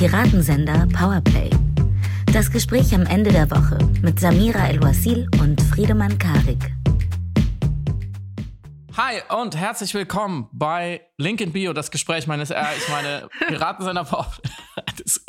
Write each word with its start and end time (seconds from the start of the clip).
Piratensender 0.00 0.88
Powerplay. 0.98 1.50
Das 2.32 2.50
Gespräch 2.50 2.94
am 2.94 3.04
Ende 3.04 3.30
der 3.30 3.50
Woche 3.50 3.76
mit 4.00 4.18
Samira 4.18 4.66
El-Wasil 4.68 5.28
und 5.42 5.60
Friedemann 5.60 6.18
Karik. 6.18 6.72
Hi 8.96 9.20
und 9.28 9.54
herzlich 9.54 9.92
willkommen 9.92 10.48
bei 10.52 11.02
Link 11.18 11.42
in 11.42 11.52
Bio, 11.52 11.74
das 11.74 11.90
Gespräch 11.90 12.26
meines 12.26 12.48
R. 12.48 12.66
Ich 12.78 12.88
meine, 12.88 13.28
Piratensender 13.46 14.04
Powerplay. 14.04 14.50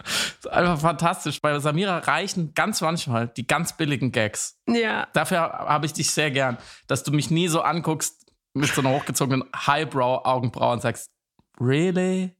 Das 0.00 0.32
ist 0.32 0.50
einfach 0.50 0.80
fantastisch. 0.80 1.42
Bei 1.42 1.58
Samira 1.58 1.98
reichen 1.98 2.54
ganz 2.54 2.80
manchmal 2.80 3.28
die 3.28 3.46
ganz 3.46 3.76
billigen 3.76 4.10
Gags. 4.10 4.58
Ja. 4.66 5.06
Dafür 5.12 5.40
habe 5.40 5.84
ich 5.84 5.92
dich 5.92 6.10
sehr 6.12 6.30
gern, 6.30 6.56
dass 6.86 7.02
du 7.02 7.12
mich 7.12 7.30
nie 7.30 7.48
so 7.48 7.60
anguckst 7.60 8.32
mit 8.54 8.74
so 8.74 8.80
einer 8.80 8.88
hochgezogenen 8.88 9.44
Highbrow-Augenbraue 9.54 10.72
und 10.72 10.80
sagst, 10.80 11.10
really? 11.60 12.37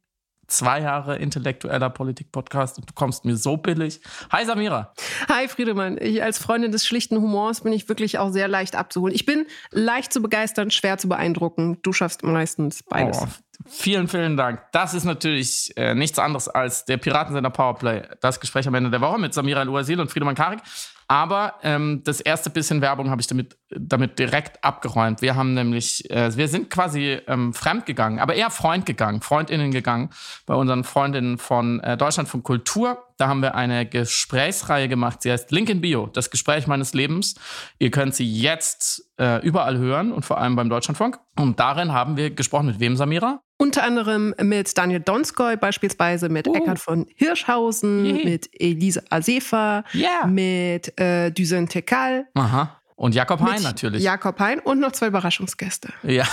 Zwei 0.48 0.80
Jahre 0.80 1.16
intellektueller 1.16 1.90
Politik-Podcast 1.90 2.78
und 2.78 2.88
du 2.88 2.94
kommst 2.94 3.26
mir 3.26 3.36
so 3.36 3.58
billig. 3.58 4.00
Hi 4.32 4.46
Samira. 4.46 4.94
Hi 5.28 5.46
Friedemann. 5.46 5.98
Ich 6.00 6.22
als 6.22 6.38
Freundin 6.38 6.72
des 6.72 6.86
schlichten 6.86 7.18
Humors 7.18 7.60
bin 7.60 7.72
ich 7.74 7.86
wirklich 7.90 8.18
auch 8.18 8.30
sehr 8.30 8.48
leicht 8.48 8.74
abzuholen. 8.74 9.14
Ich 9.14 9.26
bin 9.26 9.46
leicht 9.72 10.10
zu 10.10 10.22
begeistern, 10.22 10.70
schwer 10.70 10.96
zu 10.96 11.06
beeindrucken. 11.06 11.76
Du 11.82 11.92
schaffst 11.92 12.22
meistens 12.22 12.82
beides. 12.82 13.20
Oh, 13.20 13.26
vielen, 13.66 14.08
vielen 14.08 14.38
Dank. 14.38 14.62
Das 14.72 14.94
ist 14.94 15.04
natürlich 15.04 15.70
äh, 15.76 15.94
nichts 15.94 16.18
anderes 16.18 16.48
als 16.48 16.86
der 16.86 16.96
Piratensender 16.96 17.50
Powerplay. 17.50 18.04
Das 18.22 18.40
Gespräch 18.40 18.66
am 18.66 18.74
Ende 18.74 18.88
der 18.88 19.02
Woche 19.02 19.18
mit 19.18 19.34
Samira 19.34 19.60
El-Uazil 19.60 20.00
und 20.00 20.10
Friedemann 20.10 20.34
Karik. 20.34 20.60
Aber 21.10 21.54
ähm, 21.62 22.02
das 22.04 22.20
erste 22.20 22.50
bisschen 22.50 22.82
Werbung 22.82 23.08
habe 23.08 23.22
ich 23.22 23.26
damit, 23.26 23.56
damit 23.70 24.18
direkt 24.18 24.62
abgeräumt. 24.62 25.22
Wir 25.22 25.36
haben 25.36 25.54
nämlich, 25.54 26.08
äh, 26.10 26.36
wir 26.36 26.48
sind 26.48 26.68
quasi 26.68 27.18
ähm, 27.26 27.54
fremd 27.54 27.86
gegangen, 27.86 28.18
aber 28.18 28.34
eher 28.34 28.50
Freund 28.50 28.84
gegangen, 28.84 29.22
Freundinnen 29.22 29.70
gegangen 29.70 30.10
bei 30.44 30.54
unseren 30.54 30.84
Freundinnen 30.84 31.38
von 31.38 31.80
äh, 31.80 31.96
Deutschland 31.96 32.28
von 32.28 32.42
Kultur. 32.42 33.06
Da 33.16 33.26
haben 33.26 33.40
wir 33.40 33.54
eine 33.54 33.86
Gesprächsreihe 33.86 34.86
gemacht. 34.86 35.22
Sie 35.22 35.32
heißt 35.32 35.50
Link 35.50 35.70
in 35.70 35.80
Bio, 35.80 36.08
das 36.08 36.28
Gespräch 36.28 36.66
meines 36.66 36.92
Lebens. 36.92 37.36
Ihr 37.78 37.90
könnt 37.90 38.14
sie 38.14 38.30
jetzt 38.30 39.10
äh, 39.18 39.40
überall 39.42 39.78
hören 39.78 40.12
und 40.12 40.26
vor 40.26 40.38
allem 40.38 40.56
beim 40.56 40.68
Deutschlandfunk. 40.68 41.18
Und 41.36 41.58
darin 41.58 41.94
haben 41.94 42.18
wir 42.18 42.30
gesprochen 42.30 42.66
mit 42.66 42.80
wem, 42.80 42.96
Samira? 42.98 43.40
Unter 43.60 43.82
anderem 43.82 44.34
mit 44.40 44.78
Daniel 44.78 45.00
Donskoy, 45.00 45.56
beispielsweise 45.56 46.28
mit 46.28 46.46
uh. 46.46 46.54
Eckhard 46.54 46.78
von 46.78 47.06
Hirschhausen, 47.16 48.06
yeah. 48.06 48.24
mit 48.24 48.48
Elise 48.52 49.02
Asefa, 49.10 49.82
yeah. 49.92 50.26
mit 50.26 50.98
äh, 50.98 51.32
Düsen 51.32 51.68
Tekal. 51.68 52.28
Aha. 52.34 52.80
Und 52.94 53.16
Jakob 53.16 53.40
Hein 53.40 53.62
natürlich. 53.62 54.02
Jakob 54.02 54.38
Hein 54.38 54.60
und 54.60 54.78
noch 54.78 54.92
zwei 54.92 55.08
Überraschungsgäste. 55.08 55.92
Ja, 56.04 56.26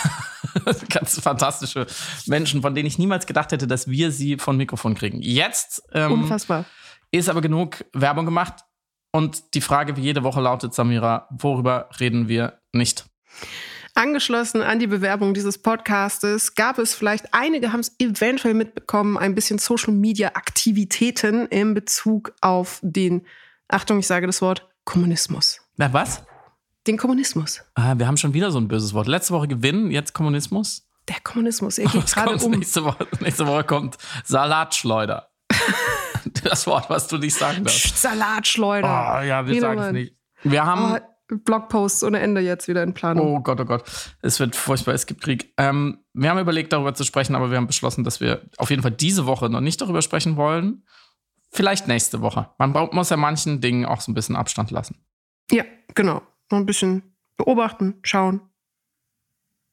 ganz 0.89 1.19
fantastische 1.19 1.87
Menschen, 2.27 2.61
von 2.61 2.73
denen 2.73 2.87
ich 2.87 2.99
niemals 2.99 3.25
gedacht 3.25 3.51
hätte, 3.51 3.67
dass 3.67 3.87
wir 3.87 4.11
sie 4.11 4.37
von 4.37 4.57
Mikrofon 4.57 4.93
kriegen. 4.95 5.21
Jetzt 5.21 5.83
ähm, 5.93 6.11
Unfassbar. 6.11 6.65
ist 7.11 7.29
aber 7.29 7.41
genug 7.41 7.85
Werbung 7.93 8.25
gemacht. 8.25 8.63
Und 9.11 9.53
die 9.53 9.61
Frage 9.61 9.95
wie 9.95 10.01
jede 10.01 10.23
Woche 10.23 10.41
lautet, 10.41 10.73
Samira, 10.73 11.27
worüber 11.31 11.89
reden 11.99 12.27
wir 12.27 12.59
nicht? 12.73 13.05
Angeschlossen 13.97 14.61
an 14.61 14.79
die 14.79 14.87
Bewerbung 14.87 15.33
dieses 15.33 15.57
Podcastes 15.57 16.53
gab 16.55 16.79
es 16.79 16.93
vielleicht, 16.93 17.33
einige 17.33 17.71
haben 17.71 17.79
es 17.79 17.95
eventuell 17.97 18.53
mitbekommen, 18.53 19.17
ein 19.17 19.35
bisschen 19.35 19.57
Social-Media-Aktivitäten 19.57 21.47
in 21.47 21.73
Bezug 21.73 22.33
auf 22.41 22.79
den, 22.81 23.25
Achtung, 23.69 23.99
ich 23.99 24.07
sage 24.07 24.27
das 24.27 24.41
Wort, 24.41 24.67
Kommunismus. 24.83 25.61
Na 25.77 25.93
was? 25.93 26.23
Den 26.85 26.97
Kommunismus. 26.97 27.61
Ah, 27.75 27.97
wir 27.97 28.05
haben 28.05 28.17
schon 28.17 28.33
wieder 28.33 28.51
so 28.51 28.59
ein 28.59 28.67
böses 28.67 28.93
Wort. 28.93 29.07
Letzte 29.07 29.33
Woche 29.33 29.47
Gewinn, 29.47 29.89
jetzt 29.91 30.13
Kommunismus? 30.13 30.85
Der 31.07 31.21
Kommunismus, 31.23 31.77
er 31.77 31.89
geht 31.89 32.05
gerade 32.05 32.35
um. 32.35 32.51
Nächste 32.51 32.83
Woche, 32.83 33.07
nächste 33.21 33.47
Woche 33.47 33.63
kommt 33.63 33.97
Salatschleuder. 34.25 35.29
das 36.43 36.67
Wort, 36.67 36.89
was 36.89 37.07
du 37.07 37.17
nicht 37.17 37.35
sagen 37.35 37.63
darfst. 37.63 38.01
Salatschleuder. 38.01 39.19
Oh, 39.19 39.23
ja, 39.23 39.47
wir 39.47 39.61
sagen 39.61 39.79
es 39.79 39.91
nicht. 39.93 40.15
Wir 40.43 40.65
haben... 40.65 40.99
Oh, 41.01 41.14
Blogposts 41.27 42.03
ohne 42.03 42.19
Ende 42.19 42.41
jetzt 42.41 42.67
wieder 42.67 42.83
in 42.83 42.93
Planung. 42.93 43.35
Oh 43.35 43.39
Gott, 43.39 43.59
oh 43.59 43.65
Gott. 43.65 43.83
Es 44.21 44.39
wird 44.39 44.55
furchtbar, 44.55 44.93
es 44.93 45.05
gibt 45.05 45.21
Krieg. 45.21 45.53
Ähm, 45.57 45.99
wir 46.13 46.29
haben 46.29 46.39
überlegt, 46.39 46.71
darüber 46.71 46.93
zu 46.93 47.03
sprechen, 47.03 47.35
aber 47.35 47.49
wir 47.49 47.57
haben 47.57 47.67
beschlossen, 47.67 48.03
dass 48.03 48.21
wir 48.21 48.41
auf 48.57 48.69
jeden 48.69 48.81
Fall 48.81 48.91
diese 48.91 49.25
Woche 49.25 49.49
noch 49.49 49.61
nicht 49.61 49.81
darüber 49.81 50.01
sprechen 50.01 50.35
wollen. 50.35 50.83
Vielleicht 51.51 51.87
nächste 51.87 52.21
Woche. 52.21 52.49
Man 52.57 52.71
muss 52.91 53.09
ja 53.09 53.17
manchen 53.17 53.61
Dingen 53.61 53.85
auch 53.85 54.01
so 54.01 54.11
ein 54.11 54.15
bisschen 54.15 54.35
Abstand 54.35 54.71
lassen. 54.71 54.97
Ja, 55.51 55.63
genau. 55.93 56.21
Noch 56.51 56.59
ein 56.59 56.65
bisschen 56.65 57.15
beobachten, 57.37 57.99
schauen, 58.03 58.41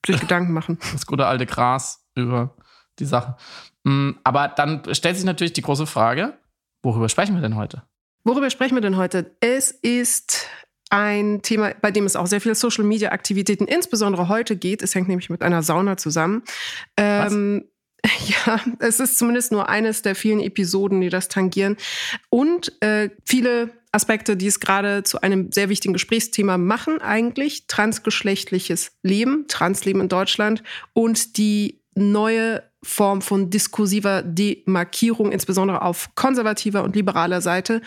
sich 0.07 0.21
Gedanken 0.21 0.53
machen. 0.53 0.79
Das 0.93 1.07
gute 1.07 1.27
alte 1.27 1.47
Gras 1.47 2.07
über 2.15 2.57
die 2.99 3.05
Sache. 3.05 3.37
Mm, 3.84 4.13
aber 4.25 4.49
dann 4.49 4.83
stellt 4.95 5.17
sich 5.17 5.25
natürlich 5.25 5.53
die 5.53 5.63
große 5.63 5.87
Frage, 5.87 6.39
worüber 6.83 7.09
sprechen 7.09 7.34
wir 7.34 7.43
denn 7.43 7.57
heute? 7.57 7.83
Worüber 8.25 8.51
sprechen 8.51 8.75
wir 8.75 8.83
denn 8.83 8.97
heute? 8.97 9.37
Es 9.41 9.71
ist 9.71 10.47
ein 10.92 11.41
Thema, 11.41 11.72
bei 11.80 11.91
dem 11.91 12.04
es 12.04 12.16
auch 12.16 12.26
sehr 12.26 12.41
viele 12.41 12.54
Social-Media-Aktivitäten 12.54 13.66
insbesondere 13.66 14.28
heute 14.28 14.56
geht. 14.56 14.82
Es 14.82 14.94
hängt 14.94 15.08
nämlich 15.08 15.30
mit 15.30 15.42
einer 15.42 15.62
Sauna 15.62 15.97
zusammen. 15.97 16.42
Ähm, 16.98 17.64
ja, 18.26 18.60
es 18.78 19.00
ist 19.00 19.16
zumindest 19.16 19.53
nur 19.53 19.70
eines 19.70 20.03
der 20.03 20.14
vielen 20.14 20.41
Episoden, 20.41 21.00
die 21.00 21.08
das 21.08 21.28
tangieren. 21.28 21.78
Und 22.28 22.72
äh, 22.82 23.08
viele 23.25 23.70
Aspekte, 23.91 24.36
die 24.36 24.47
es 24.47 24.60
gerade 24.60 25.03
zu 25.03 25.22
einem 25.22 25.50
sehr 25.50 25.70
wichtigen 25.70 25.94
Gesprächsthema 25.94 26.58
machen, 26.58 27.00
eigentlich 27.00 27.66
transgeschlechtliches 27.69 28.92
Leben, 29.03 29.47
Transleben 29.48 30.03
in 30.03 30.09
Deutschland 30.09 30.62
und 30.92 31.38
die 31.38 31.80
neue 31.94 32.62
Form 32.82 33.22
von 33.22 33.48
diskursiver 33.48 34.22
Demarkierung, 34.22 35.30
insbesondere 35.30 35.82
auf 35.82 36.10
konservativer 36.16 36.82
und 36.82 36.97
liberaler 36.97 37.41
Seite. 37.41 37.80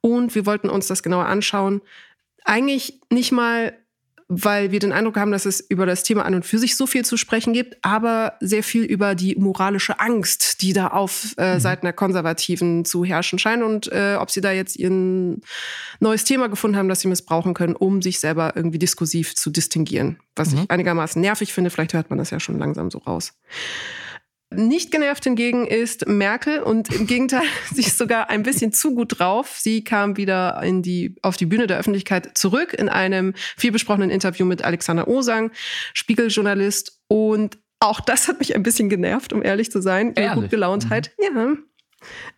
Und 0.00 0.34
wir 0.34 0.46
wollten 0.46 0.70
uns 0.70 0.86
das 0.86 1.02
genauer 1.02 1.26
anschauen, 1.26 1.82
eigentlich 2.50 3.00
nicht 3.10 3.30
mal, 3.30 3.72
weil 4.26 4.70
wir 4.70 4.80
den 4.80 4.92
Eindruck 4.92 5.16
haben, 5.16 5.32
dass 5.32 5.46
es 5.46 5.60
über 5.60 5.86
das 5.86 6.02
Thema 6.02 6.24
an 6.24 6.34
und 6.34 6.44
für 6.44 6.58
sich 6.58 6.76
so 6.76 6.86
viel 6.86 7.04
zu 7.04 7.16
sprechen 7.16 7.52
gibt, 7.52 7.76
aber 7.82 8.34
sehr 8.40 8.62
viel 8.62 8.82
über 8.82 9.14
die 9.14 9.36
moralische 9.36 9.98
Angst, 9.98 10.62
die 10.62 10.72
da 10.72 10.88
auf 10.88 11.34
äh, 11.38 11.54
mhm. 11.54 11.60
Seiten 11.60 11.86
der 11.86 11.92
Konservativen 11.92 12.84
zu 12.84 13.04
herrschen 13.04 13.38
scheint 13.38 13.62
und 13.62 13.90
äh, 13.92 14.16
ob 14.18 14.30
sie 14.30 14.40
da 14.40 14.52
jetzt 14.52 14.76
ihr 14.76 14.90
neues 16.00 16.24
Thema 16.24 16.48
gefunden 16.48 16.76
haben, 16.76 16.88
das 16.88 17.00
sie 17.00 17.08
missbrauchen 17.08 17.54
können, 17.54 17.76
um 17.76 18.02
sich 18.02 18.20
selber 18.20 18.52
irgendwie 18.54 18.78
diskursiv 18.78 19.34
zu 19.34 19.50
distinguieren. 19.50 20.18
Was 20.36 20.50
mhm. 20.50 20.58
ich 20.62 20.70
einigermaßen 20.70 21.20
nervig 21.20 21.52
finde, 21.52 21.70
vielleicht 21.70 21.94
hört 21.94 22.10
man 22.10 22.18
das 22.18 22.30
ja 22.30 22.40
schon 22.40 22.58
langsam 22.58 22.90
so 22.90 22.98
raus. 22.98 23.32
Nicht 24.52 24.90
genervt 24.90 25.22
hingegen 25.22 25.66
ist 25.66 26.08
Merkel 26.08 26.60
und 26.60 26.92
im 26.92 27.06
Gegenteil, 27.06 27.44
sie 27.74 27.82
ist 27.82 27.98
sogar 27.98 28.30
ein 28.30 28.42
bisschen 28.42 28.72
zu 28.72 28.94
gut 28.94 29.20
drauf. 29.20 29.56
Sie 29.58 29.84
kam 29.84 30.16
wieder 30.16 30.60
in 30.64 30.82
die, 30.82 31.14
auf 31.22 31.36
die 31.36 31.46
Bühne 31.46 31.68
der 31.68 31.78
Öffentlichkeit 31.78 32.36
zurück 32.36 32.74
in 32.74 32.88
einem 32.88 33.34
vielbesprochenen 33.56 34.10
Interview 34.10 34.44
mit 34.44 34.64
Alexander 34.64 35.06
Osang, 35.06 35.52
Spiegeljournalist. 35.94 37.00
Und 37.06 37.58
auch 37.78 38.00
das 38.00 38.26
hat 38.26 38.40
mich 38.40 38.56
ein 38.56 38.64
bisschen 38.64 38.88
genervt, 38.88 39.32
um 39.32 39.42
ehrlich 39.42 39.70
zu 39.70 39.80
sein. 39.80 40.14
Ihre 40.18 40.34
gut 40.34 40.50
Gelauntheit. 40.50 41.12
Mhm. 41.18 41.36
Ja. 41.36 41.56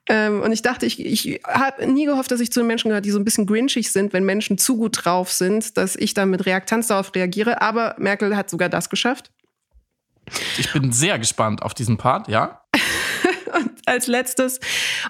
Ähm, 0.09 0.43
und 0.43 0.53
ich 0.53 0.61
dachte, 0.61 0.85
ich, 0.85 1.05
ich 1.05 1.41
habe 1.47 1.87
nie 1.87 2.05
gehofft, 2.05 2.31
dass 2.31 2.41
ich 2.41 2.53
zu 2.53 2.61
den 2.61 2.67
Menschen 2.67 2.89
gehöre, 2.89 3.01
die 3.01 3.11
so 3.11 3.19
ein 3.19 3.25
bisschen 3.25 3.47
grinchig 3.47 3.91
sind, 3.91 4.13
wenn 4.13 4.25
Menschen 4.25 4.59
zu 4.59 4.77
gut 4.77 5.05
drauf 5.05 5.33
sind, 5.33 5.77
dass 5.79 5.97
ich 5.97 6.13
dann 6.13 6.31
mit 6.31 6.45
Reaktanz 6.45 6.89
darauf 6.89 7.15
reagiere. 7.15 7.63
Aber 7.63 7.95
Merkel 7.99 8.37
hat 8.37 8.51
sogar 8.51 8.69
das 8.69 8.91
geschafft. 8.91 9.31
Ich 10.59 10.73
bin 10.73 10.93
sehr 10.93 11.19
gespannt 11.19 11.63
auf 11.63 11.75
diesen 11.75 11.97
Part, 11.97 12.29
ja. 12.29 12.63
und 13.55 13.71
als 13.87 14.07
letztes, 14.07 14.61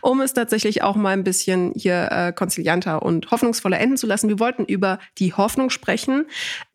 um 0.00 0.20
es 0.20 0.34
tatsächlich 0.34 0.82
auch 0.82 0.96
mal 0.96 1.10
ein 1.10 1.24
bisschen 1.24 1.72
hier 1.74 2.08
äh, 2.10 2.32
konzilianter 2.32 3.02
und 3.02 3.30
hoffnungsvoller 3.30 3.78
enden 3.78 3.96
zu 3.96 4.06
lassen, 4.06 4.28
wir 4.28 4.38
wollten 4.38 4.64
über 4.64 4.98
die 5.18 5.32
Hoffnung 5.32 5.70
sprechen, 5.70 6.26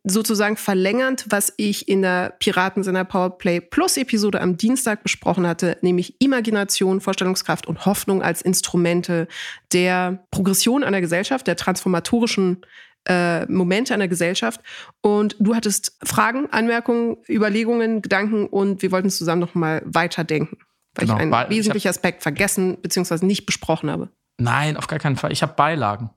sozusagen 0.03 0.57
verlängernd, 0.57 1.25
was 1.29 1.53
ich 1.57 1.87
in 1.87 2.01
der 2.01 2.33
Piratensender 2.39 3.03
Powerplay 3.03 3.59
Plus 3.59 3.97
Episode 3.97 4.41
am 4.41 4.57
Dienstag 4.57 5.03
besprochen 5.03 5.47
hatte, 5.47 5.77
nämlich 5.81 6.15
Imagination, 6.19 7.01
Vorstellungskraft 7.01 7.67
und 7.67 7.85
Hoffnung 7.85 8.21
als 8.21 8.41
Instrumente 8.41 9.27
der 9.73 10.25
Progression 10.31 10.83
einer 10.83 11.01
Gesellschaft, 11.01 11.47
der 11.47 11.57
transformatorischen 11.57 12.61
äh, 13.07 13.45
Momente 13.45 13.93
einer 13.93 14.07
Gesellschaft. 14.07 14.61
Und 15.01 15.35
du 15.39 15.55
hattest 15.55 15.97
Fragen, 16.03 16.47
Anmerkungen, 16.51 17.17
Überlegungen, 17.27 18.01
Gedanken 18.01 18.47
und 18.47 18.81
wir 18.81 18.91
wollten 18.91 19.09
zusammen 19.09 19.41
noch 19.41 19.55
mal 19.55 19.81
weiterdenken, 19.85 20.57
weil 20.95 21.07
genau, 21.07 21.17
ich 21.17 21.21
einen 21.21 21.49
wesentlichen 21.49 21.87
Aspekt 21.87 22.23
vergessen 22.23 22.77
bzw. 22.81 23.25
nicht 23.25 23.45
besprochen 23.45 23.89
habe. 23.89 24.09
Nein, 24.37 24.77
auf 24.77 24.87
gar 24.87 24.99
keinen 24.99 25.15
Fall. 25.15 25.31
Ich 25.31 25.41
habe 25.41 25.53
Beilagen 25.53 26.11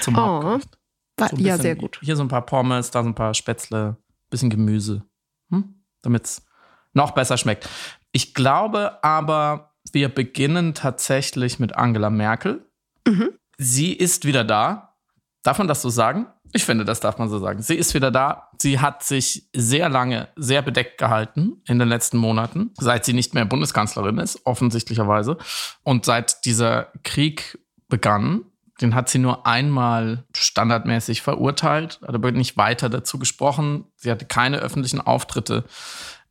zum 0.00 0.16
oh. 0.16 0.18
Hauptgericht. 0.18 0.68
So 1.30 1.36
ja, 1.36 1.58
sehr 1.58 1.74
gut. 1.74 1.98
Hier 2.00 2.14
so 2.14 2.22
ein 2.22 2.28
paar 2.28 2.46
Pommes, 2.46 2.90
da 2.90 3.02
so 3.02 3.08
ein 3.08 3.14
paar 3.14 3.34
Spätzle, 3.34 3.96
bisschen 4.30 4.50
Gemüse, 4.50 5.02
hm? 5.50 5.82
damit 6.02 6.26
es 6.26 6.42
noch 6.92 7.10
besser 7.10 7.36
schmeckt. 7.36 7.68
Ich 8.12 8.34
glaube 8.34 9.02
aber, 9.02 9.74
wir 9.92 10.08
beginnen 10.08 10.74
tatsächlich 10.74 11.58
mit 11.58 11.76
Angela 11.76 12.10
Merkel. 12.10 12.64
Mhm. 13.06 13.30
Sie 13.56 13.92
ist 13.92 14.24
wieder 14.24 14.44
da. 14.44 14.87
Darf 15.42 15.58
man 15.58 15.68
das 15.68 15.82
so 15.82 15.88
sagen? 15.88 16.26
Ich 16.52 16.64
finde, 16.64 16.84
das 16.84 17.00
darf 17.00 17.18
man 17.18 17.28
so 17.28 17.38
sagen. 17.38 17.62
Sie 17.62 17.74
ist 17.74 17.94
wieder 17.94 18.10
da. 18.10 18.50
Sie 18.58 18.80
hat 18.80 19.02
sich 19.02 19.48
sehr 19.54 19.88
lange 19.88 20.28
sehr 20.36 20.62
bedeckt 20.62 20.98
gehalten 20.98 21.62
in 21.66 21.78
den 21.78 21.88
letzten 21.88 22.16
Monaten, 22.16 22.72
seit 22.78 23.04
sie 23.04 23.12
nicht 23.12 23.34
mehr 23.34 23.44
Bundeskanzlerin 23.44 24.18
ist, 24.18 24.46
offensichtlicherweise. 24.46 25.36
Und 25.82 26.04
seit 26.04 26.44
dieser 26.44 26.88
Krieg 27.04 27.58
begann, 27.88 28.44
den 28.80 28.94
hat 28.94 29.08
sie 29.08 29.18
nur 29.18 29.46
einmal 29.46 30.24
standardmäßig 30.34 31.22
verurteilt, 31.22 32.00
hat 32.06 32.14
aber 32.14 32.30
nicht 32.32 32.56
weiter 32.56 32.88
dazu 32.88 33.18
gesprochen. 33.18 33.84
Sie 33.96 34.10
hatte 34.10 34.24
keine 34.24 34.58
öffentlichen 34.58 35.00
Auftritte, 35.00 35.64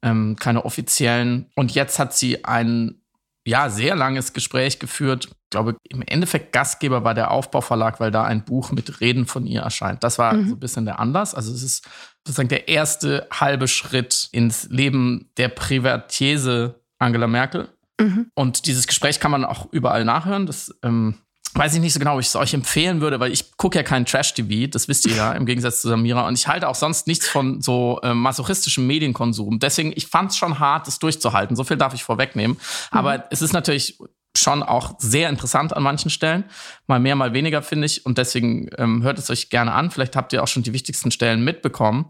ähm, 0.02 0.36
keine 0.40 0.66
offiziellen. 0.66 1.52
Und 1.56 1.74
jetzt 1.74 2.00
hat 2.00 2.14
sie 2.14 2.46
ein 2.46 3.02
ja, 3.48 3.70
sehr 3.70 3.96
langes 3.96 4.34
Gespräch 4.34 4.78
geführt. 4.78 5.30
Ich 5.32 5.50
glaube, 5.52 5.78
im 5.88 6.02
Endeffekt 6.02 6.52
Gastgeber 6.52 7.06
war 7.06 7.14
der 7.14 7.32
Aufbauverlag, 7.32 8.02
weil 8.02 8.12
da 8.12 8.26
ein 8.26 8.44
Buch 8.44 8.72
mit 8.72 9.00
Reden 9.00 9.26
von 9.26 9.46
ihr 9.46 9.62
erscheint. 9.62 10.04
Das 10.04 10.20
war 10.20 10.34
mhm. 10.34 10.50
so 10.50 10.56
ein 10.56 10.60
bisschen 10.60 10.84
der 10.84 11.00
Anlass. 11.00 11.34
Also 11.34 11.54
es 11.54 11.64
ist 11.64 11.88
sozusagen 12.26 12.50
der 12.50 12.68
erste 12.68 13.26
halbe 13.32 13.70
Schritt 13.70 14.28
ins 14.34 14.68
Leben 14.70 15.32
der 15.38 15.48
Privatiese 15.48 16.82
Angela 17.00 17.28
Merkel. 17.28 17.70
Mhm. 18.02 18.30
Und 18.36 18.66
dieses 18.66 18.86
Gespräch 18.86 19.22
kann 19.22 19.32
man 19.32 19.46
auch 19.46 19.72
überall 19.72 20.04
nachhören. 20.04 20.46
Das 20.46 20.76
ähm, 20.84 21.16
weiß 21.54 21.76
ich 21.76 21.82
nicht 21.82 21.94
so 21.94 22.00
genau, 22.00 22.16
ob 22.16 22.20
ich 22.20 22.28
es 22.28 22.36
euch 22.36 22.54
empfehlen 22.54 23.02
würde, 23.02 23.20
weil 23.20 23.32
ich 23.32 23.58
gucke 23.58 23.78
ja 23.78 23.84
kein 23.84 24.06
Trash-TV, 24.06 24.70
das 24.70 24.88
wisst 24.88 25.06
ihr 25.08 25.16
ja, 25.16 25.32
im 25.32 25.46
Gegensatz 25.46 25.82
zu 25.82 25.90
Samira. 25.90 26.28
Und 26.28 26.38
ich 26.38 26.48
halte 26.48 26.68
auch 26.68 26.76
sonst 26.76 27.08
nichts 27.08 27.28
von 27.28 27.62
so 27.62 28.00
äh, 28.04 28.14
masochistischem 28.14 28.86
Medienkonsum. 28.86 29.60
Deswegen, 29.60 29.92
ich 29.96 30.08
fand 30.08 30.32
es 30.32 30.38
schon 30.38 30.60
hart, 30.60 30.88
das 30.88 31.00
durchzuhalten. 31.00 31.56
So 31.56 31.64
viel 31.64 31.78
darf 31.78 31.94
ich 31.94 32.04
vorwegnehmen. 32.04 32.58
Mhm. 32.58 32.98
Aber 32.98 33.26
es 33.32 33.42
ist 33.42 33.54
natürlich 33.54 33.98
schon 34.36 34.62
auch 34.62 34.96
sehr 35.00 35.30
interessant 35.30 35.76
an 35.76 35.84
manchen 35.84 36.12
Stellen. 36.12 36.46
Mal 36.86 37.00
mehr, 37.00 37.16
mal 37.16 37.34
weniger, 37.34 37.62
finde 37.62 37.86
ich. 37.86 38.06
Und 38.06 38.18
deswegen 38.18 38.70
ähm, 38.78 39.04
hört 39.04 39.18
es 39.18 39.30
euch 39.30 39.50
gerne 39.50 39.74
an. 39.74 39.90
Vielleicht 39.90 40.16
habt 40.16 40.34
ihr 40.34 40.44
auch 40.44 40.48
schon 40.48 40.64
die 40.64 40.74
wichtigsten 40.74 41.12
Stellen 41.12 41.44
mitbekommen. 41.44 42.10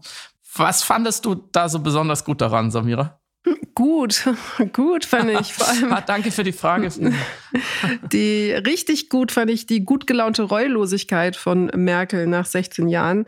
Was 0.54 0.82
fandest 0.82 1.24
du 1.24 1.34
da 1.34 1.68
so 1.68 1.78
besonders 1.78 2.24
gut 2.24 2.40
daran, 2.40 2.70
Samira? 2.70 3.17
Gut, 3.74 4.24
gut 4.72 5.04
fand 5.04 5.30
ich. 5.30 5.52
Vor 5.52 5.68
allem 5.68 5.92
ah, 5.92 6.00
Danke 6.00 6.30
für 6.32 6.42
die 6.42 6.52
Frage. 6.52 6.90
die 8.12 8.50
richtig 8.52 9.08
gut 9.08 9.32
fand 9.32 9.50
ich 9.50 9.66
die 9.66 9.84
gut 9.84 10.06
gelaunte 10.06 10.42
Reulosigkeit 10.42 11.36
von 11.36 11.66
Merkel 11.74 12.26
nach 12.26 12.46
16 12.46 12.88
Jahren. 12.88 13.26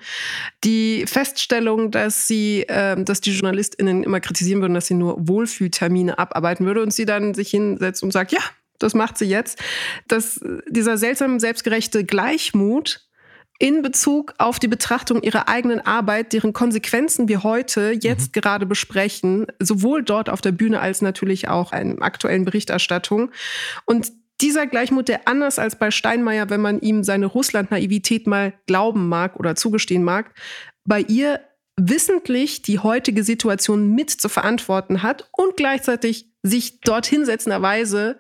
Die 0.65 1.05
Feststellung, 1.07 1.91
dass 1.91 2.27
sie, 2.27 2.63
äh, 2.63 3.03
dass 3.03 3.21
die 3.21 3.31
JournalistInnen 3.31 4.03
immer 4.03 4.21
kritisieren 4.21 4.61
würden, 4.61 4.75
dass 4.75 4.87
sie 4.87 4.95
nur 4.95 5.17
Wohlfühltermine 5.29 6.19
abarbeiten 6.19 6.67
würde 6.67 6.83
und 6.83 6.93
sie 6.93 7.07
dann 7.07 7.35
sich 7.35 7.51
hinsetzt 7.51 8.03
und 8.03 8.13
sagt, 8.13 8.33
ja, 8.33 8.41
das 8.79 8.95
macht 8.95 9.19
sie 9.19 9.27
jetzt. 9.27 9.63
Dass 10.09 10.41
dieser 10.69 10.99
seltsame, 10.99 11.39
selbstgerechte 11.39 12.05
Gleichmut 12.05 13.10
in 13.61 13.83
Bezug 13.83 14.35
auf 14.39 14.59
die 14.59 14.69
Betrachtung 14.69 15.23
ihrer 15.23 15.47
eigenen 15.47 15.81
Arbeit, 15.81 16.33
deren 16.33 16.55
Konsequenzen 16.55 17.29
wir 17.29 17.45
heute 17.45 17.93
jetzt 17.93 18.35
mhm. 18.35 18.41
gerade 18.41 18.67
besprechen, 18.67 19.47
sowohl 19.61 20.03
dort 20.03 20.31
auf 20.31 20.41
der 20.41 20.53
Bühne 20.53 20.81
als 20.81 21.03
natürlich 21.03 21.49
auch 21.49 21.73
in 21.73 22.01
aktuellen 22.01 22.47
Berichterstattung. 22.47 23.31
Und 23.85 24.13
dieser 24.41 24.67
Gleichmut, 24.67 25.09
der 25.09 25.29
anders 25.29 25.59
als 25.59 25.77
bei 25.77 25.91
Steinmeier, 25.91 26.49
wenn 26.49 26.63
man 26.63 26.81
ihm 26.81 27.05
seine 27.05 27.27
Russland-Naivität 27.27 28.27
mal 28.27 28.55
glauben 28.67 29.09
mag 29.09 29.39
oder 29.39 29.55
zugestehen 29.55 30.03
mag, 30.03 30.35
bei 30.87 31.03
ihr 31.03 31.41
wissentlich 31.77 32.63
die 32.63 32.79
heutige 32.79 33.23
Situation 33.23 33.91
mit 33.95 34.11
zu 34.11 34.31
verantworten 34.31 35.03
hat 35.03 35.29
und 35.33 35.59
gleichzeitig 35.59 36.33
sich 36.43 36.81
dort 36.81 37.05
hinsetzenderweise 37.07 38.19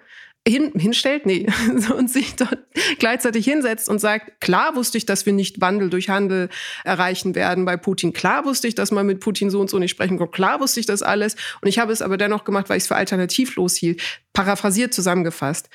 hin, 0.48 0.72
hinstellt, 0.74 1.26
nee, 1.26 1.46
und 1.96 2.10
sich 2.10 2.34
dort 2.36 2.58
gleichzeitig 2.98 3.44
hinsetzt 3.44 3.88
und 3.88 3.98
sagt, 3.98 4.40
klar 4.40 4.74
wusste 4.74 4.98
ich, 4.98 5.06
dass 5.06 5.26
wir 5.26 5.32
nicht 5.32 5.60
Wandel 5.60 5.90
durch 5.90 6.08
Handel 6.08 6.48
erreichen 6.84 7.34
werden 7.34 7.64
bei 7.64 7.76
Putin. 7.76 8.12
Klar 8.12 8.44
wusste 8.44 8.66
ich, 8.66 8.74
dass 8.74 8.90
man 8.90 9.06
mit 9.06 9.20
Putin 9.20 9.50
so 9.50 9.60
und 9.60 9.68
so 9.68 9.78
nicht 9.78 9.90
sprechen 9.90 10.18
kann. 10.18 10.30
Klar 10.30 10.60
wusste 10.60 10.80
ich 10.80 10.86
das 10.86 11.02
alles. 11.02 11.36
Und 11.60 11.68
ich 11.68 11.78
habe 11.78 11.92
es 11.92 12.00
aber 12.00 12.16
dennoch 12.16 12.44
gemacht, 12.44 12.68
weil 12.68 12.78
ich 12.78 12.84
es 12.84 12.88
für 12.88 12.96
alternativlos 12.96 13.76
hielt. 13.76 14.00
Paraphrasiert 14.32 14.94
zusammengefasst. 14.94 15.68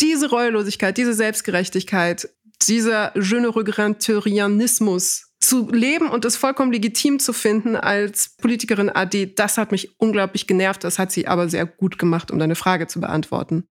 Diese 0.00 0.30
Reuelosigkeit, 0.30 0.96
diese 0.96 1.14
Selbstgerechtigkeit, 1.14 2.28
dieser 2.68 3.12
Je 3.18 3.40
ne 3.40 3.54
regretterianismus 3.54 5.32
zu 5.40 5.68
leben 5.72 6.08
und 6.08 6.24
es 6.24 6.36
vollkommen 6.36 6.70
legitim 6.70 7.18
zu 7.18 7.32
finden 7.32 7.74
als 7.74 8.36
Politikerin 8.40 8.88
AD, 8.88 9.34
das 9.34 9.58
hat 9.58 9.72
mich 9.72 9.98
unglaublich 9.98 10.46
genervt. 10.46 10.84
Das 10.84 11.00
hat 11.00 11.10
sie 11.10 11.26
aber 11.26 11.48
sehr 11.48 11.66
gut 11.66 11.98
gemacht, 11.98 12.30
um 12.30 12.38
deine 12.38 12.54
Frage 12.54 12.86
zu 12.86 13.00
beantworten. 13.00 13.66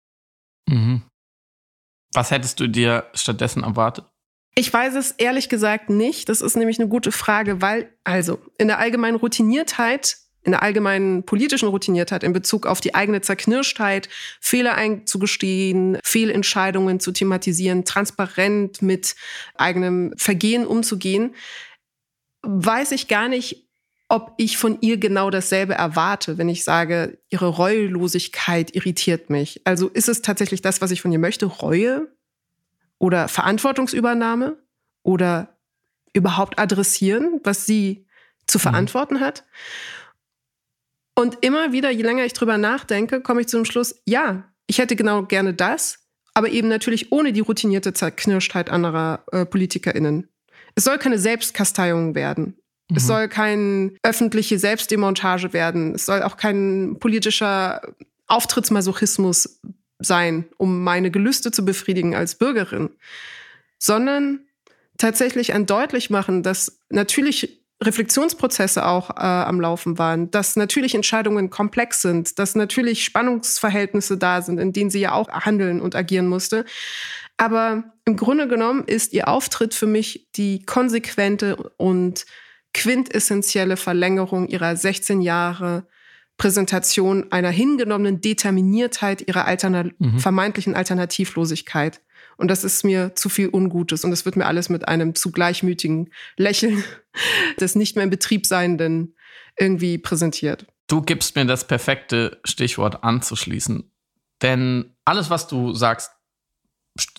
Mhm. 0.68 1.04
Was 2.13 2.31
hättest 2.31 2.60
du 2.60 2.68
dir 2.68 3.10
stattdessen 3.13 3.63
erwartet? 3.63 4.06
Ich 4.56 4.72
weiß 4.72 4.96
es 4.96 5.12
ehrlich 5.12 5.48
gesagt 5.48 5.90
nicht. 5.90 6.28
Das 6.28 6.42
ist 6.42 6.58
nämlich 6.58 6.80
eine 6.80 6.90
gute 6.90 7.12
Frage, 7.12 7.62
weil, 7.62 7.94
also, 8.04 8.40
in 8.58 8.68
der 8.68 8.80
allgemeinen 8.80 9.16
Routiniertheit, 9.16 10.18
in 10.44 10.52
der 10.52 10.62
allgemeinen 10.62 11.24
politischen 11.24 11.69
Routiniertheit 11.69 12.24
in 12.24 12.34
Bezug 12.34 12.66
auf 12.66 12.81
die 12.81 12.96
eigene 12.96 13.22
Zerknirschtheit, 13.22 14.10
Fehler 14.42 14.75
einzugestehen, 14.75 16.00
Fehlentscheidungen 16.04 17.00
zu 17.00 17.12
thematisieren, 17.12 17.86
transparent 17.86 18.81
mit 18.81 19.16
eigenem 19.56 20.14
Vergehen 20.18 20.66
umzugehen, 20.66 21.36
weiß 22.42 22.92
ich 22.92 23.07
gar 23.07 23.30
nicht, 23.30 23.70
ob 24.12 24.34
ich 24.36 24.58
von 24.58 24.78
ihr 24.81 24.98
genau 24.98 25.30
dasselbe 25.30 25.74
erwarte, 25.74 26.38
wenn 26.38 26.50
ich 26.50 26.66
sage, 26.66 27.18
ihre 27.30 27.48
Reuelosigkeit 27.48 28.75
irritiert 28.75 29.30
mich. 29.30 29.62
Also 29.63 29.88
ist 29.88 30.10
es 30.10 30.22
tatsächlich 30.22 30.62
das, 30.62 30.81
was 30.81 30.92
ich 30.92 31.02
von 31.02 31.13
ihr 31.13 31.18
möchte, 31.18 31.46
Reue 31.46 32.12
oder 33.00 33.30
Verantwortungsübernahme 33.30 34.58
oder 35.04 35.56
überhaupt 36.12 36.60
adressieren, 36.60 37.40
was 37.46 37.66
sie 37.66 38.06
zu 38.48 38.58
mhm. 38.58 38.63
verantworten 38.63 39.22
hat? 39.22 39.46
Und 41.16 41.38
immer 41.40 41.72
wieder, 41.72 41.90
je 41.90 42.04
länger 42.04 42.25
ich 42.25 42.34
drüber 42.34 42.57
nachdenke, 42.57 43.22
komme 43.22 43.40
ich 43.40 43.48
zum 43.48 43.64
Schluss, 43.64 44.02
ja, 44.06 44.44
ich 44.68 44.80
hätte 44.80 44.98
genau 44.98 45.24
gerne 45.24 45.54
das, 45.54 46.00
aber 46.34 46.50
eben 46.50 46.68
natürlich 46.68 47.14
ohne 47.14 47.31
die 47.31 47.40
routinierte 47.40 47.94
Zerknirschtheit 47.94 48.69
anderer 48.69 49.24
äh, 49.31 49.46
PolitikerInnen. 49.46 50.28
Es 50.75 50.84
soll 50.84 50.98
keine 50.98 51.18
Selbstkasteiung 51.18 52.14
werden. 52.14 52.61
Es 52.96 53.04
mhm. 53.04 53.08
soll 53.08 53.28
keine 53.28 53.92
öffentliche 54.04 54.60
Selbstdemontage 54.60 55.54
werden. 55.54 55.96
Es 55.96 56.06
soll 56.06 56.24
auch 56.24 56.38
kein 56.38 56.98
politischer 57.00 57.82
Auftrittsmasochismus 58.28 59.60
sein, 60.00 60.46
um 60.58 60.84
meine 60.84 61.12
Gelüste 61.12 61.52
zu 61.52 61.64
befriedigen 61.64 62.16
als 62.16 62.36
Bürgerin, 62.36 62.90
sondern 63.78 64.42
tatsächlich 64.98 65.54
ein 65.54 65.66
deutlich 65.66 66.10
machen, 66.10 66.44
dass 66.44 66.80
natürlich 66.90 67.62
Reflexionsprozesse 67.83 68.86
auch 68.86 69.10
äh, 69.10 69.21
am 69.21 69.60
Laufen 69.60 69.98
waren, 69.98 70.30
dass 70.30 70.56
natürlich 70.56 70.94
Entscheidungen 70.94 71.50
komplex 71.50 72.02
sind, 72.02 72.38
dass 72.38 72.56
natürlich 72.56 73.04
Spannungsverhältnisse 73.04 74.18
da 74.18 74.42
sind, 74.42 74.60
in 74.60 74.71
denen 74.71 74.92
sie 74.92 75.00
ja 75.00 75.14
auch 75.14 75.30
handeln 75.30 75.81
und 75.81 75.95
agieren 75.95 76.28
musste. 76.28 76.66
Aber 77.38 77.83
im 78.06 78.18
Grunde 78.18 78.48
genommen 78.48 78.83
ist 78.86 79.14
ihr 79.14 79.28
Auftritt 79.28 79.74
für 79.74 79.88
mich 79.88 80.28
die 80.36 80.64
konsequente 80.64 81.56
und 81.78 82.26
quintessentielle 82.73 83.78
Verlängerung 83.78 84.47
ihrer 84.47 84.75
16 84.75 85.21
Jahre 85.21 85.85
Präsentation 86.37 87.31
einer 87.31 87.51
hingenommenen 87.51 88.21
Determiniertheit 88.21 89.28
ihrer 89.28 89.45
Alterna 89.45 89.85
mhm. 89.99 90.19
vermeintlichen 90.19 90.75
Alternativlosigkeit. 90.75 92.01
Und 92.37 92.47
das 92.47 92.63
ist 92.63 92.83
mir 92.83 93.13
zu 93.16 93.30
viel 93.30 93.49
Ungutes. 93.49 94.04
Und 94.04 94.11
es 94.11 94.25
wird 94.25 94.35
mir 94.35 94.47
alles 94.47 94.69
mit 94.69 94.87
einem 94.87 95.13
zu 95.13 95.31
gleichmütigen 95.31 96.09
Lächeln 96.37 96.83
des 97.59 97.75
nicht 97.75 97.95
mehr 97.95 98.06
in 98.06 98.09
Betrieb 98.09 98.47
Seienden 98.47 99.16
irgendwie 99.59 99.99
präsentiert. 99.99 100.66
Du 100.87 101.01
gibst 101.01 101.35
mir 101.35 101.45
das 101.45 101.68
perfekte 101.68 102.40
Stichwort 102.44 103.04
anzuschließen. 103.04 103.92
Denn 104.42 104.95
alles, 105.06 105.30
was 105.30 105.47
du 105.47 105.73
sagst, 105.73 106.11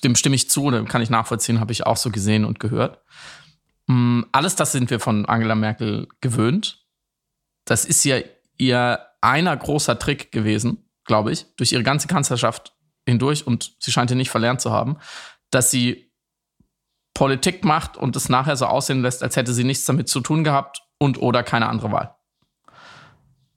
dem 0.02 0.16
stimme 0.16 0.34
ich 0.34 0.50
zu, 0.50 0.70
dem 0.70 0.88
kann 0.88 1.02
ich 1.02 1.10
nachvollziehen, 1.10 1.60
habe 1.60 1.72
ich 1.72 1.86
auch 1.86 1.96
so 1.96 2.10
gesehen 2.10 2.44
und 2.44 2.58
gehört. 2.58 3.00
Mm, 3.86 4.22
alles 4.32 4.56
das 4.56 4.72
sind 4.72 4.90
wir 4.90 5.00
von 5.00 5.26
Angela 5.26 5.54
Merkel 5.54 6.08
gewöhnt. 6.20 6.86
Das 7.64 7.84
ist 7.84 8.04
ja 8.04 8.18
ihr 8.58 9.00
einer 9.20 9.56
großer 9.56 9.98
Trick 9.98 10.32
gewesen, 10.32 10.88
glaube 11.04 11.32
ich, 11.32 11.46
durch 11.56 11.72
ihre 11.72 11.82
ganze 11.82 12.08
Kanzlerschaft 12.08 12.74
hindurch 13.06 13.46
und 13.46 13.74
sie 13.78 13.92
scheint 13.92 14.10
ihn 14.10 14.16
nicht 14.16 14.30
verlernt 14.30 14.60
zu 14.60 14.70
haben, 14.70 14.98
dass 15.50 15.70
sie 15.70 16.12
Politik 17.14 17.64
macht 17.64 17.96
und 17.96 18.16
es 18.16 18.28
nachher 18.28 18.56
so 18.56 18.66
aussehen 18.66 19.02
lässt, 19.02 19.22
als 19.22 19.36
hätte 19.36 19.52
sie 19.52 19.64
nichts 19.64 19.84
damit 19.84 20.08
zu 20.08 20.20
tun 20.20 20.44
gehabt 20.44 20.82
und 20.98 21.20
oder 21.20 21.42
keine 21.42 21.68
andere 21.68 21.92
Wahl. 21.92 22.14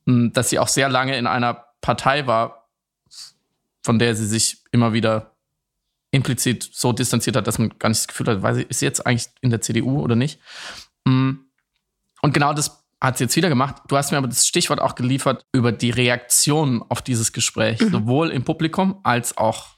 Mm, 0.05 0.29
dass 0.32 0.50
sie 0.50 0.60
auch 0.60 0.67
sehr 0.67 0.89
lange 0.89 1.17
in 1.17 1.27
einer 1.27 1.65
Partei 1.82 2.27
war, 2.27 2.70
von 3.84 4.00
der 4.00 4.15
sie 4.15 4.25
sich 4.25 4.63
immer 4.72 4.94
wieder 4.94 5.34
implizit 6.15 6.69
so 6.72 6.93
distanziert 6.93 7.36
hat, 7.36 7.45
dass 7.45 7.60
man 7.60 7.69
gar 7.77 7.89
nicht 7.89 8.01
das 8.01 8.07
Gefühl 8.07 8.27
hat, 8.27 8.41
weiß 8.41 8.57
ich, 8.57 8.69
ist 8.69 8.79
sie 8.79 8.86
jetzt 8.86 9.05
eigentlich 9.05 9.27
in 9.41 9.50
der 9.50 9.62
CDU 9.62 10.01
oder 10.01 10.15
nicht. 10.15 10.39
Mm. 11.03 11.31
Und 12.22 12.34
genau 12.34 12.53
das 12.53 12.86
hat 13.01 13.17
sie 13.17 13.25
jetzt 13.25 13.36
wieder 13.36 13.50
gemacht. 13.50 13.75
Du 13.88 13.98
hast 13.98 14.12
mir 14.12 14.17
aber 14.17 14.27
das 14.27 14.48
Stichwort 14.48 14.79
auch 14.79 14.95
geliefert 14.95 15.45
über 15.51 15.72
die 15.72 15.91
Reaktion 15.91 16.84
auf 16.89 17.01
dieses 17.01 17.34
Gespräch, 17.34 17.81
mhm. 17.81 17.91
sowohl 17.91 18.29
im 18.31 18.43
Publikum 18.43 19.00
als 19.03 19.38
auch 19.38 19.75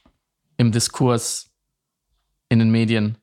im 0.55 0.71
Diskurs 0.71 1.49
in 2.49 2.59
den 2.59 2.69
Medien. 2.69 3.17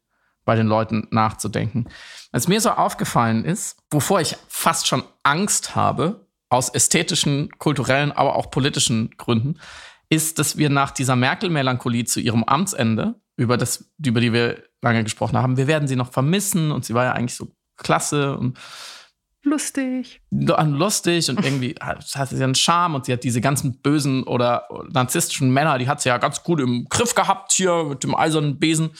bei 0.45 0.57
den 0.57 0.67
Leuten 0.67 1.09
nachzudenken. 1.11 1.89
Was 2.31 2.49
mir 2.49 2.61
so 2.61 2.71
aufgefallen 2.71 3.47
ist, 3.47 3.79
wovor 3.91 4.21
ich 4.21 4.37
fast 4.47 4.87
schon 4.87 5.03
Angst 5.23 5.75
habe, 5.75 6.27
aus 6.51 6.69
ästhetischen, 6.69 7.49
kulturellen, 7.59 8.13
aber 8.13 8.37
auch 8.37 8.51
politischen 8.51 9.11
Gründen, 9.17 9.59
ist, 10.15 10.39
dass 10.39 10.57
wir 10.57 10.71
nach 10.71 10.91
dieser 10.91 11.17
Merkel-Melancholie 11.17 12.05
zu 12.05 12.21
ihrem 12.21 12.45
Amtsende, 12.45 13.15
über, 13.37 13.57
das, 13.57 13.91
über 14.05 14.21
die 14.21 14.33
wir 14.33 14.63
lange 14.83 15.03
gesprochen 15.03 15.37
haben, 15.37 15.57
wir 15.57 15.67
werden 15.67 15.89
sie 15.89 15.97
noch 15.97 16.13
vermissen 16.13 16.71
und 16.71 16.85
sie 16.85 16.95
war 16.95 17.05
ja 17.05 17.13
eigentlich 17.13 17.35
so 17.37 17.49
klasse 17.77 18.37
und 18.37 18.59
lustig. 19.43 20.23
Lustig 20.31 21.29
und 21.29 21.45
irgendwie 21.45 21.75
hat 21.81 22.29
sie 22.29 22.43
einen 22.43 22.55
Charme 22.55 22.95
und 22.95 23.07
sie 23.07 23.13
hat 23.13 23.25
diese 23.25 23.41
ganzen 23.41 23.81
bösen 23.81 24.23
oder 24.25 24.69
narzisstischen 24.91 25.51
Männer, 25.51 25.79
die 25.79 25.89
hat 25.89 26.01
sie 26.01 26.09
ja 26.09 26.19
ganz 26.19 26.43
gut 26.43 26.61
im 26.61 26.87
Griff 26.89 27.15
gehabt 27.15 27.53
hier 27.53 27.85
mit 27.85 28.05
dem 28.05 28.15
eisernen 28.15 28.59
Besen. 28.59 28.91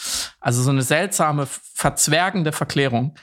Also 0.41 0.63
so 0.63 0.71
eine 0.71 0.83
seltsame, 0.83 1.47
verzwergende 1.47 2.53
Verklärung. 2.53 3.15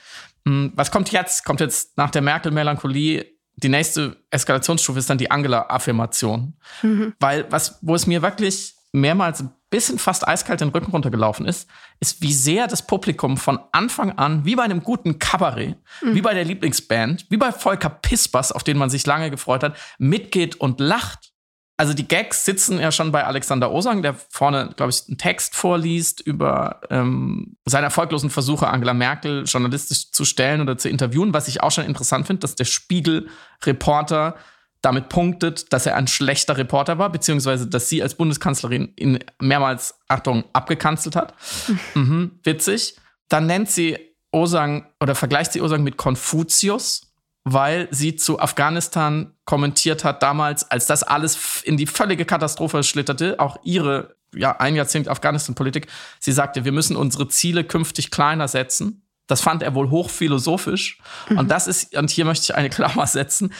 Hm, 0.46 0.72
was 0.74 0.90
kommt 0.90 1.12
jetzt? 1.12 1.44
Kommt 1.44 1.60
jetzt 1.60 1.96
nach 1.96 2.10
der 2.10 2.22
Merkel-Melancholie 2.22 3.31
die 3.56 3.68
nächste 3.68 4.16
Eskalationsstufe 4.30 4.98
ist 4.98 5.10
dann 5.10 5.18
die 5.18 5.30
Angela-Affirmation. 5.30 6.54
Mhm. 6.82 7.14
Weil 7.20 7.46
was, 7.50 7.78
wo 7.82 7.94
es 7.94 8.06
mir 8.06 8.22
wirklich 8.22 8.74
mehrmals 8.92 9.40
ein 9.40 9.52
bisschen 9.70 9.98
fast 9.98 10.28
eiskalt 10.28 10.60
den 10.60 10.68
Rücken 10.68 10.90
runtergelaufen 10.90 11.46
ist, 11.46 11.68
ist, 11.98 12.20
wie 12.20 12.32
sehr 12.32 12.66
das 12.66 12.86
Publikum 12.86 13.36
von 13.36 13.58
Anfang 13.72 14.12
an, 14.18 14.44
wie 14.44 14.54
bei 14.54 14.62
einem 14.62 14.82
guten 14.82 15.18
Kabarett, 15.18 15.76
mhm. 16.02 16.14
wie 16.14 16.20
bei 16.20 16.34
der 16.34 16.44
Lieblingsband, 16.44 17.26
wie 17.30 17.38
bei 17.38 17.52
Volker 17.52 17.88
Pispers, 17.88 18.52
auf 18.52 18.64
den 18.64 18.76
man 18.76 18.90
sich 18.90 19.06
lange 19.06 19.30
gefreut 19.30 19.62
hat, 19.62 19.76
mitgeht 19.98 20.56
und 20.56 20.78
lacht 20.78 21.31
also 21.76 21.94
die 21.94 22.06
Gags 22.06 22.44
sitzen 22.44 22.78
ja 22.78 22.92
schon 22.92 23.12
bei 23.12 23.24
Alexander 23.24 23.72
Osang, 23.72 24.02
der 24.02 24.14
vorne, 24.14 24.72
glaube 24.76 24.90
ich, 24.90 25.08
einen 25.08 25.18
Text 25.18 25.56
vorliest 25.56 26.20
über 26.20 26.80
ähm, 26.90 27.56
seine 27.64 27.86
erfolglosen 27.86 28.30
Versuche, 28.30 28.68
Angela 28.68 28.94
Merkel 28.94 29.44
journalistisch 29.44 30.10
zu 30.12 30.24
stellen 30.24 30.60
oder 30.60 30.76
zu 30.78 30.88
interviewen, 30.88 31.34
was 31.34 31.48
ich 31.48 31.62
auch 31.62 31.70
schon 31.70 31.84
interessant 31.84 32.26
finde, 32.26 32.40
dass 32.40 32.54
der 32.54 32.66
Spiegel-Reporter 32.66 34.36
damit 34.82 35.08
punktet, 35.08 35.72
dass 35.72 35.86
er 35.86 35.96
ein 35.96 36.08
schlechter 36.08 36.58
Reporter 36.58 36.98
war, 36.98 37.10
beziehungsweise 37.10 37.68
dass 37.68 37.88
sie 37.88 38.02
als 38.02 38.16
Bundeskanzlerin 38.16 38.92
ihn 38.96 39.20
mehrmals, 39.40 39.94
Achtung, 40.08 40.44
abgekanzelt 40.52 41.16
hat. 41.16 41.34
Mhm, 41.94 42.38
witzig. 42.42 42.96
Dann 43.28 43.46
nennt 43.46 43.70
sie 43.70 43.98
Osang 44.32 44.86
oder 45.00 45.14
vergleicht 45.14 45.52
sie 45.52 45.60
Osang 45.60 45.82
mit 45.82 45.96
Konfuzius 45.96 47.11
weil 47.44 47.88
sie 47.90 48.16
zu 48.16 48.38
Afghanistan 48.38 49.34
kommentiert 49.44 50.04
hat 50.04 50.22
damals, 50.22 50.70
als 50.70 50.86
das 50.86 51.02
alles 51.02 51.62
in 51.62 51.76
die 51.76 51.86
völlige 51.86 52.24
Katastrophe 52.24 52.82
schlitterte, 52.82 53.40
auch 53.40 53.58
ihre 53.64 54.16
ja, 54.34 54.56
ein 54.58 54.76
Jahrzehnt 54.76 55.08
Afghanistan-Politik. 55.08 55.88
Sie 56.18 56.32
sagte, 56.32 56.64
wir 56.64 56.72
müssen 56.72 56.96
unsere 56.96 57.28
Ziele 57.28 57.64
künftig 57.64 58.10
kleiner 58.10 58.48
setzen. 58.48 59.06
Das 59.26 59.40
fand 59.40 59.62
er 59.62 59.74
wohl 59.74 59.90
hochphilosophisch. 59.90 60.98
Mhm. 61.28 61.38
Und 61.38 61.50
das 61.50 61.66
ist, 61.66 61.96
und 61.96 62.10
hier 62.10 62.24
möchte 62.24 62.44
ich 62.44 62.54
eine 62.54 62.70
Klammer 62.70 63.06
setzen, 63.06 63.52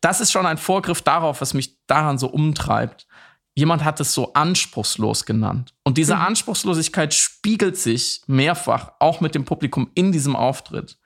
das 0.00 0.20
ist 0.20 0.32
schon 0.32 0.46
ein 0.46 0.58
Vorgriff 0.58 1.02
darauf, 1.02 1.40
was 1.40 1.54
mich 1.54 1.76
daran 1.86 2.18
so 2.18 2.28
umtreibt. 2.28 3.06
Jemand 3.54 3.84
hat 3.84 4.00
es 4.00 4.12
so 4.12 4.34
anspruchslos 4.34 5.24
genannt. 5.24 5.74
Und 5.82 5.96
diese 5.96 6.16
mhm. 6.16 6.22
Anspruchslosigkeit 6.22 7.14
spiegelt 7.14 7.76
sich 7.76 8.22
mehrfach 8.26 8.92
auch 9.00 9.20
mit 9.20 9.34
dem 9.34 9.44
Publikum 9.44 9.90
in 9.94 10.12
diesem 10.12 10.36
Auftritt. 10.36 10.98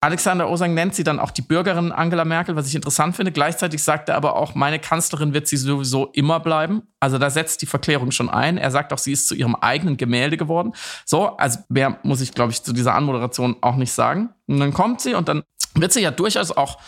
Alexander 0.00 0.50
Osang 0.50 0.74
nennt 0.74 0.94
sie 0.94 1.04
dann 1.04 1.18
auch 1.18 1.30
die 1.30 1.42
Bürgerin 1.42 1.90
Angela 1.90 2.24
Merkel, 2.24 2.54
was 2.54 2.68
ich 2.68 2.74
interessant 2.74 3.16
finde. 3.16 3.32
Gleichzeitig 3.32 3.82
sagt 3.82 4.08
er 4.08 4.16
aber 4.16 4.36
auch, 4.36 4.54
meine 4.54 4.78
Kanzlerin 4.78 5.32
wird 5.32 5.48
sie 5.48 5.56
sowieso 5.56 6.06
immer 6.12 6.38
bleiben. 6.38 6.82
Also 7.00 7.16
da 7.18 7.30
setzt 7.30 7.62
die 7.62 7.66
Verklärung 7.66 8.10
schon 8.10 8.28
ein. 8.28 8.58
Er 8.58 8.70
sagt 8.70 8.92
auch, 8.92 8.98
sie 8.98 9.12
ist 9.12 9.26
zu 9.26 9.34
ihrem 9.34 9.54
eigenen 9.54 9.96
Gemälde 9.96 10.36
geworden. 10.36 10.72
So, 11.06 11.36
also 11.38 11.60
mehr 11.70 11.98
muss 12.02 12.20
ich, 12.20 12.32
glaube 12.32 12.52
ich, 12.52 12.62
zu 12.62 12.74
dieser 12.74 12.94
Anmoderation 12.94 13.56
auch 13.62 13.76
nicht 13.76 13.92
sagen. 13.92 14.30
Und 14.46 14.60
dann 14.60 14.74
kommt 14.74 15.00
sie 15.00 15.14
und 15.14 15.28
dann 15.28 15.42
wird 15.74 15.92
sie 15.92 16.02
ja 16.02 16.10
durchaus 16.10 16.52
auch 16.52 16.78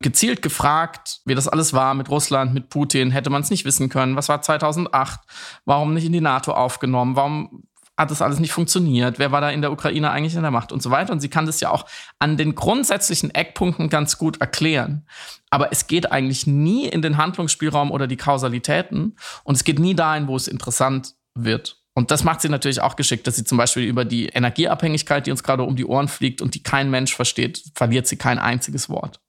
gezielt 0.00 0.42
gefragt, 0.42 1.20
wie 1.24 1.34
das 1.34 1.48
alles 1.48 1.72
war 1.72 1.94
mit 1.94 2.10
Russland, 2.10 2.52
mit 2.52 2.68
Putin. 2.68 3.12
Hätte 3.12 3.30
man 3.30 3.42
es 3.42 3.50
nicht 3.50 3.64
wissen 3.64 3.88
können. 3.88 4.16
Was 4.16 4.28
war 4.28 4.42
2008? 4.42 5.20
Warum 5.64 5.94
nicht 5.94 6.04
in 6.04 6.12
die 6.12 6.20
NATO 6.20 6.52
aufgenommen? 6.52 7.16
Warum 7.16 7.62
hat 7.96 8.10
das 8.10 8.22
alles 8.22 8.38
nicht 8.38 8.52
funktioniert? 8.52 9.18
Wer 9.18 9.32
war 9.32 9.40
da 9.40 9.50
in 9.50 9.62
der 9.62 9.72
Ukraine 9.72 10.10
eigentlich 10.10 10.34
in 10.34 10.42
der 10.42 10.50
Macht 10.50 10.70
und 10.72 10.82
so 10.82 10.90
weiter? 10.90 11.12
Und 11.12 11.20
sie 11.20 11.30
kann 11.30 11.46
das 11.46 11.60
ja 11.60 11.70
auch 11.70 11.86
an 12.18 12.36
den 12.36 12.54
grundsätzlichen 12.54 13.34
Eckpunkten 13.34 13.88
ganz 13.88 14.18
gut 14.18 14.40
erklären. 14.40 15.06
Aber 15.50 15.72
es 15.72 15.86
geht 15.86 16.12
eigentlich 16.12 16.46
nie 16.46 16.86
in 16.86 17.02
den 17.02 17.16
Handlungsspielraum 17.16 17.90
oder 17.90 18.06
die 18.06 18.16
Kausalitäten 18.16 19.16
und 19.44 19.54
es 19.54 19.64
geht 19.64 19.78
nie 19.78 19.94
dahin, 19.94 20.28
wo 20.28 20.36
es 20.36 20.48
interessant 20.48 21.14
wird. 21.34 21.82
Und 21.94 22.10
das 22.10 22.24
macht 22.24 22.42
sie 22.42 22.50
natürlich 22.50 22.82
auch 22.82 22.94
geschickt, 22.96 23.26
dass 23.26 23.36
sie 23.36 23.44
zum 23.44 23.56
Beispiel 23.56 23.84
über 23.84 24.04
die 24.04 24.26
Energieabhängigkeit, 24.26 25.26
die 25.26 25.30
uns 25.30 25.42
gerade 25.42 25.62
um 25.62 25.76
die 25.76 25.86
Ohren 25.86 26.08
fliegt 26.08 26.42
und 26.42 26.54
die 26.54 26.62
kein 26.62 26.90
Mensch 26.90 27.16
versteht, 27.16 27.62
verliert 27.74 28.06
sie 28.06 28.16
kein 28.16 28.38
einziges 28.38 28.90
Wort. 28.90 29.20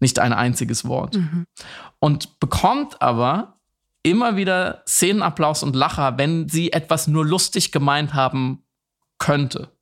Nicht 0.00 0.18
ein 0.18 0.32
einziges 0.32 0.86
Wort. 0.86 1.16
Mhm. 1.16 1.44
Und 1.98 2.40
bekommt 2.40 3.02
aber 3.02 3.57
immer 4.02 4.36
wieder 4.36 4.82
Szenenapplaus 4.86 5.62
und 5.62 5.76
Lacher, 5.76 6.18
wenn 6.18 6.48
sie 6.48 6.72
etwas 6.72 7.06
nur 7.06 7.26
lustig 7.26 7.72
gemeint 7.72 8.14
haben 8.14 8.64
könnte. 9.18 9.72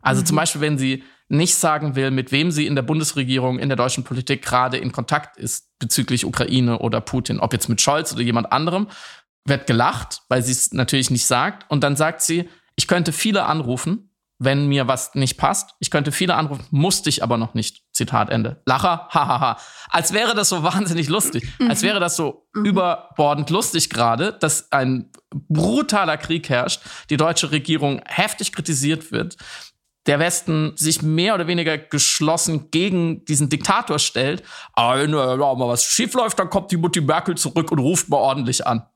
Also 0.00 0.20
mhm. 0.20 0.26
zum 0.26 0.36
Beispiel, 0.36 0.60
wenn 0.60 0.78
sie 0.78 1.02
nicht 1.28 1.54
sagen 1.54 1.96
will, 1.96 2.10
mit 2.10 2.32
wem 2.32 2.50
sie 2.50 2.66
in 2.66 2.74
der 2.74 2.82
Bundesregierung, 2.82 3.58
in 3.58 3.68
der 3.68 3.76
deutschen 3.76 4.04
Politik 4.04 4.42
gerade 4.42 4.76
in 4.76 4.92
Kontakt 4.92 5.36
ist 5.36 5.70
bezüglich 5.78 6.24
Ukraine 6.24 6.78
oder 6.78 7.00
Putin, 7.00 7.40
ob 7.40 7.52
jetzt 7.52 7.68
mit 7.68 7.80
Scholz 7.80 8.12
oder 8.12 8.22
jemand 8.22 8.52
anderem, 8.52 8.88
wird 9.46 9.66
gelacht, 9.66 10.22
weil 10.28 10.42
sie 10.42 10.52
es 10.52 10.72
natürlich 10.72 11.10
nicht 11.10 11.26
sagt. 11.26 11.70
Und 11.70 11.82
dann 11.82 11.96
sagt 11.96 12.22
sie, 12.22 12.48
ich 12.76 12.86
könnte 12.86 13.12
viele 13.12 13.46
anrufen, 13.46 14.10
wenn 14.38 14.66
mir 14.66 14.88
was 14.88 15.14
nicht 15.14 15.36
passt. 15.36 15.74
Ich 15.78 15.90
könnte 15.90 16.12
viele 16.12 16.34
anrufen, 16.34 16.66
musste 16.70 17.08
ich 17.08 17.22
aber 17.22 17.36
noch 17.36 17.54
nicht. 17.54 17.82
Zitat 17.92 18.30
Ende. 18.30 18.62
Lacher, 18.66 19.08
hahaha. 19.10 19.58
Als 19.88 20.12
wäre 20.12 20.34
das 20.34 20.48
so 20.48 20.62
wahnsinnig 20.62 21.08
lustig. 21.08 21.46
Mhm. 21.58 21.70
Als 21.70 21.82
wäre 21.82 22.00
das 22.00 22.16
so 22.16 22.46
mhm. 22.54 22.64
überbordend 22.64 23.50
lustig 23.50 23.90
gerade, 23.90 24.32
dass 24.32 24.72
ein 24.72 25.10
brutaler 25.30 26.16
Krieg 26.16 26.48
herrscht, 26.48 26.82
die 27.10 27.16
deutsche 27.16 27.50
Regierung 27.52 28.00
heftig 28.06 28.52
kritisiert 28.52 29.12
wird, 29.12 29.36
der 30.06 30.18
Westen 30.18 30.72
sich 30.76 31.02
mehr 31.02 31.34
oder 31.34 31.46
weniger 31.46 31.78
geschlossen 31.78 32.70
gegen 32.70 33.24
diesen 33.24 33.48
Diktator 33.48 33.98
stellt. 33.98 34.42
Aber 34.74 35.00
wenn 35.00 35.10
mal 35.10 35.68
was 35.68 35.84
schiefläuft, 35.84 36.38
dann 36.38 36.50
kommt 36.50 36.70
die 36.72 36.76
Mutti 36.76 37.00
Merkel 37.00 37.36
zurück 37.36 37.72
und 37.72 37.78
ruft 37.78 38.08
mal 38.08 38.18
ordentlich 38.18 38.66
an. 38.66 38.86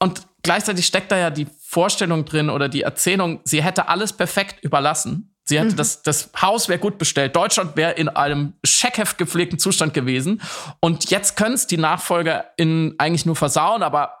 Und 0.00 0.26
gleichzeitig 0.44 0.86
steckt 0.86 1.10
da 1.10 1.18
ja 1.18 1.30
die 1.30 1.48
Vorstellung 1.60 2.24
drin 2.24 2.50
oder 2.50 2.68
die 2.68 2.82
Erzählung, 2.82 3.40
sie 3.42 3.62
hätte 3.62 3.88
alles 3.88 4.12
perfekt 4.12 4.62
überlassen. 4.62 5.34
Sie 5.46 5.58
hätte 5.58 5.72
mhm. 5.72 5.76
das, 5.76 6.02
das 6.02 6.30
Haus 6.40 6.68
wäre 6.68 6.78
gut 6.78 6.96
bestellt. 6.96 7.36
Deutschland 7.36 7.76
wäre 7.76 7.92
in 7.92 8.08
einem 8.08 8.54
scheckheft 8.64 9.18
gepflegten 9.18 9.58
Zustand 9.58 9.92
gewesen. 9.92 10.40
Und 10.80 11.10
jetzt 11.10 11.36
können 11.36 11.54
es 11.54 11.66
die 11.66 11.76
Nachfolger 11.76 12.46
in 12.56 12.94
eigentlich 12.98 13.26
nur 13.26 13.36
versauen, 13.36 13.82
aber 13.82 14.12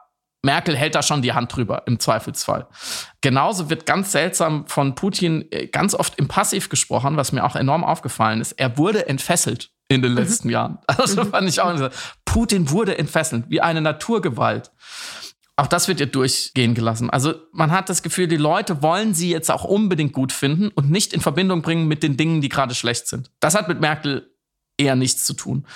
Merkel 0.42 0.76
hält 0.76 0.94
da 0.94 1.02
schon 1.02 1.22
die 1.22 1.32
Hand 1.32 1.56
drüber 1.56 1.84
im 1.86 1.98
Zweifelsfall. 1.98 2.66
Genauso 3.22 3.70
wird 3.70 3.86
ganz 3.86 4.12
seltsam 4.12 4.66
von 4.66 4.94
Putin 4.94 5.46
äh, 5.50 5.66
ganz 5.68 5.94
oft 5.94 6.18
im 6.18 6.28
Passiv 6.28 6.68
gesprochen, 6.68 7.16
was 7.16 7.32
mir 7.32 7.44
auch 7.44 7.56
enorm 7.56 7.82
aufgefallen 7.82 8.42
ist. 8.42 8.52
Er 8.52 8.76
wurde 8.76 9.08
entfesselt 9.08 9.70
in 9.88 10.02
den 10.02 10.12
mhm. 10.12 10.18
letzten 10.18 10.48
mhm. 10.48 10.52
Jahren. 10.52 10.78
Also 10.86 11.24
fand 11.24 11.48
ich 11.48 11.60
auch. 11.62 11.90
Putin 12.26 12.70
wurde 12.70 12.98
entfesselt, 12.98 13.44
wie 13.48 13.62
eine 13.62 13.80
Naturgewalt. 13.80 14.70
Auch 15.56 15.68
das 15.68 15.86
wird 15.86 16.00
ihr 16.00 16.06
durchgehen 16.06 16.74
gelassen. 16.74 17.10
Also 17.10 17.34
man 17.52 17.70
hat 17.70 17.88
das 17.88 18.02
Gefühl, 18.02 18.26
die 18.26 18.36
Leute 18.36 18.82
wollen 18.82 19.14
sie 19.14 19.30
jetzt 19.30 19.50
auch 19.50 19.64
unbedingt 19.64 20.12
gut 20.12 20.32
finden 20.32 20.68
und 20.68 20.90
nicht 20.90 21.12
in 21.12 21.20
Verbindung 21.20 21.62
bringen 21.62 21.86
mit 21.86 22.02
den 22.02 22.16
Dingen, 22.16 22.40
die 22.40 22.48
gerade 22.48 22.74
schlecht 22.74 23.06
sind. 23.06 23.30
Das 23.38 23.54
hat 23.54 23.68
mit 23.68 23.80
Merkel 23.80 24.34
eher 24.76 24.96
nichts 24.96 25.24
zu 25.24 25.34
tun. 25.34 25.66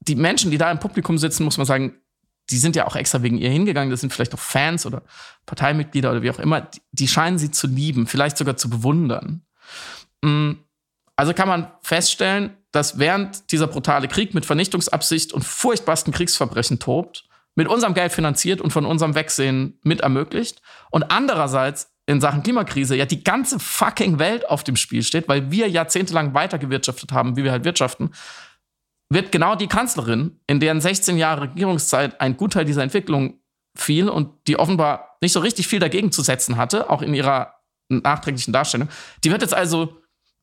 Die 0.00 0.14
Menschen, 0.14 0.50
die 0.50 0.56
da 0.56 0.70
im 0.70 0.78
Publikum 0.78 1.18
sitzen, 1.18 1.44
muss 1.44 1.58
man 1.58 1.66
sagen, 1.66 2.00
die 2.50 2.56
sind 2.56 2.76
ja 2.76 2.86
auch 2.86 2.96
extra 2.96 3.22
wegen 3.22 3.36
ihr 3.36 3.50
hingegangen. 3.50 3.90
Das 3.90 4.00
sind 4.00 4.12
vielleicht 4.12 4.32
auch 4.32 4.38
Fans 4.38 4.86
oder 4.86 5.02
Parteimitglieder 5.44 6.10
oder 6.10 6.22
wie 6.22 6.30
auch 6.30 6.38
immer. 6.38 6.70
Die 6.92 7.08
scheinen 7.08 7.38
sie 7.38 7.50
zu 7.50 7.66
lieben, 7.66 8.06
vielleicht 8.06 8.38
sogar 8.38 8.56
zu 8.56 8.70
bewundern. 8.70 9.42
Mm, 10.22 10.52
also 11.14 11.34
kann 11.34 11.48
man 11.48 11.70
feststellen, 11.82 12.56
dass 12.72 12.98
während 12.98 13.52
dieser 13.52 13.66
brutale 13.66 14.08
Krieg 14.08 14.32
mit 14.32 14.46
Vernichtungsabsicht 14.46 15.34
und 15.34 15.44
furchtbarsten 15.44 16.12
Kriegsverbrechen 16.12 16.78
tobt, 16.78 17.27
mit 17.58 17.66
unserem 17.66 17.92
Geld 17.92 18.12
finanziert 18.12 18.60
und 18.60 18.72
von 18.72 18.86
unserem 18.86 19.16
Wegsehen 19.16 19.80
mit 19.82 20.02
ermöglicht. 20.02 20.62
Und 20.92 21.10
andererseits 21.10 21.92
in 22.06 22.20
Sachen 22.20 22.44
Klimakrise 22.44 22.94
ja 22.94 23.04
die 23.04 23.24
ganze 23.24 23.58
fucking 23.58 24.20
Welt 24.20 24.48
auf 24.48 24.62
dem 24.62 24.76
Spiel 24.76 25.02
steht, 25.02 25.28
weil 25.28 25.50
wir 25.50 25.68
jahrzehntelang 25.68 26.34
weitergewirtschaftet 26.34 27.10
haben, 27.10 27.36
wie 27.36 27.42
wir 27.42 27.50
halt 27.50 27.64
wirtschaften, 27.64 28.12
wird 29.10 29.32
genau 29.32 29.56
die 29.56 29.66
Kanzlerin, 29.66 30.38
in 30.46 30.60
deren 30.60 30.80
16 30.80 31.18
Jahre 31.18 31.42
Regierungszeit 31.42 32.20
ein 32.20 32.36
Gutteil 32.36 32.64
dieser 32.64 32.84
Entwicklung 32.84 33.40
fiel 33.76 34.08
und 34.08 34.30
die 34.46 34.56
offenbar 34.56 35.16
nicht 35.20 35.32
so 35.32 35.40
richtig 35.40 35.66
viel 35.66 35.80
dagegen 35.80 36.12
zu 36.12 36.22
setzen 36.22 36.58
hatte, 36.58 36.88
auch 36.90 37.02
in 37.02 37.12
ihrer 37.12 37.54
nachträglichen 37.88 38.52
Darstellung, 38.52 38.88
die 39.24 39.32
wird 39.32 39.42
jetzt 39.42 39.54
also 39.54 39.97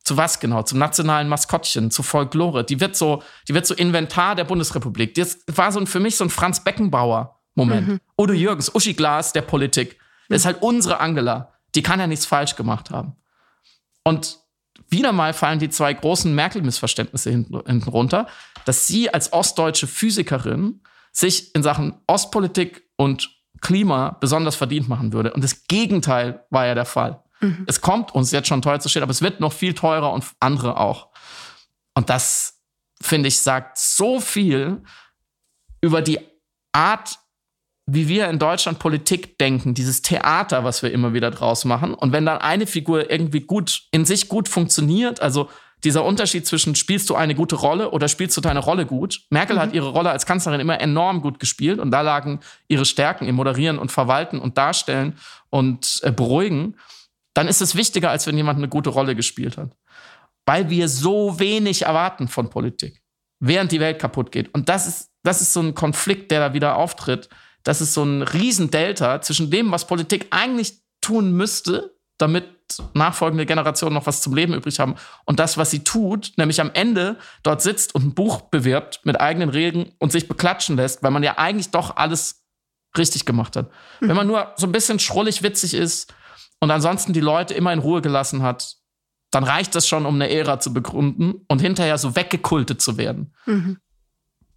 zu 0.06 0.16
was 0.16 0.38
genau? 0.38 0.62
Zum 0.62 0.78
nationalen 0.78 1.28
Maskottchen, 1.28 1.90
zu 1.90 2.04
Folklore. 2.04 2.62
Die 2.62 2.80
wird 2.80 2.94
so, 2.94 3.24
die 3.48 3.54
wird 3.54 3.66
so 3.66 3.74
Inventar 3.74 4.36
der 4.36 4.44
Bundesrepublik. 4.44 5.14
Das 5.14 5.40
war 5.48 5.72
so 5.72 5.80
ein, 5.80 5.88
für 5.88 5.98
mich 5.98 6.16
so 6.16 6.22
ein 6.22 6.30
Franz 6.30 6.62
Beckenbauer-Moment. 6.62 7.88
Mhm. 7.88 8.00
Udo 8.16 8.32
Jürgens, 8.32 8.72
Uschi 8.72 8.94
Glas 8.94 9.32
der 9.32 9.42
Politik. 9.42 9.98
Das 10.28 10.42
ist 10.42 10.46
halt 10.46 10.62
unsere 10.62 11.00
Angela. 11.00 11.54
Die 11.74 11.82
kann 11.82 11.98
ja 11.98 12.06
nichts 12.06 12.24
falsch 12.24 12.54
gemacht 12.54 12.90
haben. 12.90 13.16
Und 14.04 14.38
wieder 14.88 15.10
mal 15.10 15.34
fallen 15.34 15.58
die 15.58 15.70
zwei 15.70 15.92
großen 15.92 16.32
Merkel-Missverständnisse 16.32 17.30
hinten, 17.30 17.60
hinten 17.66 17.90
runter, 17.90 18.28
dass 18.64 18.86
sie 18.86 19.12
als 19.12 19.32
ostdeutsche 19.32 19.88
Physikerin 19.88 20.82
sich 21.10 21.52
in 21.56 21.64
Sachen 21.64 21.96
Ostpolitik 22.06 22.84
und 22.96 23.28
Klima 23.60 24.16
besonders 24.20 24.54
verdient 24.54 24.88
machen 24.88 25.12
würde. 25.12 25.32
Und 25.32 25.42
das 25.42 25.66
Gegenteil 25.66 26.44
war 26.50 26.66
ja 26.66 26.76
der 26.76 26.84
Fall. 26.84 27.24
Mhm. 27.40 27.64
Es 27.66 27.80
kommt 27.80 28.14
uns 28.14 28.32
jetzt 28.32 28.48
schon 28.48 28.62
teuer 28.62 28.80
zu 28.80 28.88
stehen, 28.88 29.02
aber 29.02 29.10
es 29.10 29.22
wird 29.22 29.40
noch 29.40 29.52
viel 29.52 29.74
teurer 29.74 30.12
und 30.12 30.24
andere 30.40 30.78
auch. 30.78 31.08
Und 31.94 32.10
das, 32.10 32.60
finde 33.00 33.28
ich, 33.28 33.40
sagt 33.40 33.78
so 33.78 34.20
viel 34.20 34.82
über 35.80 36.02
die 36.02 36.20
Art, 36.72 37.18
wie 37.86 38.08
wir 38.08 38.28
in 38.28 38.38
Deutschland 38.38 38.78
Politik 38.78 39.38
denken, 39.38 39.74
dieses 39.74 40.02
Theater, 40.02 40.64
was 40.64 40.82
wir 40.82 40.92
immer 40.92 41.14
wieder 41.14 41.30
draus 41.30 41.64
machen. 41.64 41.94
Und 41.94 42.12
wenn 42.12 42.26
dann 42.26 42.38
eine 42.38 42.66
Figur 42.66 43.10
irgendwie 43.10 43.40
gut, 43.40 43.84
in 43.92 44.04
sich 44.04 44.28
gut 44.28 44.48
funktioniert, 44.48 45.20
also 45.20 45.48
dieser 45.84 46.04
Unterschied 46.04 46.46
zwischen 46.46 46.74
spielst 46.74 47.10
du 47.10 47.14
eine 47.14 47.34
gute 47.34 47.54
Rolle 47.54 47.90
oder 47.90 48.08
spielst 48.08 48.36
du 48.36 48.40
deine 48.40 48.60
Rolle 48.60 48.86
gut. 48.86 49.22
Merkel 49.30 49.56
mhm. 49.56 49.60
hat 49.60 49.72
ihre 49.72 49.90
Rolle 49.90 50.10
als 50.10 50.26
Kanzlerin 50.26 50.60
immer 50.60 50.80
enorm 50.80 51.20
gut 51.20 51.38
gespielt 51.38 51.78
und 51.78 51.90
da 51.90 52.00
lagen 52.00 52.40
ihre 52.66 52.84
Stärken 52.84 53.26
im 53.28 53.36
Moderieren 53.36 53.78
und 53.78 53.92
Verwalten 53.92 54.40
und 54.40 54.58
Darstellen 54.58 55.16
und 55.50 56.00
äh, 56.02 56.10
Beruhigen. 56.10 56.76
Dann 57.36 57.48
ist 57.48 57.60
es 57.60 57.74
wichtiger, 57.74 58.10
als 58.10 58.26
wenn 58.26 58.36
jemand 58.36 58.58
eine 58.58 58.68
gute 58.68 58.90
Rolle 58.90 59.14
gespielt 59.14 59.56
hat. 59.58 59.76
Weil 60.46 60.70
wir 60.70 60.88
so 60.88 61.38
wenig 61.38 61.82
erwarten 61.82 62.28
von 62.28 62.50
Politik, 62.50 63.02
während 63.40 63.72
die 63.72 63.80
Welt 63.80 63.98
kaputt 63.98 64.32
geht. 64.32 64.52
Und 64.54 64.68
das 64.68 64.86
ist, 64.86 65.10
das 65.22 65.40
ist 65.40 65.52
so 65.52 65.60
ein 65.60 65.74
Konflikt, 65.74 66.30
der 66.30 66.40
da 66.40 66.54
wieder 66.54 66.76
auftritt 66.76 67.28
das 67.66 67.80
ist 67.80 67.94
so 67.94 68.04
ein 68.04 68.22
Riesendelta 68.22 69.20
zwischen 69.22 69.50
dem, 69.50 69.72
was 69.72 69.88
Politik 69.88 70.28
eigentlich 70.30 70.82
tun 71.00 71.32
müsste, 71.32 71.96
damit 72.16 72.44
nachfolgende 72.94 73.44
Generationen 73.44 73.94
noch 73.94 74.06
was 74.06 74.22
zum 74.22 74.34
Leben 74.34 74.54
übrig 74.54 74.78
haben 74.78 74.94
und 75.24 75.40
das, 75.40 75.58
was 75.58 75.72
sie 75.72 75.82
tut, 75.82 76.32
nämlich 76.36 76.60
am 76.60 76.70
Ende 76.74 77.18
dort 77.42 77.62
sitzt 77.62 77.94
und 77.94 78.04
ein 78.04 78.14
Buch 78.14 78.42
bewirbt 78.42 79.00
mit 79.02 79.20
eigenen 79.20 79.48
Regeln 79.48 79.92
und 79.98 80.12
sich 80.12 80.28
beklatschen 80.28 80.76
lässt, 80.76 81.02
weil 81.02 81.10
man 81.10 81.24
ja 81.24 81.38
eigentlich 81.38 81.70
doch 81.70 81.96
alles 81.96 82.44
richtig 82.96 83.24
gemacht 83.24 83.56
hat. 83.56 83.70
Wenn 84.00 84.16
man 84.16 84.28
nur 84.28 84.52
so 84.56 84.66
ein 84.66 84.72
bisschen 84.72 85.00
schrullig 85.00 85.42
witzig 85.42 85.74
ist 85.74 86.14
und 86.60 86.70
ansonsten 86.70 87.12
die 87.12 87.20
Leute 87.20 87.54
immer 87.54 87.72
in 87.72 87.78
Ruhe 87.78 88.02
gelassen 88.02 88.42
hat, 88.42 88.76
dann 89.30 89.44
reicht 89.44 89.74
das 89.74 89.86
schon, 89.86 90.06
um 90.06 90.14
eine 90.14 90.30
Ära 90.30 90.60
zu 90.60 90.72
begründen 90.72 91.44
und 91.48 91.60
hinterher 91.60 91.98
so 91.98 92.16
weggekultet 92.16 92.80
zu 92.80 92.96
werden. 92.96 93.34
Mhm. 93.44 93.78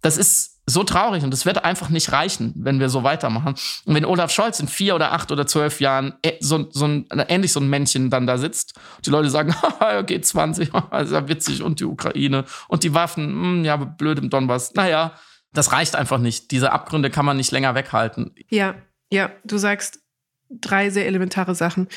Das 0.00 0.16
ist 0.16 0.60
so 0.66 0.84
traurig 0.84 1.24
und 1.24 1.34
es 1.34 1.44
wird 1.44 1.64
einfach 1.64 1.88
nicht 1.90 2.12
reichen, 2.12 2.54
wenn 2.56 2.80
wir 2.80 2.88
so 2.88 3.02
weitermachen. 3.02 3.54
Und 3.84 3.94
wenn 3.94 4.04
Olaf 4.04 4.30
Scholz 4.30 4.60
in 4.60 4.68
vier 4.68 4.94
oder 4.94 5.12
acht 5.12 5.32
oder 5.32 5.46
zwölf 5.46 5.80
Jahren 5.80 6.14
äh, 6.22 6.34
so, 6.40 6.70
so 6.70 6.86
ein, 6.86 7.06
ähnlich 7.28 7.52
so 7.52 7.60
ein 7.60 7.68
Männchen 7.68 8.08
dann 8.08 8.26
da 8.26 8.38
sitzt, 8.38 8.74
die 9.04 9.10
Leute 9.10 9.28
sagen, 9.28 9.54
okay, 9.98 10.20
20, 10.20 10.68
ist 11.02 11.12
ja 11.12 11.28
witzig 11.28 11.62
und 11.62 11.80
die 11.80 11.84
Ukraine 11.84 12.44
und 12.68 12.84
die 12.84 12.94
Waffen, 12.94 13.34
mh, 13.34 13.42
hm, 13.42 13.64
ja, 13.64 13.76
blöd 13.76 14.18
im 14.18 14.30
Donbass. 14.30 14.72
Naja, 14.74 15.12
das 15.52 15.72
reicht 15.72 15.96
einfach 15.96 16.18
nicht. 16.18 16.50
Diese 16.52 16.72
Abgründe 16.72 17.10
kann 17.10 17.26
man 17.26 17.36
nicht 17.36 17.50
länger 17.50 17.74
weghalten. 17.74 18.34
Ja, 18.48 18.76
ja, 19.12 19.30
du 19.44 19.58
sagst 19.58 20.00
drei 20.50 20.90
sehr 20.90 21.06
elementare 21.06 21.54
Sachen. 21.54 21.88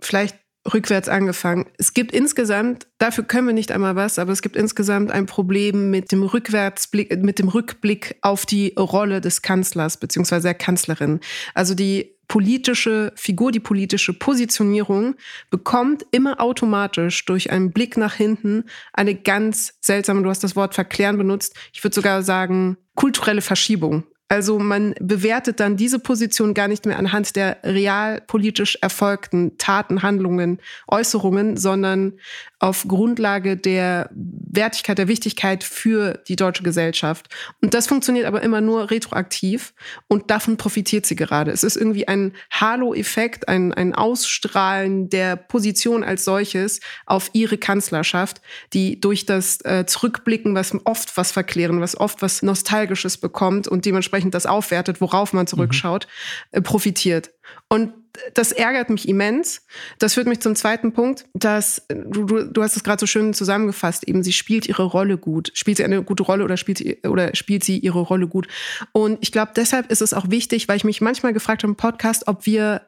Vielleicht 0.00 0.36
rückwärts 0.74 1.08
angefangen. 1.08 1.66
Es 1.78 1.94
gibt 1.94 2.12
insgesamt, 2.12 2.86
dafür 2.98 3.24
können 3.24 3.46
wir 3.46 3.54
nicht 3.54 3.72
einmal 3.72 3.96
was, 3.96 4.18
aber 4.18 4.32
es 4.32 4.42
gibt 4.42 4.56
insgesamt 4.56 5.10
ein 5.10 5.26
Problem 5.26 5.90
mit 5.90 6.12
dem 6.12 6.22
Rückwärtsblick, 6.22 7.22
mit 7.22 7.38
dem 7.38 7.48
Rückblick 7.48 8.16
auf 8.20 8.44
die 8.44 8.74
Rolle 8.78 9.20
des 9.20 9.40
Kanzlers 9.42 9.96
bzw. 9.96 10.40
der 10.40 10.54
Kanzlerin. 10.54 11.20
Also 11.54 11.74
die 11.74 12.16
politische 12.28 13.12
Figur, 13.16 13.50
die 13.50 13.58
politische 13.58 14.12
Positionierung 14.12 15.16
bekommt 15.50 16.04
immer 16.12 16.40
automatisch 16.40 17.24
durch 17.24 17.50
einen 17.50 17.72
Blick 17.72 17.96
nach 17.96 18.14
hinten 18.14 18.64
eine 18.92 19.16
ganz 19.16 19.74
seltsame, 19.80 20.22
du 20.22 20.28
hast 20.28 20.44
das 20.44 20.54
Wort 20.54 20.74
verklären 20.74 21.18
benutzt, 21.18 21.56
ich 21.72 21.82
würde 21.82 21.94
sogar 21.94 22.22
sagen, 22.22 22.76
kulturelle 22.94 23.40
Verschiebung. 23.40 24.04
Also 24.32 24.60
man 24.60 24.94
bewertet 25.00 25.58
dann 25.58 25.76
diese 25.76 25.98
Position 25.98 26.54
gar 26.54 26.68
nicht 26.68 26.86
mehr 26.86 27.00
anhand 27.00 27.34
der 27.34 27.56
realpolitisch 27.64 28.78
erfolgten 28.80 29.58
Taten, 29.58 30.02
Handlungen, 30.04 30.60
Äußerungen, 30.86 31.56
sondern 31.56 32.12
auf 32.60 32.86
Grundlage 32.86 33.56
der 33.56 34.10
Wertigkeit, 34.12 34.98
der 34.98 35.08
Wichtigkeit 35.08 35.64
für 35.64 36.20
die 36.28 36.36
deutsche 36.36 36.62
Gesellschaft. 36.62 37.28
Und 37.62 37.72
das 37.72 37.86
funktioniert 37.86 38.26
aber 38.26 38.42
immer 38.42 38.60
nur 38.60 38.90
retroaktiv 38.90 39.72
und 40.08 40.30
davon 40.30 40.58
profitiert 40.58 41.06
sie 41.06 41.16
gerade. 41.16 41.50
Es 41.50 41.64
ist 41.64 41.76
irgendwie 41.76 42.06
ein 42.06 42.34
Halo-Effekt, 42.52 43.48
ein, 43.48 43.72
ein 43.72 43.94
Ausstrahlen 43.94 45.08
der 45.08 45.36
Position 45.36 46.04
als 46.04 46.26
solches 46.26 46.80
auf 47.06 47.30
ihre 47.32 47.56
Kanzlerschaft, 47.56 48.42
die 48.74 49.00
durch 49.00 49.24
das 49.24 49.64
äh, 49.64 49.86
Zurückblicken, 49.86 50.54
was 50.54 50.76
oft 50.84 51.16
was 51.16 51.32
verklären, 51.32 51.80
was 51.80 51.96
oft 51.96 52.20
was 52.20 52.42
Nostalgisches 52.42 53.16
bekommt 53.16 53.68
und 53.68 53.86
dementsprechend 53.86 54.34
das 54.34 54.44
aufwertet, 54.44 55.00
worauf 55.00 55.32
man 55.32 55.46
zurückschaut, 55.46 56.06
mhm. 56.52 56.58
äh, 56.58 56.60
profitiert. 56.60 57.30
Und 57.68 57.94
das 58.34 58.52
ärgert 58.52 58.90
mich 58.90 59.08
immens. 59.08 59.66
Das 59.98 60.14
führt 60.14 60.26
mich 60.26 60.40
zum 60.40 60.54
zweiten 60.54 60.92
Punkt, 60.92 61.26
dass 61.34 61.86
du, 61.88 62.24
du, 62.24 62.44
du 62.44 62.62
hast 62.62 62.76
es 62.76 62.84
gerade 62.84 63.00
so 63.00 63.06
schön 63.06 63.34
zusammengefasst, 63.34 64.06
eben 64.06 64.22
sie 64.22 64.32
spielt 64.32 64.68
ihre 64.68 64.84
Rolle 64.84 65.18
gut. 65.18 65.50
Spielt 65.54 65.76
sie 65.76 65.84
eine 65.84 66.02
gute 66.02 66.22
Rolle 66.22 66.44
oder 66.44 66.56
spielt 66.56 66.78
sie, 66.78 66.98
oder 67.06 67.34
spielt 67.34 67.64
sie 67.64 67.78
ihre 67.78 68.00
Rolle 68.00 68.28
gut? 68.28 68.48
Und 68.92 69.18
ich 69.20 69.32
glaube, 69.32 69.52
deshalb 69.56 69.90
ist 69.90 70.02
es 70.02 70.14
auch 70.14 70.30
wichtig, 70.30 70.68
weil 70.68 70.76
ich 70.76 70.84
mich 70.84 71.00
manchmal 71.00 71.32
gefragt 71.32 71.62
habe 71.62 71.72
im 71.72 71.76
Podcast, 71.76 72.28
ob 72.28 72.46
wir 72.46 72.82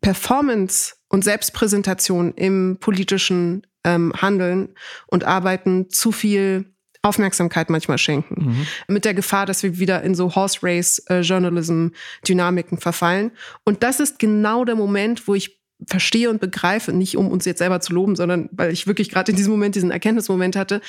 Performance 0.00 0.94
und 1.08 1.24
Selbstpräsentation 1.24 2.32
im 2.34 2.78
politischen 2.80 3.66
ähm, 3.84 4.12
Handeln 4.16 4.74
und 5.06 5.24
Arbeiten 5.24 5.88
zu 5.90 6.12
viel 6.12 6.73
Aufmerksamkeit 7.04 7.70
manchmal 7.70 7.98
schenken. 7.98 8.46
Mhm. 8.46 8.66
Mit 8.88 9.04
der 9.04 9.14
Gefahr, 9.14 9.46
dass 9.46 9.62
wir 9.62 9.78
wieder 9.78 10.02
in 10.02 10.14
so 10.14 10.34
Horse 10.34 10.60
Race 10.62 10.98
äh, 11.08 11.20
Journalism 11.20 11.88
Dynamiken 12.26 12.78
verfallen. 12.78 13.32
Und 13.64 13.82
das 13.82 14.00
ist 14.00 14.18
genau 14.18 14.64
der 14.64 14.74
Moment, 14.74 15.28
wo 15.28 15.34
ich 15.34 15.60
verstehe 15.86 16.30
und 16.30 16.40
begreife, 16.40 16.92
nicht 16.92 17.16
um 17.16 17.28
uns 17.28 17.44
jetzt 17.44 17.58
selber 17.58 17.80
zu 17.80 17.92
loben, 17.92 18.16
sondern 18.16 18.48
weil 18.52 18.72
ich 18.72 18.86
wirklich 18.86 19.10
gerade 19.10 19.32
in 19.32 19.36
diesem 19.36 19.52
Moment 19.52 19.74
diesen 19.74 19.90
Erkenntnismoment 19.90 20.56
hatte, 20.56 20.80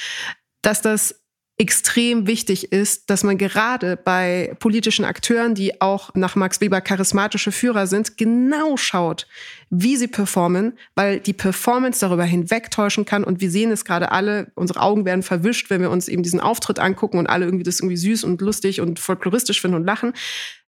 dass 0.62 0.82
das 0.82 1.25
extrem 1.58 2.28
wichtig 2.28 2.74
ist, 2.74 3.10
dass 3.10 3.24
man 3.24 3.38
gerade 3.38 3.96
bei 3.96 4.54
politischen 4.60 5.06
Akteuren, 5.06 5.56
die 5.56 5.80
auch 5.80 6.14
nach 6.14 6.36
Max 6.36 6.60
Weber 6.60 6.82
charismatische 6.82 7.54
Führer 7.54 7.88
sind, 7.88 8.18
genau 8.18 8.76
schaut, 8.76 9.26
wie 9.70 9.96
sie 9.96 10.10
performen, 10.10 10.78
weil 10.96 11.22
die 11.22 11.34
Performance 11.34 12.02
darüber 12.02 12.26
hinwegtäuschen 12.26 13.06
kann. 13.06 13.24
Und 13.24 13.40
wir 13.40 13.50
sehen 13.50 13.72
es 13.72 13.86
gerade 13.86 14.12
alle, 14.12 14.52
unsere 14.56 14.82
Augen 14.82 15.06
werden 15.06 15.24
verwischt, 15.24 15.70
wenn 15.70 15.82
wir 15.82 15.92
uns 15.92 16.10
eben 16.10 16.24
diesen 16.24 16.42
Auftritt 16.42 16.80
angucken 16.80 17.20
und 17.20 17.28
alle 17.28 17.46
irgendwie 17.46 17.64
das 17.64 17.80
irgendwie 17.80 17.98
süß 17.98 18.26
und 18.26 18.42
lustig 18.42 18.82
und 18.82 19.00
folkloristisch 19.00 19.62
finden 19.62 19.78
und 19.78 19.86
lachen. 19.86 20.12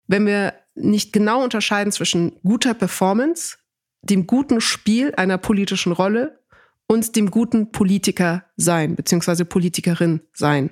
Wenn 0.06 0.28
wir 0.28 0.54
nicht 0.76 1.14
genau 1.14 1.44
unterscheiden 1.44 1.92
zwischen 1.92 2.34
guter 2.44 2.76
Performance, 2.76 3.58
dem 4.04 4.28
guten 4.28 4.62
Spiel 4.62 5.16
einer 5.16 5.40
politischen 5.40 5.92
Rolle 5.92 6.40
und 6.88 7.16
dem 7.16 7.32
guten 7.32 7.72
Politiker 7.72 8.46
sein, 8.58 8.96
beziehungsweise 8.96 9.46
Politikerin 9.46 10.22
sein. 10.34 10.72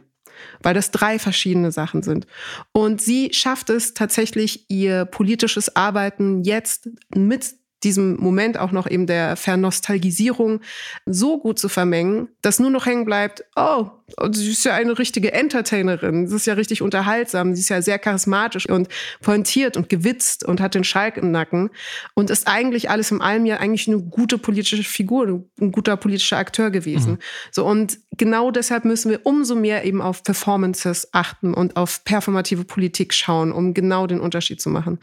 Weil 0.62 0.74
das 0.74 0.92
drei 0.92 1.20
verschiedene 1.20 1.72
Sachen 1.72 2.02
sind. 2.02 2.28
Und 2.72 3.02
sie 3.02 3.34
schafft 3.34 3.70
es 3.70 3.94
tatsächlich, 3.94 4.70
ihr 4.70 5.06
politisches 5.06 5.76
Arbeiten 5.76 6.44
jetzt 6.44 6.90
mit 7.16 7.56
diesem 7.84 8.18
Moment 8.18 8.58
auch 8.58 8.72
noch 8.72 8.90
eben 8.90 9.08
der 9.08 9.36
Vernostalgisierung 9.36 10.62
so 11.06 11.40
gut 11.40 11.60
zu 11.60 11.70
vermengen, 11.70 12.30
dass 12.42 12.60
nur 12.60 12.70
noch 12.70 12.86
hängen 12.86 13.06
bleibt, 13.06 13.44
oh, 13.56 13.88
sie 14.32 14.52
ist 14.52 14.66
ja 14.66 14.74
eine 14.74 14.98
richtige 14.98 15.34
Entertainerin, 15.34 16.28
sie 16.28 16.36
ist 16.36 16.46
ja 16.46 16.54
richtig 16.54 16.82
unterhaltsam, 16.82 17.56
sie 17.56 17.62
ist 17.62 17.70
ja 17.70 17.82
sehr 17.82 18.00
charismatisch 18.00 18.70
und 18.70 18.88
pointiert 19.22 19.78
und 19.78 19.90
gewitzt 19.90 20.46
und 20.46 20.62
hat 20.62 20.76
den 20.76 20.84
Schalk 20.84 21.18
im 21.18 21.32
Nacken 21.32 21.70
und 22.14 22.30
ist 22.30 22.48
eigentlich 22.48 22.90
alles 22.90 23.12
im 23.12 23.22
allem 23.22 23.46
ja 23.46 23.58
eigentlich 23.58 23.88
eine 23.88 24.00
gute 24.00 24.38
politische 24.38 24.84
Figur, 24.84 25.44
ein 25.60 25.72
guter 25.72 25.98
politischer 25.98 26.38
Akteur 26.38 26.72
gewesen. 26.72 27.14
Mhm. 27.14 27.20
So 27.52 27.66
und 27.66 28.00
genau 28.18 28.52
deshalb 28.52 28.86
müssen 28.86 29.10
wir 29.12 29.22
umso 29.24 29.56
mehr 29.56 29.86
eben 29.86 30.02
auf 30.02 30.24
Performances 30.24 31.10
achten 31.14 31.54
und 31.54 31.76
auf 31.76 32.04
performative 32.04 32.66
Politik 32.66 33.14
schauen, 33.14 33.52
um 33.52 33.74
genau 33.74 34.08
den 34.08 34.20
Unterschied 34.20 34.62
zu 34.62 34.70
machen. 34.70 35.00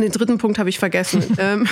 Den 0.00 0.12
dritten 0.12 0.38
Punkt 0.38 0.58
habe 0.58 0.68
ich 0.68 0.78
vergessen. 0.78 1.22
ähm, 1.38 1.66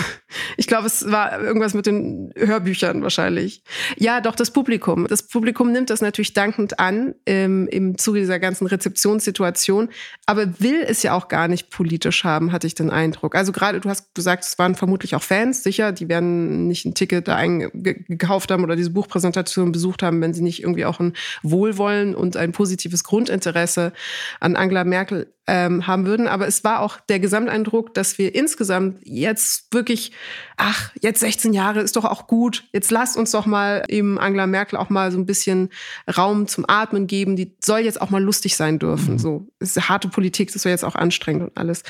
ich 0.56 0.66
glaube, 0.66 0.86
es 0.86 1.10
war 1.10 1.40
irgendwas 1.40 1.74
mit 1.74 1.86
den 1.86 2.32
Hörbüchern 2.36 3.02
wahrscheinlich. 3.02 3.62
Ja, 3.96 4.20
doch 4.20 4.34
das 4.34 4.50
Publikum. 4.50 5.06
Das 5.08 5.22
Publikum 5.22 5.72
nimmt 5.72 5.90
das 5.90 6.00
natürlich 6.00 6.34
dankend 6.34 6.78
an 6.78 7.14
ähm, 7.26 7.68
im 7.70 7.98
Zuge 7.98 8.20
dieser 8.20 8.38
ganzen 8.38 8.66
Rezeptionssituation, 8.66 9.88
aber 10.26 10.60
will 10.60 10.84
es 10.86 11.02
ja 11.02 11.14
auch 11.14 11.28
gar 11.28 11.48
nicht 11.48 11.70
politisch 11.70 12.24
haben, 12.24 12.52
hatte 12.52 12.66
ich 12.66 12.74
den 12.74 12.90
Eindruck. 12.90 13.34
Also 13.34 13.52
gerade, 13.52 13.80
du 13.80 13.88
hast 13.88 14.14
gesagt, 14.14 14.44
es 14.44 14.58
waren 14.58 14.74
vermutlich 14.74 15.14
auch 15.14 15.22
Fans, 15.22 15.62
sicher, 15.62 15.92
die 15.92 16.08
werden 16.08 16.66
nicht 16.66 16.84
ein 16.84 16.94
Ticket 16.94 17.28
da 17.28 17.36
eingekauft 17.36 18.50
haben 18.50 18.64
oder 18.64 18.76
diese 18.76 18.90
Buchpräsentation 18.90 19.72
besucht 19.72 20.02
haben, 20.02 20.20
wenn 20.20 20.34
sie 20.34 20.42
nicht 20.42 20.62
irgendwie 20.62 20.84
auch 20.84 21.00
ein 21.00 21.14
Wohlwollen 21.42 22.14
und 22.14 22.36
ein 22.36 22.52
positives 22.52 23.04
Grundinteresse 23.04 23.92
an 24.40 24.56
Angela 24.56 24.84
Merkel 24.84 25.32
ähm, 25.48 25.86
haben 25.86 26.06
würden. 26.06 26.28
Aber 26.28 26.46
es 26.46 26.62
war 26.62 26.80
auch 26.80 27.00
der 27.00 27.18
Gesamteindruck, 27.18 27.94
dass 27.94 28.17
dass 28.18 28.24
wir 28.24 28.35
insgesamt 28.35 28.98
jetzt 29.04 29.72
wirklich, 29.72 30.12
ach, 30.57 30.90
jetzt 31.00 31.20
16 31.20 31.52
Jahre 31.52 31.81
ist 31.81 31.96
doch 31.96 32.04
auch 32.04 32.26
gut. 32.26 32.64
Jetzt 32.72 32.90
lasst 32.90 33.16
uns 33.16 33.31
doch 33.31 33.46
mal 33.46 33.85
eben 33.88 34.18
Angela 34.18 34.46
Merkel 34.46 34.76
auch 34.76 34.90
mal 34.90 35.12
so 35.12 35.18
ein 35.18 35.26
bisschen 35.26 35.70
Raum 36.16 36.48
zum 36.48 36.64
Atmen 36.68 37.07
geben. 37.07 37.37
Die 37.37 37.57
soll 37.61 37.81
jetzt 37.81 38.00
auch 38.00 38.11
mal 38.11 38.22
lustig 38.22 38.57
sein 38.57 38.78
dürfen. 38.78 39.14
Mhm. 39.14 39.18
So, 39.18 39.48
es 39.61 39.76
ist 39.76 39.88
harte 39.88 40.09
Politik, 40.09 40.52
das 40.52 40.62
soll 40.62 40.70
jetzt 40.70 40.85
auch 40.85 40.96
anstrengend 40.96 41.42
und 41.44 41.57
alles. 41.57 41.85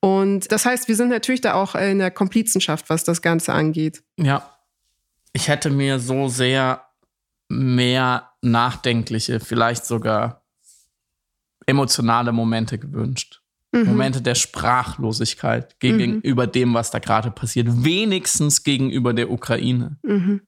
Und 0.00 0.50
das 0.50 0.64
heißt, 0.64 0.88
wir 0.88 0.96
sind 0.96 1.10
natürlich 1.10 1.42
da 1.42 1.54
auch 1.54 1.74
in 1.74 1.98
der 1.98 2.10
Komplizenschaft, 2.10 2.88
was 2.88 3.04
das 3.04 3.20
Ganze 3.20 3.52
angeht. 3.52 4.02
Ja. 4.16 4.50
Ich 5.34 5.48
hätte 5.48 5.68
mir 5.68 5.98
so 5.98 6.28
sehr 6.28 6.86
mehr 7.48 8.30
nachdenkliche, 8.40 9.40
vielleicht 9.40 9.84
sogar 9.84 10.44
emotionale 11.66 12.32
Momente 12.32 12.78
gewünscht. 12.78 13.43
Mhm. 13.74 13.86
Momente 13.86 14.22
der 14.22 14.36
Sprachlosigkeit 14.36 15.80
gegenüber 15.80 16.46
mhm. 16.46 16.52
dem, 16.52 16.74
was 16.74 16.92
da 16.92 17.00
gerade 17.00 17.32
passiert. 17.32 17.66
Wenigstens 17.82 18.62
gegenüber 18.62 19.12
der 19.12 19.30
Ukraine. 19.30 19.96
Mhm. 20.02 20.42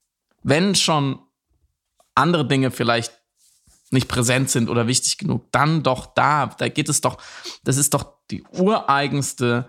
Wenn 0.45 0.77
schon 0.77 1.19
andere 2.15 2.47
Dinge 2.47 2.71
vielleicht 2.71 3.13
nicht 3.91 4.07
präsent 4.07 4.51
sind 4.51 4.69
oder 4.69 4.87
wichtig 4.87 5.19
genug, 5.19 5.51
dann 5.51 5.83
doch 5.83 6.07
da. 6.15 6.47
Da 6.47 6.69
geht 6.69 6.89
es 6.89 7.01
doch, 7.01 7.19
das 7.65 7.77
ist 7.77 7.95
doch 7.95 8.15
die 8.31 8.45
ureigenste, 8.53 9.69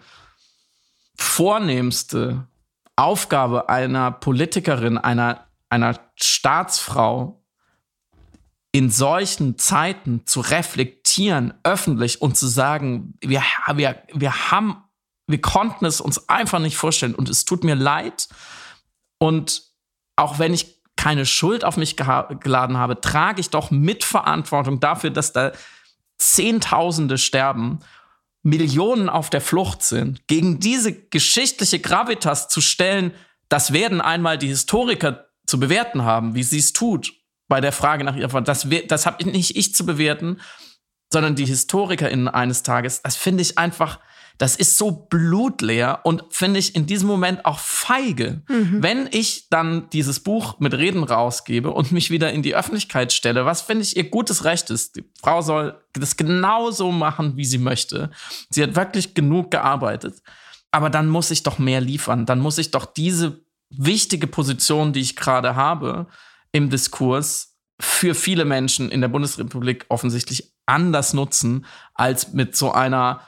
vornehmste 1.15 2.47
Aufgabe 2.95 3.69
einer 3.69 4.11
Politikerin, 4.11 4.99
einer, 4.99 5.47
einer 5.69 5.99
Staatsfrau, 6.15 7.43
in 8.71 8.91
solchen 8.91 9.57
Zeiten 9.57 10.25
zu 10.25 10.41
reflektieren, 10.41 10.96
öffentlich 11.63 12.21
und 12.21 12.37
zu 12.37 12.47
sagen, 12.47 13.13
wir, 13.21 13.43
wir, 13.73 14.01
wir 14.13 14.51
haben, 14.51 14.83
wir 15.27 15.41
konnten 15.41 15.85
es 15.85 16.01
uns 16.01 16.29
einfach 16.29 16.59
nicht 16.59 16.77
vorstellen 16.77 17.15
und 17.15 17.29
es 17.29 17.45
tut 17.45 17.63
mir 17.63 17.75
leid. 17.75 18.27
Und 19.19 19.63
auch 20.15 20.39
wenn 20.39 20.53
ich 20.53 20.77
keine 20.95 21.25
Schuld 21.25 21.63
auf 21.63 21.77
mich 21.77 21.95
geladen 21.95 22.77
habe, 22.77 23.01
trage 23.01 23.39
ich 23.39 23.49
doch 23.49 23.71
Mitverantwortung 23.71 24.79
dafür, 24.79 25.11
dass 25.11 25.31
da 25.31 25.51
Zehntausende 26.17 27.17
sterben, 27.17 27.79
Millionen 28.43 29.09
auf 29.09 29.29
der 29.29 29.41
Flucht 29.41 29.83
sind. 29.83 30.27
Gegen 30.27 30.59
diese 30.59 30.93
geschichtliche 30.93 31.79
Gravitas 31.79 32.47
zu 32.47 32.61
stellen, 32.61 33.13
das 33.49 33.73
werden 33.73 34.01
einmal 34.01 34.37
die 34.37 34.47
Historiker 34.47 35.27
zu 35.45 35.59
bewerten 35.59 36.03
haben, 36.03 36.35
wie 36.35 36.43
sie 36.43 36.59
es 36.59 36.73
tut 36.73 37.13
bei 37.47 37.61
der 37.61 37.71
Frage 37.71 38.03
nach 38.03 38.15
ihrer 38.15 38.29
Frau. 38.29 38.41
Das, 38.41 38.67
das 38.87 39.05
habe 39.05 39.29
nicht 39.29 39.55
ich 39.55 39.73
zu 39.75 39.85
bewerten, 39.85 40.41
sondern 41.11 41.35
die 41.35 41.45
HistorikerInnen 41.45 42.27
eines 42.27 42.63
Tages. 42.63 43.01
Das 43.01 43.15
finde 43.15 43.41
ich 43.41 43.57
einfach, 43.57 43.99
das 44.37 44.55
ist 44.55 44.77
so 44.77 44.91
blutleer 44.91 46.01
und 46.03 46.23
finde 46.29 46.59
ich 46.59 46.75
in 46.75 46.85
diesem 46.85 47.07
Moment 47.07 47.45
auch 47.45 47.59
feige. 47.59 48.41
Mhm. 48.47 48.83
Wenn 48.83 49.09
ich 49.11 49.49
dann 49.49 49.89
dieses 49.91 50.19
Buch 50.19 50.59
mit 50.59 50.73
Reden 50.73 51.03
rausgebe 51.03 51.71
und 51.71 51.91
mich 51.91 52.11
wieder 52.11 52.31
in 52.31 52.43
die 52.43 52.55
Öffentlichkeit 52.55 53.13
stelle, 53.13 53.45
was 53.45 53.61
finde 53.61 53.83
ich 53.83 53.97
ihr 53.97 54.09
gutes 54.09 54.43
Recht 54.43 54.69
ist. 54.69 54.95
Die 54.95 55.05
Frau 55.21 55.41
soll 55.41 55.81
das 55.93 56.17
genauso 56.17 56.91
machen, 56.91 57.35
wie 57.37 57.45
sie 57.45 57.57
möchte. 57.57 58.11
Sie 58.49 58.61
hat 58.61 58.75
wirklich 58.75 59.15
genug 59.15 59.49
gearbeitet. 59.49 60.21
Aber 60.71 60.89
dann 60.89 61.07
muss 61.07 61.31
ich 61.31 61.43
doch 61.43 61.57
mehr 61.57 61.81
liefern. 61.81 62.25
Dann 62.25 62.39
muss 62.39 62.57
ich 62.57 62.71
doch 62.71 62.85
diese 62.85 63.39
wichtige 63.69 64.27
Position, 64.27 64.93
die 64.93 65.01
ich 65.01 65.15
gerade 65.15 65.55
habe, 65.55 66.07
im 66.51 66.69
Diskurs 66.69 67.56
für 67.79 68.15
viele 68.15 68.45
Menschen 68.45 68.89
in 68.89 69.01
der 69.01 69.07
Bundesrepublik 69.07 69.85
offensichtlich 69.89 70.51
anders 70.65 71.13
nutzen 71.13 71.67
als 71.93 72.33
mit 72.33 72.55
so 72.55 72.71
einer 72.71 73.21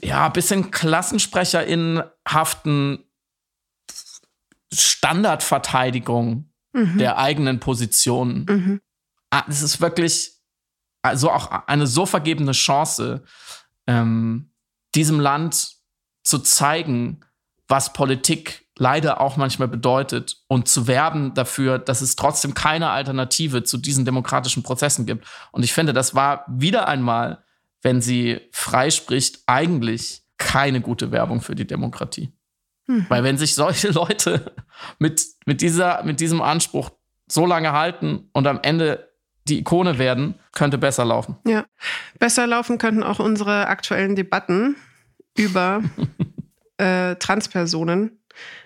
ja 0.00 0.28
bisschen 0.28 0.70
Klassensprecherinnenhaften 0.70 3.04
Standardverteidigung 4.72 6.52
mhm. 6.72 6.98
der 6.98 7.18
eigenen 7.18 7.60
Positionen. 7.60 8.46
Mhm. 8.48 8.80
Ah, 9.30 9.44
es 9.48 9.62
ist 9.62 9.80
wirklich 9.80 10.32
also 11.02 11.30
auch 11.30 11.50
eine 11.66 11.86
so 11.86 12.06
vergebene 12.06 12.52
Chance, 12.52 13.24
ähm, 13.86 14.50
diesem 14.94 15.20
Land 15.20 15.76
zu 16.22 16.38
zeigen, 16.38 17.20
was 17.66 17.92
Politik 17.92 18.67
leider 18.78 19.20
auch 19.20 19.36
manchmal 19.36 19.68
bedeutet 19.68 20.38
und 20.46 20.68
zu 20.68 20.86
werben 20.86 21.34
dafür, 21.34 21.78
dass 21.78 22.00
es 22.00 22.16
trotzdem 22.16 22.54
keine 22.54 22.90
Alternative 22.90 23.62
zu 23.64 23.78
diesen 23.78 24.04
demokratischen 24.04 24.62
Prozessen 24.62 25.06
gibt. 25.06 25.26
Und 25.52 25.64
ich 25.64 25.72
finde, 25.72 25.92
das 25.92 26.14
war 26.14 26.44
wieder 26.48 26.88
einmal, 26.88 27.42
wenn 27.82 28.00
sie 28.00 28.40
freispricht, 28.52 29.40
eigentlich 29.46 30.22
keine 30.38 30.80
gute 30.80 31.12
Werbung 31.12 31.40
für 31.40 31.54
die 31.54 31.66
Demokratie. 31.66 32.32
Mhm. 32.86 33.06
Weil 33.08 33.24
wenn 33.24 33.38
sich 33.38 33.54
solche 33.54 33.88
Leute 33.92 34.52
mit, 34.98 35.24
mit, 35.46 35.60
dieser, 35.60 36.02
mit 36.04 36.20
diesem 36.20 36.40
Anspruch 36.40 36.90
so 37.26 37.46
lange 37.46 37.72
halten 37.72 38.30
und 38.32 38.46
am 38.46 38.60
Ende 38.62 39.08
die 39.48 39.58
Ikone 39.58 39.98
werden, 39.98 40.34
könnte 40.52 40.78
besser 40.78 41.04
laufen. 41.04 41.36
Ja, 41.46 41.64
besser 42.18 42.46
laufen 42.46 42.78
könnten 42.78 43.02
auch 43.02 43.18
unsere 43.18 43.66
aktuellen 43.68 44.14
Debatten 44.14 44.76
über 45.36 45.82
äh, 46.76 47.16
Transpersonen 47.16 48.17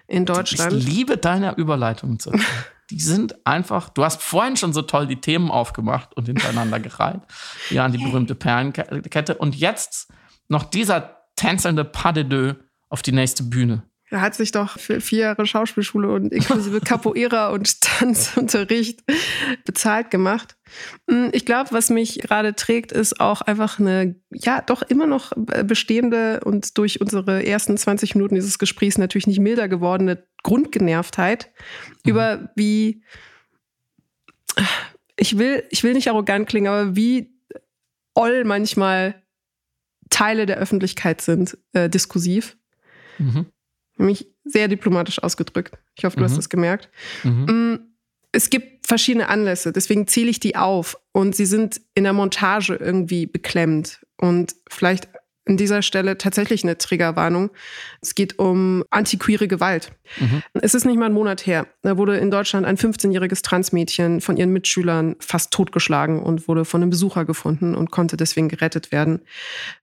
in 0.07 0.27
Deutschland. 0.27 0.73
Ich 0.73 0.87
liebe 0.87 1.17
deine 1.17 1.57
Überleitungen 1.57 2.19
zu. 2.19 2.33
Die 2.91 3.01
sind 3.01 3.47
einfach, 3.47 3.89
du 3.89 4.05
hast 4.05 4.21
vorhin 4.23 4.57
schon 4.57 4.75
so 4.75 4.83
toll 4.83 5.07
die 5.07 5.19
Themen 5.19 5.51
aufgemacht 5.51 6.15
und 6.15 6.27
hintereinander 6.27 6.79
gereiht. 6.79 7.23
Ja, 7.71 7.87
an 7.87 7.93
die 7.93 7.97
berühmte 7.97 8.35
Perlenkette. 8.35 9.35
Und 9.37 9.57
jetzt 9.57 10.13
noch 10.49 10.65
dieser 10.65 11.23
tänzelnde 11.35 11.85
Pas 11.85 12.13
de 12.13 12.25
deux 12.25 12.57
auf 12.91 13.01
die 13.01 13.13
nächste 13.13 13.45
Bühne. 13.45 13.85
Er 14.13 14.21
hat 14.21 14.35
sich 14.35 14.53
doch 14.53 14.79
für 14.79 15.01
vier 15.01 15.21
Jahre 15.21 15.47
Schauspielschule 15.47 16.13
und 16.13 16.35
inklusive 16.35 16.81
Capoeira 16.85 17.49
und 17.49 17.81
Tanzunterricht 17.81 19.03
bezahlt 19.65 20.11
gemacht. 20.11 20.59
Hm, 21.09 21.31
ich 21.33 21.47
glaube, 21.47 21.71
was 21.73 21.89
mich 21.89 22.19
gerade 22.19 22.55
trägt, 22.55 22.93
ist 22.93 23.21
auch 23.21 23.41
einfach 23.41 23.81
eine, 23.81 24.17
ja, 24.31 24.61
doch 24.61 24.83
immer 24.83 25.07
noch 25.07 25.33
bestehende 25.65 26.41
und 26.45 26.77
durch 26.77 27.01
unsere 27.01 27.47
ersten 27.47 27.79
20 27.79 28.15
Minuten 28.15 28.35
dieses 28.35 28.59
Gesprächs 28.59 28.99
natürlich 28.99 29.27
nicht 29.27 29.41
milder 29.41 29.67
gewordene 29.67 30.27
Grundgenervtheit 30.43 31.51
mhm. 32.05 32.11
über 32.11 32.51
wie, 32.55 33.03
ich 35.17 35.39
will, 35.39 35.65
ich 35.71 35.85
will 35.85 35.95
nicht 35.95 36.11
arrogant 36.11 36.51
klingen, 36.51 36.71
aber 36.71 36.97
wie 36.97 37.35
oll 38.13 38.45
manchmal 38.45 39.23
Teile 40.11 40.45
der 40.45 40.59
Öffentlichkeit 40.59 41.23
sind, 41.23 41.57
äh, 41.73 41.89
diskursiv. 41.89 42.59
Mhm 43.17 43.47
nämlich 44.03 44.27
sehr 44.45 44.69
diplomatisch 44.69 45.23
ausgedrückt. 45.23 45.79
Ich 45.97 46.05
hoffe, 46.05 46.17
du 46.17 46.23
mhm. 46.23 46.27
hast 46.27 46.37
das 46.37 46.49
gemerkt. 46.49 46.91
Mhm. 47.23 47.45
Mm, 47.45 47.79
es 48.33 48.51
gibt 48.51 48.87
verschiedene 48.87 49.29
Anlässe, 49.29 49.73
deswegen 49.73 50.07
zähle 50.07 50.31
ich 50.31 50.41
die 50.41 50.57
auf. 50.57 50.99
Und 51.13 51.37
sie 51.37 51.47
sind 51.47 51.81
in 51.95 52.05
der 52.05 52.13
Montage 52.13 52.75
irgendwie 52.75 53.27
beklemmt. 53.27 54.05
Und 54.17 54.55
vielleicht 54.69 55.09
an 55.45 55.57
dieser 55.57 55.83
Stelle 55.83 56.19
tatsächlich 56.19 56.63
eine 56.63 56.79
Triggerwarnung. 56.79 57.51
Es 58.01 58.15
geht 58.15 58.39
um 58.39 58.85
antiqueere 58.91 59.49
Gewalt. 59.49 59.93
Mhm. 60.21 60.43
Es 60.55 60.75
ist 60.75 60.85
nicht 60.85 60.99
mal 60.99 61.07
ein 61.07 61.13
Monat 61.13 61.47
her. 61.47 61.67
Da 61.83 61.97
wurde 61.97 62.17
in 62.17 62.31
Deutschland 62.31 62.65
ein 62.65 62.77
15-jähriges 62.77 63.43
Transmädchen 63.43 64.21
von 64.21 64.37
ihren 64.37 64.53
Mitschülern 64.53 65.17
fast 65.19 65.53
totgeschlagen 65.53 66.23
und 66.23 66.47
wurde 66.47 66.65
von 66.65 66.83
einem 66.83 66.91
Besucher 66.91 67.25
gefunden 67.25 67.75
und 67.75 67.91
konnte 67.91 68.17
deswegen 68.17 68.49
gerettet 68.49 68.93
werden. 68.93 69.23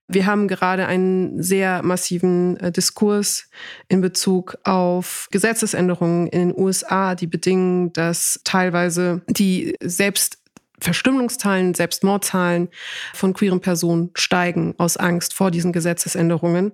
Wir 0.08 0.26
haben 0.26 0.48
gerade 0.48 0.86
einen 0.86 1.42
sehr 1.42 1.82
massiven 1.82 2.56
äh, 2.58 2.72
Diskurs 2.72 3.48
in 3.88 4.00
Bezug 4.00 4.56
auf 4.64 5.28
Gesetzesänderungen 5.30 6.26
in 6.26 6.48
den 6.48 6.58
USA, 6.58 7.14
die 7.14 7.26
bedingen, 7.26 7.92
dass 7.92 8.40
teilweise 8.44 9.22
die 9.28 9.76
selbst 9.80 10.39
Verstümmelungszahlen, 10.80 11.74
Selbstmordzahlen 11.74 12.68
von 13.14 13.34
queeren 13.34 13.60
Personen 13.60 14.10
steigen 14.14 14.74
aus 14.78 14.96
Angst 14.96 15.34
vor 15.34 15.50
diesen 15.50 15.72
Gesetzesänderungen. 15.72 16.72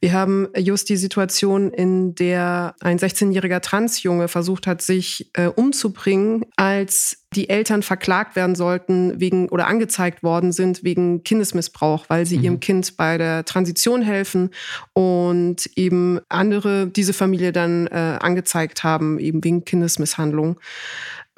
Wir 0.00 0.12
haben 0.12 0.48
just 0.56 0.88
die 0.88 0.96
Situation, 0.96 1.70
in 1.70 2.14
der 2.14 2.74
ein 2.80 2.98
16-jähriger 2.98 3.60
Transjunge 3.60 4.28
versucht 4.28 4.66
hat, 4.66 4.82
sich 4.82 5.30
äh, 5.34 5.46
umzubringen, 5.46 6.44
als 6.56 7.24
die 7.34 7.48
Eltern 7.48 7.82
verklagt 7.82 8.36
werden 8.36 8.54
sollten 8.54 9.20
wegen 9.20 9.48
oder 9.48 9.66
angezeigt 9.66 10.22
worden 10.22 10.52
sind 10.52 10.84
wegen 10.84 11.24
Kindesmissbrauch, 11.24 12.06
weil 12.08 12.26
sie 12.26 12.38
mhm. 12.38 12.44
ihrem 12.44 12.60
Kind 12.60 12.96
bei 12.96 13.18
der 13.18 13.44
Transition 13.44 14.02
helfen 14.02 14.50
und 14.92 15.68
eben 15.76 16.20
andere 16.28 16.86
diese 16.86 17.12
Familie 17.12 17.52
dann 17.52 17.86
äh, 17.88 18.18
angezeigt 18.20 18.84
haben, 18.84 19.18
eben 19.18 19.42
wegen 19.44 19.64
Kindesmisshandlung. 19.64 20.60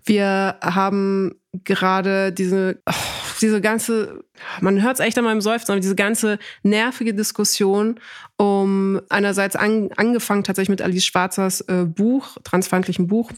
Wir 0.04 0.56
haben 0.62 1.34
gerade 1.64 2.32
diese, 2.32 2.78
oh, 2.86 2.92
diese 3.40 3.60
ganze, 3.60 4.24
man 4.60 4.82
hört 4.82 4.94
es 4.94 5.00
echt 5.00 5.18
an 5.18 5.24
meinem 5.24 5.40
Seufzen, 5.40 5.72
aber 5.72 5.80
diese 5.80 5.96
ganze 5.96 6.38
nervige 6.62 7.14
Diskussion 7.14 8.00
um 8.38 9.00
einerseits 9.08 9.56
an, 9.56 9.88
angefangen 9.96 10.44
tatsächlich 10.44 10.68
mit 10.68 10.82
Alice 10.82 11.06
Schwarzers 11.06 11.62
äh, 11.62 11.86
Buch, 11.86 12.36
transfeindlichen 12.44 13.06
Buch, 13.06 13.32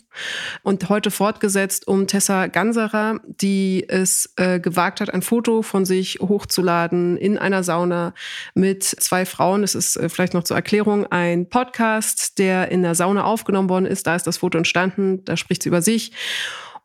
und 0.62 0.88
heute 0.88 1.12
fortgesetzt 1.12 1.86
um 1.86 2.08
Tessa 2.08 2.48
Ganserer, 2.48 3.20
die 3.24 3.84
es 3.88 4.32
äh, 4.36 4.58
gewagt 4.58 5.00
hat, 5.00 5.14
ein 5.14 5.22
Foto 5.22 5.62
von 5.62 5.84
sich 5.84 6.18
hochzuladen 6.20 7.16
in 7.16 7.38
einer 7.38 7.62
Sauna 7.62 8.12
mit 8.54 8.82
zwei 8.82 9.24
Frauen. 9.24 9.62
Es 9.62 9.76
ist 9.76 9.96
äh, 9.96 10.08
vielleicht 10.08 10.34
noch 10.34 10.42
zur 10.42 10.56
Erklärung 10.56 11.06
ein 11.06 11.48
Podcast, 11.48 12.38
der 12.38 12.72
in 12.72 12.82
der 12.82 12.96
Sauna 12.96 13.22
aufgenommen 13.22 13.68
worden 13.68 13.86
ist. 13.86 14.06
Da 14.06 14.16
ist 14.16 14.26
das 14.26 14.38
Foto 14.38 14.58
entstanden, 14.58 15.24
da 15.24 15.36
spricht 15.36 15.62
sie 15.62 15.68
über 15.68 15.82
sich 15.82 16.12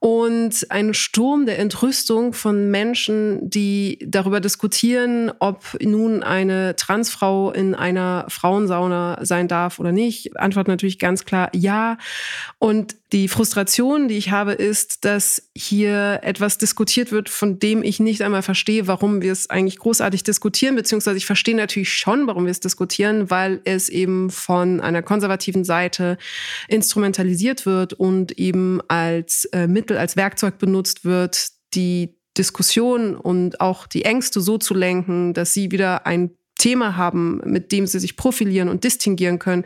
und 0.04 0.70
ein 0.70 0.94
Sturm 0.94 1.46
der 1.46 1.60
Entrüstung 1.60 2.34
von 2.34 2.70
Menschen, 2.70 3.50
die 3.50 4.00
darüber 4.06 4.42
diskutieren, 4.42 5.32
ob 5.40 5.78
nun 5.82 6.24
eine 6.24 6.76
Transfrau 6.76 7.54
in 7.54 7.74
einer 7.74 8.26
Frauensauna 8.28 9.20
sein 9.22 9.48
darf 9.48 9.80
oder 9.80 9.94
nicht. 9.94 10.36
Antwort 10.36 10.68
natürlich 10.68 11.00
ganz 11.00 11.24
klar 11.24 11.50
ja. 11.54 11.98
Und 12.60 12.98
die 13.14 13.28
Frustration, 13.28 14.08
die 14.08 14.18
ich 14.18 14.32
habe, 14.32 14.54
ist, 14.54 15.06
dass 15.06 15.50
hier 15.56 16.20
etwas 16.24 16.58
diskutiert 16.58 17.12
wird, 17.12 17.30
von 17.30 17.60
dem 17.60 17.84
ich 17.84 18.00
nicht 18.00 18.24
einmal 18.24 18.42
verstehe, 18.42 18.88
warum 18.88 19.22
wir 19.22 19.32
es 19.32 19.52
eigentlich 19.52 19.78
großartig 19.78 20.24
diskutieren, 20.24 20.76
beziehungsweise 20.76 21.18
ich 21.18 21.28
verstehe 21.28 21.56
natürlich 21.56 21.94
schon, 21.94 22.26
warum 22.26 22.46
wir 22.46 22.52
es 22.52 22.60
diskutieren, 22.60 23.30
weil 23.30 23.62
es 23.66 23.88
eben 23.88 24.32
von 24.32 24.82
einer 24.82 25.04
konservativen 25.04 25.64
Seite 25.64 26.18
instrumentalisiert 26.68 27.68
wird 27.68 27.94
und 27.94 28.38
eben 28.40 28.82
als 28.88 29.46
äh, 29.54 29.68
Mittel, 29.94 29.98
als 29.98 30.16
Werkzeug 30.16 30.58
benutzt 30.58 31.06
wird, 31.06 31.50
die 31.74 32.16
Diskussion 32.38 33.16
und 33.16 33.62
auch 33.62 33.86
die 33.88 34.06
Ängste 34.06 34.42
so 34.42 34.58
zu 34.58 34.74
lenken, 34.74 35.34
dass 35.34 35.54
sie 35.54 35.72
wieder 35.72 36.08
ein 36.08 36.32
Thema 36.58 36.96
haben, 36.96 37.42
mit 37.46 37.72
dem 37.72 37.88
sie 37.88 38.00
sich 38.00 38.16
profilieren 38.16 38.70
und 38.70 38.84
distinguieren 38.84 39.38
können, 39.38 39.66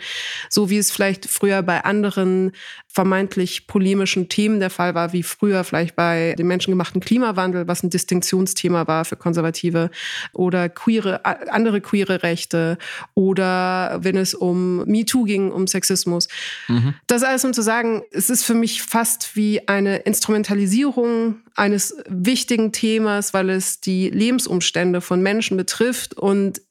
so 0.49 0.69
wie 0.69 0.77
es 0.77 0.91
vielleicht 0.91 1.27
früher 1.27 1.61
bei 1.61 1.83
anderen 1.83 2.51
vermeintlich 2.97 3.67
polemischen 3.67 4.27
Themen 4.27 4.59
der 4.59 4.71
Fall 4.71 4.95
war, 4.95 5.13
wie 5.13 5.21
früher 5.21 5.63
vielleicht 5.63 5.95
bei 5.95 6.33
dem 6.35 6.47
menschengemachten 6.47 6.99
Klimawandel, 6.99 7.67
was 7.67 7.83
ein 7.83 7.91
Distinktionsthema 7.91 8.87
war 8.87 9.05
für 9.05 9.15
Konservative, 9.15 9.91
oder 10.33 10.67
queere, 10.67 11.23
andere 11.23 11.79
queere 11.79 12.23
Rechte, 12.23 12.79
oder 13.13 13.99
wenn 14.01 14.17
es 14.17 14.33
um 14.33 14.83
MeToo 14.85 15.25
ging, 15.25 15.51
um 15.51 15.67
Sexismus. 15.67 16.27
Mhm. 16.67 16.95
Das 17.05 17.21
alles, 17.21 17.45
um 17.45 17.53
zu 17.53 17.61
sagen, 17.61 18.01
es 18.09 18.31
ist 18.31 18.43
für 18.43 18.55
mich 18.55 18.81
fast 18.81 19.35
wie 19.35 19.67
eine 19.67 19.97
Instrumentalisierung 19.97 21.35
eines 21.53 21.97
wichtigen 22.07 22.71
Themas, 22.71 23.31
weil 23.31 23.51
es 23.51 23.79
die 23.79 24.09
Lebensumstände 24.09 25.01
von 25.01 25.21
Menschen 25.21 25.55
betrifft 25.55 26.15
und 26.15 26.61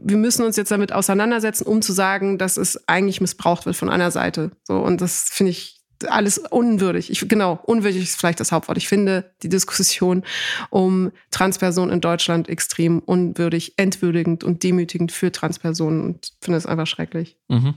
wir 0.00 0.16
müssen 0.16 0.44
uns 0.44 0.56
jetzt 0.56 0.70
damit 0.70 0.92
auseinandersetzen, 0.92 1.66
um 1.66 1.82
zu 1.82 1.92
sagen, 1.92 2.38
dass 2.38 2.56
es 2.56 2.88
eigentlich 2.88 3.20
missbraucht 3.20 3.66
wird 3.66 3.76
von 3.76 3.90
einer 3.90 4.10
Seite. 4.10 4.52
So, 4.64 4.78
und 4.78 5.00
das 5.00 5.28
finde 5.30 5.50
ich 5.50 5.82
alles 6.08 6.38
unwürdig. 6.38 7.10
Ich, 7.10 7.28
genau, 7.28 7.60
unwürdig 7.64 8.02
ist 8.02 8.18
vielleicht 8.18 8.40
das 8.40 8.52
Hauptwort. 8.52 8.78
Ich 8.78 8.88
finde 8.88 9.32
die 9.42 9.48
Diskussion 9.48 10.24
um 10.70 11.12
Transpersonen 11.30 11.94
in 11.94 12.00
Deutschland 12.00 12.48
extrem 12.48 12.98
unwürdig, 13.00 13.74
entwürdigend 13.76 14.44
und 14.44 14.62
demütigend 14.62 15.12
für 15.12 15.30
Transpersonen 15.30 16.02
und 16.02 16.32
finde 16.40 16.58
es 16.58 16.66
einfach 16.66 16.86
schrecklich. 16.86 17.36
Mhm. 17.48 17.74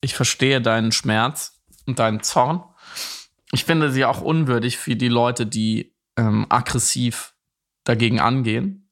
Ich 0.00 0.14
verstehe 0.14 0.60
deinen 0.60 0.92
Schmerz 0.92 1.60
und 1.86 1.98
deinen 1.98 2.22
Zorn. 2.22 2.62
Ich 3.52 3.64
finde 3.64 3.90
sie 3.90 4.04
auch 4.04 4.20
unwürdig 4.20 4.78
für 4.78 4.96
die 4.96 5.08
Leute, 5.08 5.46
die 5.46 5.94
ähm, 6.16 6.46
aggressiv 6.48 7.34
dagegen 7.84 8.20
angehen, 8.20 8.90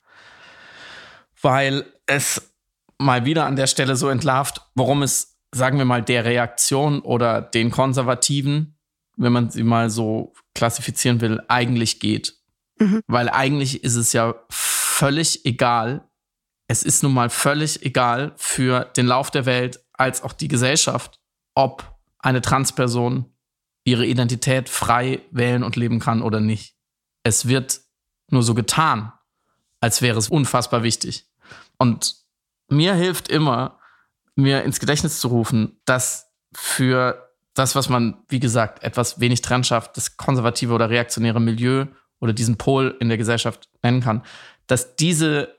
weil 1.41 1.85
es 2.07 2.52
mal 3.05 3.25
wieder 3.25 3.47
an 3.47 3.57
der 3.57 3.67
Stelle 3.67 3.97
so 3.97 4.09
entlarvt, 4.09 4.63
worum 4.75 5.03
es, 5.03 5.39
sagen 5.53 5.79
wir 5.79 5.85
mal, 5.85 6.03
der 6.03 6.25
Reaktion 6.25 7.01
oder 7.01 7.43
den 7.43 7.71
Konservativen, 7.71 8.79
wenn 9.17 9.33
man 9.33 9.51
sie 9.51 9.63
mal 9.63 9.91
so 9.91 10.33
klassifizieren 10.55 11.21
will, 11.21 11.43
eigentlich 11.49 12.01
geht. 12.01 12.37
Mhm. 12.79 13.03
Weil 13.07 13.29
eigentlich 13.29 13.85
ist 13.85 13.97
es 13.97 14.13
ja 14.13 14.35
völlig 14.51 15.45
egal, 15.45 16.09
es 16.69 16.83
ist 16.83 17.03
nun 17.03 17.13
mal 17.13 17.29
völlig 17.29 17.85
egal 17.85 18.33
für 18.37 18.85
den 18.97 19.07
Lauf 19.07 19.31
der 19.31 19.47
Welt 19.47 19.85
als 19.93 20.23
auch 20.23 20.33
die 20.33 20.49
Gesellschaft, 20.49 21.21
ob 21.55 21.99
eine 22.19 22.41
Transperson 22.41 23.27
ihre 23.85 24.07
Identität 24.07 24.69
frei 24.69 25.21
wählen 25.31 25.65
und 25.65 25.77
leben 25.77 25.99
kann 25.99 26.23
oder 26.23 26.41
nicht. 26.41 26.77
Es 27.25 27.47
wird 27.49 27.81
nur 28.31 28.43
so 28.43 28.55
getan, 28.55 29.13
als 29.81 30.03
wäre 30.03 30.19
es 30.19 30.29
unfassbar 30.29 30.83
wichtig. 30.83 31.27
Und 31.79 32.22
mir 32.69 32.95
hilft 32.95 33.29
immer, 33.29 33.79
mir 34.35 34.63
ins 34.65 34.81
Gedächtnis 34.81 35.21
zu 35.21 35.29
rufen, 35.29 35.81
dass 35.85 36.33
für 36.55 37.29
das, 37.55 37.75
was 37.75 37.89
man, 37.89 38.23
wie 38.29 38.41
gesagt, 38.41 38.83
etwas 38.83 39.21
wenig 39.21 39.43
Trennschafft, 39.43 39.97
das 39.97 40.17
konservative 40.17 40.73
oder 40.73 40.91
reaktionäre 40.91 41.41
Milieu 41.41 41.87
oder 42.21 42.33
diesen 42.33 42.57
Pol 42.57 42.97
in 43.01 43.09
der 43.09 43.19
Gesellschaft 43.19 43.69
nennen 43.83 44.01
kann, 44.01 44.23
dass 44.67 44.97
diese 44.97 45.55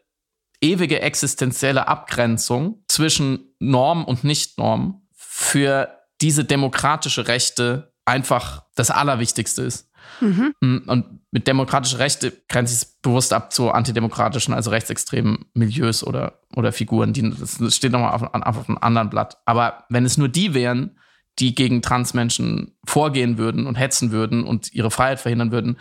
ewige 0.62 1.02
existenzielle 1.02 1.88
Abgrenzung 1.88 2.84
zwischen 2.88 3.54
Norm 3.60 4.06
und 4.06 4.24
Nicht-Norm 4.24 5.06
für 5.14 6.00
diese 6.22 6.46
demokratische 6.46 7.28
Rechte 7.28 7.94
einfach 8.06 8.64
das 8.76 8.90
Allerwichtigste 8.90 9.64
ist. 9.64 9.92
Mhm. 10.22 10.54
Mm, 10.62 10.78
und 10.88 11.06
mit 11.32 11.48
demokratische 11.48 12.00
Rechte 12.00 12.32
grenze 12.48 12.74
ich 12.74 12.82
es 12.82 12.86
bewusst 12.86 13.34
ab 13.34 13.52
zu 13.52 13.72
antidemokratischen, 13.72 14.54
also 14.54 14.70
rechtsextremen 14.70 15.46
Milieus 15.54 16.04
oder, 16.04 16.40
oder 16.56 16.72
Figuren. 16.72 17.14
Die, 17.14 17.30
das 17.30 17.76
steht 17.76 17.92
nochmal 17.92 18.14
auf, 18.14 18.22
auf 18.22 18.70
einem 18.70 18.78
anderen 18.80 19.10
Blatt. 19.10 19.38
Aber 19.46 19.86
wenn 19.90 20.06
es 20.06 20.18
nur 20.18 20.30
die 20.30 20.54
wären, 20.54 20.98
die 21.40 21.56
gegen 21.56 21.82
Transmenschen 21.82 22.76
vorgehen 22.86 23.38
würden 23.38 23.66
und 23.66 23.76
hetzen 23.76 24.12
würden 24.12 24.44
und 24.44 24.74
ihre 24.74 24.92
Freiheit 24.92 25.20
verhindern 25.20 25.52
würden, 25.52 25.78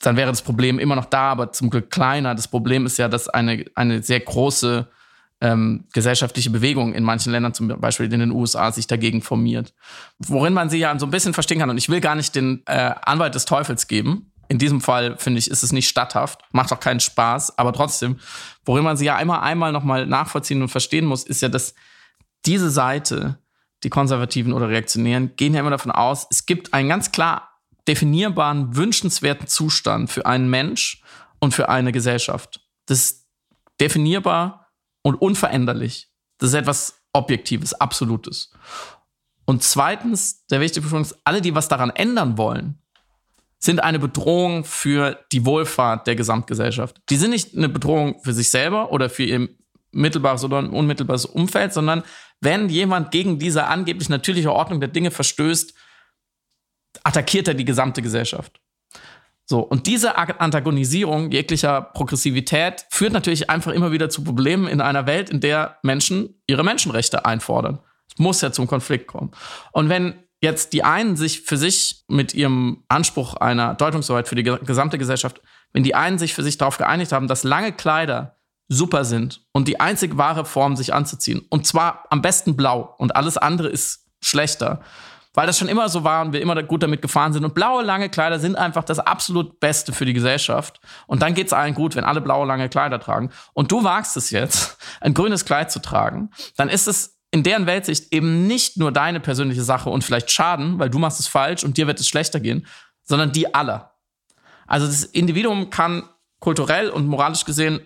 dann 0.00 0.16
wäre 0.16 0.30
das 0.30 0.42
Problem 0.42 0.78
immer 0.78 0.96
noch 0.96 1.04
da, 1.04 1.30
aber 1.30 1.52
zum 1.52 1.70
Glück 1.70 1.90
kleiner. 1.90 2.34
Das 2.34 2.48
Problem 2.48 2.86
ist 2.86 2.98
ja, 2.98 3.08
dass 3.08 3.28
eine, 3.28 3.64
eine 3.74 4.02
sehr 4.02 4.20
große 4.20 4.88
ähm, 5.42 5.84
gesellschaftliche 5.92 6.50
Bewegung 6.50 6.94
in 6.94 7.02
manchen 7.02 7.32
Ländern, 7.32 7.52
zum 7.52 7.66
Beispiel 7.66 8.10
in 8.10 8.20
den 8.20 8.30
USA, 8.30 8.70
sich 8.70 8.86
dagegen 8.86 9.22
formiert. 9.22 9.74
Worin 10.20 10.54
man 10.54 10.70
sie 10.70 10.78
ja 10.78 10.96
so 10.96 11.04
ein 11.04 11.10
bisschen 11.10 11.34
verstehen 11.34 11.58
kann. 11.58 11.68
Und 11.68 11.78
ich 11.78 11.88
will 11.88 12.00
gar 12.00 12.14
nicht 12.14 12.36
den 12.36 12.62
äh, 12.66 12.94
Anwalt 13.02 13.34
des 13.34 13.44
Teufels 13.44 13.88
geben. 13.88 14.30
In 14.48 14.58
diesem 14.58 14.80
Fall, 14.80 15.16
finde 15.18 15.40
ich, 15.40 15.50
ist 15.50 15.64
es 15.64 15.72
nicht 15.72 15.88
statthaft, 15.88 16.42
macht 16.52 16.72
auch 16.72 16.78
keinen 16.78 17.00
Spaß, 17.00 17.58
aber 17.58 17.72
trotzdem, 17.72 18.20
worin 18.64 18.84
man 18.84 18.96
sie 18.96 19.06
ja 19.06 19.16
einmal, 19.16 19.40
einmal 19.40 19.72
nochmal 19.72 20.06
nachvollziehen 20.06 20.62
und 20.62 20.68
verstehen 20.68 21.06
muss, 21.06 21.24
ist 21.24 21.42
ja, 21.42 21.48
dass 21.48 21.74
diese 22.44 22.70
Seite, 22.70 23.38
die 23.82 23.88
Konservativen 23.88 24.52
oder 24.52 24.68
Reaktionären, 24.68 25.34
gehen 25.36 25.54
ja 25.54 25.60
immer 25.60 25.70
davon 25.70 25.90
aus, 25.90 26.26
es 26.30 26.46
gibt 26.46 26.74
einen 26.74 26.88
ganz 26.88 27.10
klar 27.10 27.48
definierbaren, 27.88 28.76
wünschenswerten 28.76 29.48
Zustand 29.48 30.10
für 30.10 30.26
einen 30.26 30.50
Mensch 30.50 31.02
und 31.40 31.54
für 31.54 31.68
eine 31.68 31.90
Gesellschaft. 31.90 32.60
Das 32.86 32.98
ist 32.98 33.26
definierbar 33.80 34.61
und 35.02 35.16
unveränderlich. 35.16 36.08
Das 36.38 36.50
ist 36.50 36.54
etwas 36.54 37.02
Objektives, 37.12 37.74
Absolutes. 37.74 38.50
Und 39.44 39.62
zweitens, 39.62 40.46
der 40.46 40.60
wichtige 40.60 40.86
Punkt 40.86 41.10
ist, 41.10 41.20
alle, 41.24 41.40
die 41.40 41.54
was 41.54 41.68
daran 41.68 41.90
ändern 41.90 42.38
wollen, 42.38 42.78
sind 43.58 43.82
eine 43.82 43.98
Bedrohung 43.98 44.64
für 44.64 45.24
die 45.30 45.44
Wohlfahrt 45.44 46.06
der 46.06 46.16
Gesamtgesellschaft. 46.16 47.00
Die 47.10 47.16
sind 47.16 47.30
nicht 47.30 47.56
eine 47.56 47.68
Bedrohung 47.68 48.20
für 48.22 48.32
sich 48.32 48.50
selber 48.50 48.92
oder 48.92 49.10
für 49.10 49.24
ihr 49.24 49.48
mittelbares 49.92 50.42
oder 50.44 50.58
unmittelbares 50.58 51.26
Umfeld, 51.26 51.72
sondern 51.72 52.02
wenn 52.40 52.68
jemand 52.68 53.10
gegen 53.10 53.38
diese 53.38 53.66
angeblich 53.66 54.08
natürliche 54.08 54.52
Ordnung 54.52 54.80
der 54.80 54.88
Dinge 54.88 55.10
verstößt, 55.10 55.74
attackiert 57.04 57.48
er 57.48 57.54
die 57.54 57.64
gesamte 57.64 58.02
Gesellschaft. 58.02 58.60
So, 59.52 59.60
und 59.60 59.86
diese 59.86 60.16
Antagonisierung 60.16 61.30
jeglicher 61.30 61.82
Progressivität 61.82 62.86
führt 62.88 63.12
natürlich 63.12 63.50
einfach 63.50 63.72
immer 63.72 63.92
wieder 63.92 64.08
zu 64.08 64.24
Problemen 64.24 64.66
in 64.66 64.80
einer 64.80 65.04
Welt, 65.04 65.28
in 65.28 65.40
der 65.40 65.76
Menschen 65.82 66.40
ihre 66.46 66.64
Menschenrechte 66.64 67.26
einfordern. 67.26 67.78
Es 68.10 68.18
muss 68.18 68.40
ja 68.40 68.50
zum 68.50 68.66
Konflikt 68.66 69.08
kommen. 69.08 69.30
Und 69.72 69.90
wenn 69.90 70.14
jetzt 70.40 70.72
die 70.72 70.84
einen 70.84 71.16
sich 71.16 71.42
für 71.42 71.58
sich 71.58 72.02
mit 72.08 72.32
ihrem 72.32 72.84
Anspruch 72.88 73.34
einer 73.34 73.74
Deutungshoheit 73.74 74.26
für 74.26 74.36
die 74.36 74.42
gesamte 74.42 74.96
Gesellschaft, 74.96 75.42
wenn 75.74 75.82
die 75.82 75.94
einen 75.94 76.18
sich 76.18 76.32
für 76.32 76.42
sich 76.42 76.56
darauf 76.56 76.78
geeinigt 76.78 77.12
haben, 77.12 77.28
dass 77.28 77.44
lange 77.44 77.72
Kleider 77.72 78.38
super 78.68 79.04
sind 79.04 79.44
und 79.52 79.68
die 79.68 79.80
einzig 79.80 80.16
wahre 80.16 80.46
Form, 80.46 80.76
sich 80.76 80.94
anzuziehen, 80.94 81.44
und 81.50 81.66
zwar 81.66 82.06
am 82.08 82.22
besten 82.22 82.56
blau 82.56 82.94
und 82.96 83.16
alles 83.16 83.36
andere 83.36 83.68
ist 83.68 84.06
schlechter, 84.22 84.80
weil 85.34 85.46
das 85.46 85.58
schon 85.58 85.68
immer 85.68 85.88
so 85.88 86.04
war 86.04 86.24
und 86.24 86.32
wir 86.32 86.40
immer 86.40 86.60
gut 86.62 86.82
damit 86.82 87.02
gefahren 87.02 87.32
sind. 87.32 87.44
Und 87.44 87.54
blaue 87.54 87.82
lange 87.82 88.10
Kleider 88.10 88.38
sind 88.38 88.56
einfach 88.56 88.84
das 88.84 88.98
absolut 88.98 89.60
Beste 89.60 89.92
für 89.92 90.04
die 90.04 90.12
Gesellschaft. 90.12 90.80
Und 91.06 91.22
dann 91.22 91.34
geht 91.34 91.46
es 91.46 91.52
allen 91.52 91.74
gut, 91.74 91.96
wenn 91.96 92.04
alle 92.04 92.20
blaue 92.20 92.46
lange 92.46 92.68
Kleider 92.68 93.00
tragen. 93.00 93.30
Und 93.54 93.72
du 93.72 93.82
wagst 93.82 94.16
es 94.16 94.30
jetzt, 94.30 94.78
ein 95.00 95.14
grünes 95.14 95.44
Kleid 95.44 95.72
zu 95.72 95.80
tragen, 95.80 96.30
dann 96.56 96.68
ist 96.68 96.86
es 96.86 97.18
in 97.30 97.42
deren 97.42 97.66
Weltsicht 97.66 98.12
eben 98.12 98.46
nicht 98.46 98.76
nur 98.76 98.92
deine 98.92 99.18
persönliche 99.18 99.62
Sache 99.62 99.88
und 99.88 100.04
vielleicht 100.04 100.30
Schaden, 100.30 100.78
weil 100.78 100.90
du 100.90 100.98
machst 100.98 101.18
es 101.18 101.26
falsch 101.26 101.64
und 101.64 101.78
dir 101.78 101.86
wird 101.86 101.98
es 101.98 102.06
schlechter 102.06 102.40
gehen, 102.40 102.66
sondern 103.04 103.32
die 103.32 103.54
aller. 103.54 103.94
Also 104.66 104.86
das 104.86 105.04
Individuum 105.04 105.70
kann 105.70 106.08
kulturell 106.40 106.90
und 106.90 107.06
moralisch 107.06 107.46
gesehen 107.46 107.80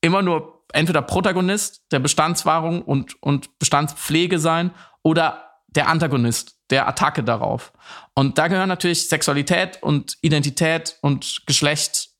immer 0.00 0.22
nur 0.22 0.64
entweder 0.72 1.02
Protagonist 1.02 1.82
der 1.92 1.98
Bestandswahrung 1.98 2.82
und, 2.82 3.22
und 3.22 3.58
Bestandspflege 3.58 4.38
sein 4.38 4.70
oder 5.02 5.43
der 5.74 5.88
Antagonist, 5.88 6.56
der 6.70 6.88
Attacke 6.88 7.22
darauf. 7.22 7.72
Und 8.14 8.38
da 8.38 8.48
gehören 8.48 8.68
natürlich 8.68 9.08
Sexualität 9.08 9.82
und 9.82 10.16
Identität 10.22 10.98
und 11.00 11.42
Geschlecht 11.46 12.10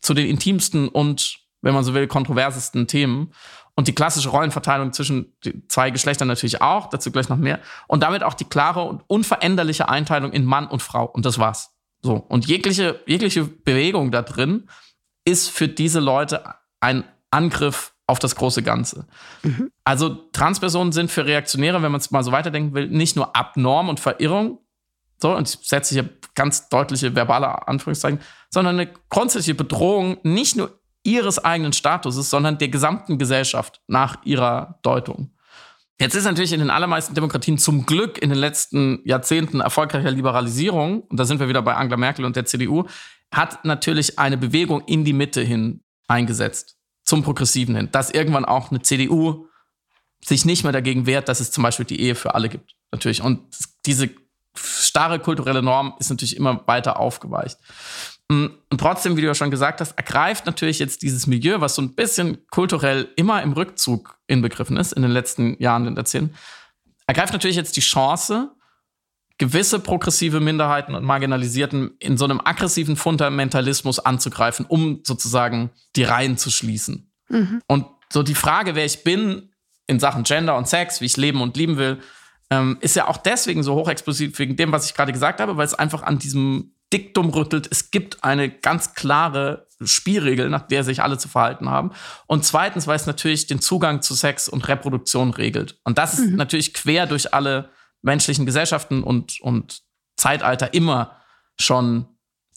zu 0.00 0.14
den 0.14 0.26
intimsten 0.26 0.88
und, 0.88 1.38
wenn 1.60 1.74
man 1.74 1.84
so 1.84 1.94
will, 1.94 2.06
kontroversesten 2.06 2.86
Themen. 2.86 3.32
Und 3.74 3.88
die 3.88 3.94
klassische 3.94 4.28
Rollenverteilung 4.28 4.92
zwischen 4.92 5.34
zwei 5.68 5.90
Geschlechtern 5.90 6.28
natürlich 6.28 6.60
auch, 6.60 6.88
dazu 6.90 7.10
gleich 7.10 7.28
noch 7.28 7.38
mehr. 7.38 7.60
Und 7.88 8.02
damit 8.02 8.22
auch 8.22 8.34
die 8.34 8.44
klare 8.44 8.82
und 8.82 9.02
unveränderliche 9.06 9.88
Einteilung 9.88 10.32
in 10.32 10.44
Mann 10.44 10.66
und 10.66 10.82
Frau. 10.82 11.06
Und 11.06 11.24
das 11.24 11.38
war's. 11.38 11.70
So. 12.02 12.14
Und 12.14 12.46
jegliche, 12.46 13.00
jegliche 13.06 13.44
Bewegung 13.44 14.10
da 14.10 14.22
drin 14.22 14.68
ist 15.24 15.50
für 15.50 15.68
diese 15.68 16.00
Leute 16.00 16.42
ein 16.80 17.04
Angriff 17.30 17.91
auf 18.12 18.18
das 18.18 18.36
große 18.36 18.62
Ganze. 18.62 19.06
Mhm. 19.42 19.70
Also 19.84 20.10
Transpersonen 20.32 20.92
sind 20.92 21.10
für 21.10 21.24
Reaktionäre, 21.24 21.82
wenn 21.82 21.90
man 21.90 22.00
es 22.00 22.10
mal 22.10 22.22
so 22.22 22.30
weiterdenken 22.30 22.74
will, 22.74 22.88
nicht 22.88 23.16
nur 23.16 23.34
Abnorm 23.34 23.88
und 23.88 24.00
Verirrung, 24.00 24.58
so, 25.16 25.34
und 25.34 25.48
ich 25.48 25.66
setze 25.66 25.94
hier 25.94 26.10
ganz 26.34 26.68
deutliche 26.68 27.14
verbale 27.14 27.66
Anführungszeichen, 27.66 28.20
sondern 28.50 28.78
eine 28.78 28.92
grundsätzliche 29.08 29.54
Bedrohung 29.54 30.18
nicht 30.24 30.56
nur 30.56 30.78
ihres 31.04 31.42
eigenen 31.42 31.72
Statuses, 31.72 32.28
sondern 32.28 32.58
der 32.58 32.68
gesamten 32.68 33.18
Gesellschaft 33.18 33.80
nach 33.86 34.16
ihrer 34.24 34.78
Deutung. 34.82 35.30
Jetzt 35.98 36.14
ist 36.14 36.24
natürlich 36.24 36.52
in 36.52 36.60
den 36.60 36.70
allermeisten 36.70 37.14
Demokratien 37.14 37.56
zum 37.56 37.86
Glück 37.86 38.18
in 38.18 38.28
den 38.28 38.38
letzten 38.38 39.00
Jahrzehnten 39.04 39.60
erfolgreicher 39.60 40.10
Liberalisierung, 40.10 41.00
und 41.02 41.18
da 41.18 41.24
sind 41.24 41.40
wir 41.40 41.48
wieder 41.48 41.62
bei 41.62 41.76
Angela 41.76 41.96
Merkel 41.96 42.26
und 42.26 42.36
der 42.36 42.44
CDU, 42.44 42.84
hat 43.32 43.64
natürlich 43.64 44.18
eine 44.18 44.36
Bewegung 44.36 44.82
in 44.86 45.04
die 45.04 45.14
Mitte 45.14 45.40
hin 45.40 45.82
eingesetzt, 46.08 46.76
zum 47.04 47.22
Progressiven 47.22 47.74
hin, 47.74 47.88
dass 47.92 48.10
irgendwann 48.10 48.44
auch 48.44 48.70
eine 48.70 48.82
CDU 48.82 49.46
sich 50.24 50.44
nicht 50.44 50.62
mehr 50.62 50.72
dagegen 50.72 51.06
wehrt, 51.06 51.28
dass 51.28 51.40
es 51.40 51.50
zum 51.50 51.62
Beispiel 51.62 51.84
die 51.84 52.00
Ehe 52.00 52.14
für 52.14 52.34
alle 52.34 52.48
gibt. 52.48 52.74
Natürlich. 52.92 53.22
Und 53.22 53.40
diese 53.86 54.10
starre 54.54 55.18
kulturelle 55.18 55.62
Norm 55.62 55.94
ist 55.98 56.10
natürlich 56.10 56.36
immer 56.36 56.66
weiter 56.66 57.00
aufgeweicht. 57.00 57.58
Mm, 58.28 58.46
und 58.70 58.78
trotzdem, 58.78 59.16
wie 59.16 59.20
du 59.20 59.26
ja 59.26 59.34
schon 59.34 59.50
gesagt 59.50 59.80
hast, 59.80 59.92
ergreift 59.92 60.46
natürlich 60.46 60.78
jetzt 60.78 61.02
dieses 61.02 61.26
Milieu, 61.26 61.60
was 61.60 61.74
so 61.74 61.82
ein 61.82 61.94
bisschen 61.94 62.46
kulturell 62.50 63.08
immer 63.16 63.42
im 63.42 63.52
Rückzug 63.52 64.18
inbegriffen 64.26 64.76
ist 64.76 64.92
in 64.92 65.02
den 65.02 65.10
letzten 65.10 65.60
Jahren 65.60 65.86
und 65.86 65.96
Jahrzehnten, 65.96 66.34
ergreift 67.06 67.32
natürlich 67.32 67.56
jetzt 67.56 67.76
die 67.76 67.80
Chance, 67.80 68.54
gewisse 69.42 69.80
progressive 69.80 70.38
Minderheiten 70.38 70.94
und 70.94 71.02
Marginalisierten 71.02 71.96
in 71.98 72.16
so 72.16 72.24
einem 72.24 72.40
aggressiven 72.44 72.94
Fundamentalismus 72.94 73.98
anzugreifen, 73.98 74.64
um 74.66 75.00
sozusagen 75.02 75.70
die 75.96 76.04
Reihen 76.04 76.36
zu 76.38 76.48
schließen. 76.48 77.10
Mhm. 77.28 77.60
Und 77.66 77.86
so 78.12 78.22
die 78.22 78.36
Frage, 78.36 78.76
wer 78.76 78.84
ich 78.84 79.02
bin 79.02 79.50
in 79.88 79.98
Sachen 79.98 80.22
Gender 80.22 80.56
und 80.56 80.68
Sex, 80.68 81.00
wie 81.00 81.06
ich 81.06 81.16
leben 81.16 81.40
und 81.40 81.56
lieben 81.56 81.76
will, 81.76 81.98
ähm, 82.50 82.78
ist 82.82 82.94
ja 82.94 83.08
auch 83.08 83.16
deswegen 83.16 83.64
so 83.64 83.74
hochexplosiv 83.74 84.38
wegen 84.38 84.54
dem, 84.54 84.70
was 84.70 84.86
ich 84.86 84.94
gerade 84.94 85.10
gesagt 85.10 85.40
habe, 85.40 85.56
weil 85.56 85.66
es 85.66 85.74
einfach 85.74 86.04
an 86.04 86.20
diesem 86.20 86.76
Diktum 86.92 87.30
rüttelt. 87.30 87.66
Es 87.68 87.90
gibt 87.90 88.22
eine 88.22 88.48
ganz 88.48 88.94
klare 88.94 89.66
Spielregel, 89.82 90.50
nach 90.50 90.68
der 90.68 90.84
sich 90.84 91.02
alle 91.02 91.18
zu 91.18 91.26
verhalten 91.26 91.68
haben. 91.68 91.90
Und 92.28 92.44
zweitens, 92.44 92.86
weil 92.86 92.94
es 92.94 93.06
natürlich 93.06 93.48
den 93.48 93.60
Zugang 93.60 94.02
zu 94.02 94.14
Sex 94.14 94.48
und 94.48 94.68
Reproduktion 94.68 95.30
regelt. 95.30 95.80
Und 95.82 95.98
das 95.98 96.20
ist 96.20 96.30
mhm. 96.30 96.36
natürlich 96.36 96.74
quer 96.74 97.08
durch 97.08 97.34
alle 97.34 97.70
menschlichen 98.02 98.46
Gesellschaften 98.46 99.02
und, 99.02 99.40
und 99.40 99.82
Zeitalter 100.16 100.74
immer 100.74 101.16
schon 101.58 102.06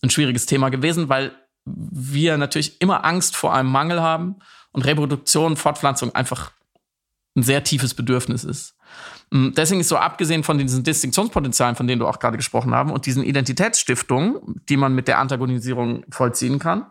ein 0.03 0.09
schwieriges 0.09 0.45
Thema 0.45 0.69
gewesen, 0.69 1.09
weil 1.09 1.31
wir 1.65 2.37
natürlich 2.37 2.81
immer 2.81 3.05
Angst 3.05 3.35
vor 3.35 3.53
einem 3.53 3.69
Mangel 3.69 4.01
haben 4.01 4.35
und 4.71 4.85
Reproduktion, 4.85 5.57
Fortpflanzung 5.57 6.13
einfach 6.13 6.51
ein 7.35 7.43
sehr 7.43 7.63
tiefes 7.63 7.93
Bedürfnis 7.93 8.43
ist. 8.43 8.75
Mm, 9.31 9.49
deswegen 9.51 9.81
ist 9.81 9.89
so 9.89 9.97
abgesehen 9.97 10.43
von 10.43 10.57
diesen 10.57 10.83
Distinktionspotenzialen, 10.83 11.75
von 11.75 11.87
denen 11.87 11.99
du 11.99 12.07
auch 12.07 12.19
gerade 12.19 12.37
gesprochen 12.37 12.73
haben, 12.73 12.91
und 12.91 13.05
diesen 13.05 13.23
Identitätsstiftungen, 13.23 14.61
die 14.69 14.77
man 14.77 14.93
mit 14.93 15.07
der 15.07 15.19
Antagonisierung 15.19 16.05
vollziehen 16.09 16.59
kann, 16.59 16.85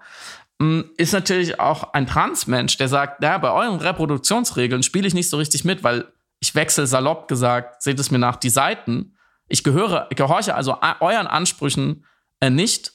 mm, 0.59 0.81
ist 0.97 1.13
natürlich 1.13 1.61
auch 1.61 1.95
ein 1.95 2.07
Transmensch, 2.07 2.77
der 2.77 2.89
sagt, 2.89 3.23
ja, 3.23 3.39
bei 3.39 3.53
euren 3.53 3.79
Reproduktionsregeln 3.81 4.83
spiele 4.83 5.07
ich 5.07 5.15
nicht 5.15 5.31
so 5.31 5.37
richtig 5.37 5.65
mit, 5.65 5.85
weil 5.85 6.07
ich 6.45 6.55
wechsle 6.55 6.87
salopp 6.87 7.29
gesagt, 7.29 7.83
seht 7.83 7.99
es 7.99 8.11
mir 8.11 8.19
nach, 8.19 8.37
die 8.37 8.51
Seiten. 8.51 9.17
Ich 9.49 9.65
gehöre, 9.65 10.09
gehorche 10.11 10.55
also 10.55 10.79
euren 11.01 11.27
Ansprüchen 11.27 12.05
äh, 12.41 12.51
nicht, 12.51 12.93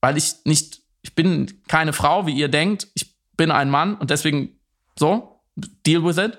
weil 0.00 0.16
ich 0.16 0.34
nicht, 0.44 0.82
ich 1.02 1.14
bin 1.14 1.62
keine 1.68 1.92
Frau, 1.92 2.26
wie 2.26 2.34
ihr 2.34 2.48
denkt, 2.48 2.88
ich 2.94 3.16
bin 3.36 3.50
ein 3.50 3.70
Mann 3.70 3.96
und 3.96 4.10
deswegen 4.10 4.58
so, 4.98 5.42
deal 5.56 6.04
with 6.04 6.18
it 6.18 6.38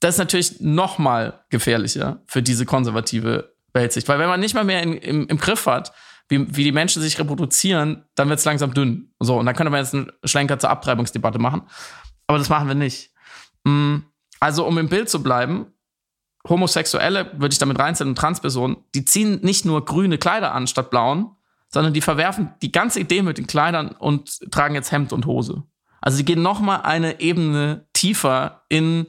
das 0.00 0.14
ist 0.14 0.18
natürlich 0.18 0.60
noch 0.60 0.98
mal 0.98 1.44
gefährlicher 1.50 2.22
für 2.26 2.42
diese 2.42 2.64
konservative 2.64 3.54
Weltsicht. 3.74 4.08
Weil 4.08 4.18
wenn 4.18 4.28
man 4.28 4.40
nicht 4.40 4.54
mal 4.54 4.64
mehr 4.64 4.82
in, 4.82 4.94
im, 4.94 5.28
im 5.28 5.38
Griff 5.38 5.66
hat, 5.66 5.92
wie, 6.28 6.56
wie 6.56 6.64
die 6.64 6.72
Menschen 6.72 7.02
sich 7.02 7.18
reproduzieren, 7.18 8.04
dann 8.14 8.28
wird 8.28 8.38
es 8.38 8.44
langsam 8.44 8.72
dünn. 8.72 9.12
So, 9.20 9.38
und 9.38 9.46
dann 9.46 9.54
könnte 9.54 9.70
man 9.70 9.80
jetzt 9.80 9.94
einen 9.94 10.10
Schlenker 10.24 10.58
zur 10.58 10.70
Abtreibungsdebatte 10.70 11.38
machen. 11.38 11.62
Aber 12.26 12.38
das 12.38 12.48
machen 12.48 12.66
wir 12.66 12.74
nicht. 12.74 13.10
Mm, 13.64 13.98
also, 14.40 14.66
um 14.66 14.78
im 14.78 14.88
Bild 14.88 15.08
zu 15.08 15.22
bleiben, 15.22 15.66
Homosexuelle, 16.48 17.30
würde 17.36 17.52
ich 17.52 17.58
damit 17.58 17.78
reinzählen, 17.78 18.10
und 18.10 18.16
Transpersonen, 18.16 18.78
die 18.94 19.04
ziehen 19.04 19.40
nicht 19.42 19.64
nur 19.64 19.84
grüne 19.84 20.16
Kleider 20.18 20.54
an 20.54 20.66
statt 20.66 20.90
blauen, 20.90 21.36
sondern 21.68 21.92
die 21.92 22.00
verwerfen 22.00 22.54
die 22.62 22.72
ganze 22.72 23.00
Idee 23.00 23.22
mit 23.22 23.38
den 23.38 23.46
Kleidern 23.46 23.90
und 23.90 24.50
tragen 24.50 24.74
jetzt 24.74 24.90
Hemd 24.90 25.12
und 25.12 25.26
Hose. 25.26 25.62
Also 26.00 26.18
die 26.18 26.24
gehen 26.24 26.42
noch 26.42 26.60
mal 26.60 26.76
eine 26.76 27.20
Ebene 27.20 27.86
tiefer 27.92 28.64
in 28.68 29.06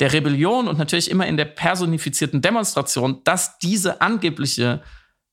der 0.00 0.12
Rebellion 0.12 0.66
und 0.66 0.78
natürlich 0.78 1.10
immer 1.10 1.26
in 1.26 1.36
der 1.36 1.44
personifizierten 1.44 2.42
Demonstration, 2.42 3.22
dass 3.22 3.58
diese 3.58 4.00
angebliche 4.00 4.82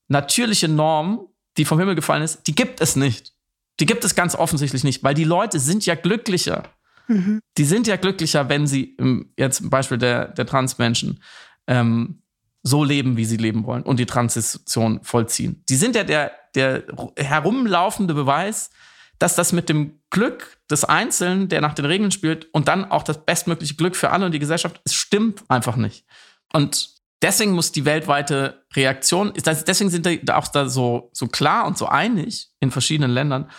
natürliche 0.08 0.68
Norm, 0.68 1.26
die 1.56 1.64
vom 1.64 1.80
Himmel 1.80 1.96
gefallen 1.96 2.22
ist, 2.22 2.46
die 2.46 2.54
gibt 2.54 2.80
es 2.80 2.94
nicht. 2.94 3.32
Die 3.80 3.86
gibt 3.86 4.04
es 4.04 4.14
ganz 4.14 4.36
offensichtlich 4.36 4.84
nicht, 4.84 5.02
weil 5.02 5.14
die 5.14 5.24
Leute 5.24 5.58
sind 5.58 5.84
ja 5.84 5.96
glücklicher. 5.96 6.64
Mhm. 7.12 7.40
Die 7.58 7.64
sind 7.64 7.86
ja 7.86 7.96
glücklicher, 7.96 8.48
wenn 8.48 8.66
sie 8.66 8.96
jetzt 9.36 9.58
zum 9.58 9.70
Beispiel 9.70 9.98
der, 9.98 10.28
der 10.28 10.46
Transmenschen 10.46 11.20
ähm, 11.66 12.22
so 12.62 12.84
leben, 12.84 13.16
wie 13.16 13.24
sie 13.24 13.36
leben 13.36 13.66
wollen 13.66 13.82
und 13.82 13.98
die 13.98 14.06
Transition 14.06 15.00
vollziehen. 15.02 15.62
Die 15.68 15.76
sind 15.76 15.96
ja 15.96 16.04
der, 16.04 16.32
der 16.54 16.84
herumlaufende 17.16 18.14
Beweis, 18.14 18.70
dass 19.18 19.34
das 19.34 19.52
mit 19.52 19.68
dem 19.68 20.00
Glück 20.10 20.58
des 20.70 20.84
Einzelnen, 20.84 21.48
der 21.48 21.60
nach 21.60 21.74
den 21.74 21.84
Regeln 21.84 22.10
spielt, 22.10 22.52
und 22.52 22.68
dann 22.68 22.90
auch 22.90 23.02
das 23.02 23.24
bestmögliche 23.24 23.74
Glück 23.74 23.96
für 23.96 24.10
alle 24.10 24.26
und 24.26 24.32
die 24.32 24.38
Gesellschaft, 24.38 24.80
es 24.84 24.94
stimmt 24.94 25.44
einfach 25.48 25.76
nicht. 25.76 26.04
Und 26.52 26.90
deswegen 27.20 27.52
muss 27.52 27.72
die 27.72 27.84
weltweite 27.84 28.64
Reaktion, 28.74 29.32
deswegen 29.34 29.90
sind 29.90 30.06
die 30.06 30.22
auch 30.32 30.48
da 30.48 30.68
so, 30.68 31.10
so 31.12 31.28
klar 31.28 31.66
und 31.66 31.78
so 31.78 31.86
einig 31.86 32.50
in 32.60 32.70
verschiedenen 32.70 33.10
Ländern 33.10 33.50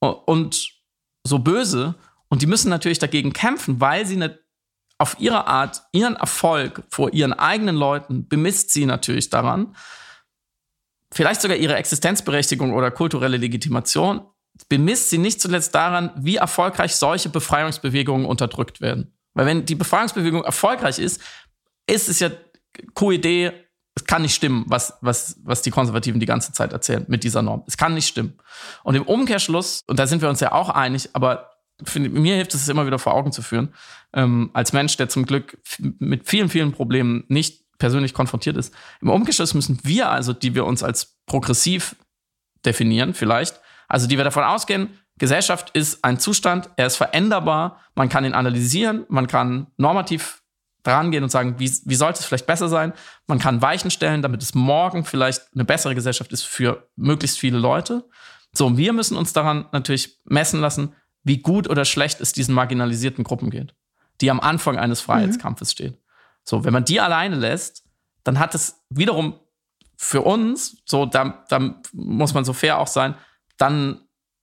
und 0.00 0.72
so 1.24 1.38
böse. 1.38 1.94
Und 2.32 2.40
die 2.40 2.46
müssen 2.46 2.70
natürlich 2.70 2.98
dagegen 2.98 3.34
kämpfen, 3.34 3.78
weil 3.82 4.06
sie 4.06 4.16
nicht 4.16 4.38
auf 4.96 5.16
ihre 5.18 5.48
Art 5.48 5.82
ihren 5.92 6.16
Erfolg 6.16 6.82
vor 6.88 7.12
ihren 7.12 7.34
eigenen 7.34 7.76
Leuten 7.76 8.26
bemisst 8.26 8.70
sie 8.70 8.86
natürlich 8.86 9.28
daran, 9.28 9.76
vielleicht 11.12 11.42
sogar 11.42 11.58
ihre 11.58 11.76
Existenzberechtigung 11.76 12.72
oder 12.72 12.90
kulturelle 12.90 13.36
Legitimation 13.36 14.22
bemisst 14.70 15.10
sie 15.10 15.18
nicht 15.18 15.42
zuletzt 15.42 15.74
daran, 15.74 16.10
wie 16.16 16.36
erfolgreich 16.36 16.96
solche 16.96 17.28
Befreiungsbewegungen 17.28 18.24
unterdrückt 18.24 18.80
werden. 18.80 19.12
Weil 19.34 19.44
wenn 19.44 19.66
die 19.66 19.74
Befreiungsbewegung 19.74 20.42
erfolgreich 20.42 21.00
ist, 21.00 21.20
ist 21.86 22.08
es 22.08 22.18
ja 22.18 22.30
QED, 22.94 23.52
es 23.94 24.04
kann 24.06 24.22
nicht 24.22 24.34
stimmen, 24.34 24.64
was, 24.68 24.96
was, 25.02 25.38
was 25.44 25.60
die 25.60 25.70
Konservativen 25.70 26.18
die 26.18 26.24
ganze 26.24 26.54
Zeit 26.54 26.72
erzählen 26.72 27.04
mit 27.08 27.24
dieser 27.24 27.42
Norm. 27.42 27.62
Es 27.66 27.76
kann 27.76 27.92
nicht 27.92 28.08
stimmen. 28.08 28.38
Und 28.84 28.94
im 28.94 29.02
Umkehrschluss, 29.02 29.82
und 29.86 29.98
da 29.98 30.06
sind 30.06 30.22
wir 30.22 30.30
uns 30.30 30.40
ja 30.40 30.52
auch 30.52 30.70
einig, 30.70 31.10
aber 31.12 31.51
find, 31.84 32.12
mir 32.12 32.36
hilft 32.36 32.54
es 32.54 32.68
immer 32.68 32.86
wieder 32.86 32.98
vor 32.98 33.14
Augen 33.14 33.32
zu 33.32 33.42
führen, 33.42 33.74
ähm, 34.12 34.50
als 34.52 34.72
Mensch, 34.72 34.96
der 34.96 35.08
zum 35.08 35.26
Glück 35.26 35.58
mit 35.98 36.28
vielen, 36.28 36.48
vielen 36.48 36.72
Problemen 36.72 37.24
nicht 37.28 37.62
persönlich 37.78 38.14
konfrontiert 38.14 38.56
ist. 38.56 38.74
Im 39.00 39.10
Umkehrschluss 39.10 39.54
müssen 39.54 39.78
wir 39.82 40.10
also, 40.10 40.32
die 40.32 40.54
wir 40.54 40.64
uns 40.66 40.82
als 40.82 41.18
progressiv 41.26 41.96
definieren, 42.64 43.14
vielleicht, 43.14 43.60
also 43.88 44.06
die 44.06 44.16
wir 44.16 44.24
davon 44.24 44.44
ausgehen, 44.44 44.90
Gesellschaft 45.18 45.70
ist 45.70 46.04
ein 46.04 46.18
Zustand, 46.18 46.70
er 46.76 46.86
ist 46.86 46.96
veränderbar, 46.96 47.80
man 47.94 48.08
kann 48.08 48.24
ihn 48.24 48.34
analysieren, 48.34 49.04
man 49.08 49.26
kann 49.26 49.66
normativ 49.76 50.42
rangehen 50.86 51.22
und 51.22 51.30
sagen, 51.30 51.56
wie, 51.58 51.70
wie 51.84 51.94
sollte 51.94 52.20
es 52.20 52.24
vielleicht 52.24 52.46
besser 52.46 52.68
sein? 52.68 52.92
Man 53.26 53.38
kann 53.38 53.62
Weichen 53.62 53.90
stellen, 53.90 54.22
damit 54.22 54.42
es 54.42 54.54
morgen 54.54 55.04
vielleicht 55.04 55.42
eine 55.54 55.64
bessere 55.64 55.94
Gesellschaft 55.94 56.32
ist 56.32 56.42
für 56.42 56.88
möglichst 56.96 57.38
viele 57.38 57.58
Leute. 57.58 58.04
So, 58.52 58.76
wir 58.76 58.92
müssen 58.92 59.16
uns 59.16 59.32
daran 59.32 59.66
natürlich 59.72 60.18
messen 60.24 60.60
lassen, 60.60 60.94
wie 61.24 61.38
gut 61.38 61.68
oder 61.68 61.84
schlecht 61.84 62.20
es 62.20 62.32
diesen 62.32 62.54
marginalisierten 62.54 63.24
Gruppen 63.24 63.50
geht, 63.50 63.74
die 64.20 64.30
am 64.30 64.40
Anfang 64.40 64.78
eines 64.78 65.00
Freiheitskampfes 65.00 65.68
mhm. 65.68 65.72
stehen. 65.72 65.96
So, 66.44 66.64
wenn 66.64 66.72
man 66.72 66.84
die 66.84 67.00
alleine 67.00 67.36
lässt, 67.36 67.84
dann 68.24 68.38
hat 68.38 68.54
es 68.54 68.82
wiederum 68.90 69.38
für 69.96 70.22
uns, 70.22 70.82
so, 70.84 71.06
da, 71.06 71.44
da 71.48 71.80
muss 71.92 72.34
man 72.34 72.44
so 72.44 72.52
fair 72.52 72.78
auch 72.78 72.88
sein, 72.88 73.14
dann 73.56 74.00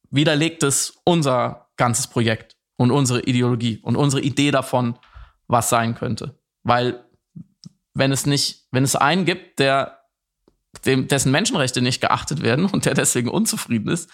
widerlegt 0.10 0.64
es 0.64 0.98
unser 1.04 1.70
ganzes 1.76 2.08
Projekt 2.08 2.56
und 2.78 2.92
unsere 2.92 3.22
Ideologie 3.22 3.80
und 3.84 3.96
unsere 3.96 4.22
Idee 4.22 4.52
davon, 4.52 4.98
was 5.48 5.70
sein 5.70 5.96
könnte. 5.96 6.40
Weil 6.64 7.04
wenn 7.94 8.12
es 8.12 8.26
nicht, 8.26 8.68
wenn 8.72 8.84
es 8.84 8.96
einen 8.96 9.26
gibt, 9.26 9.60
der 9.60 10.00
dem, 10.86 11.08
dessen 11.08 11.32
Menschenrechte 11.32 11.82
nicht 11.82 12.02
geachtet 12.02 12.42
werden 12.42 12.66
und 12.72 12.86
der 12.86 12.94
deswegen 12.94 13.30
unzufrieden 13.30 13.90
ist, 13.90 14.10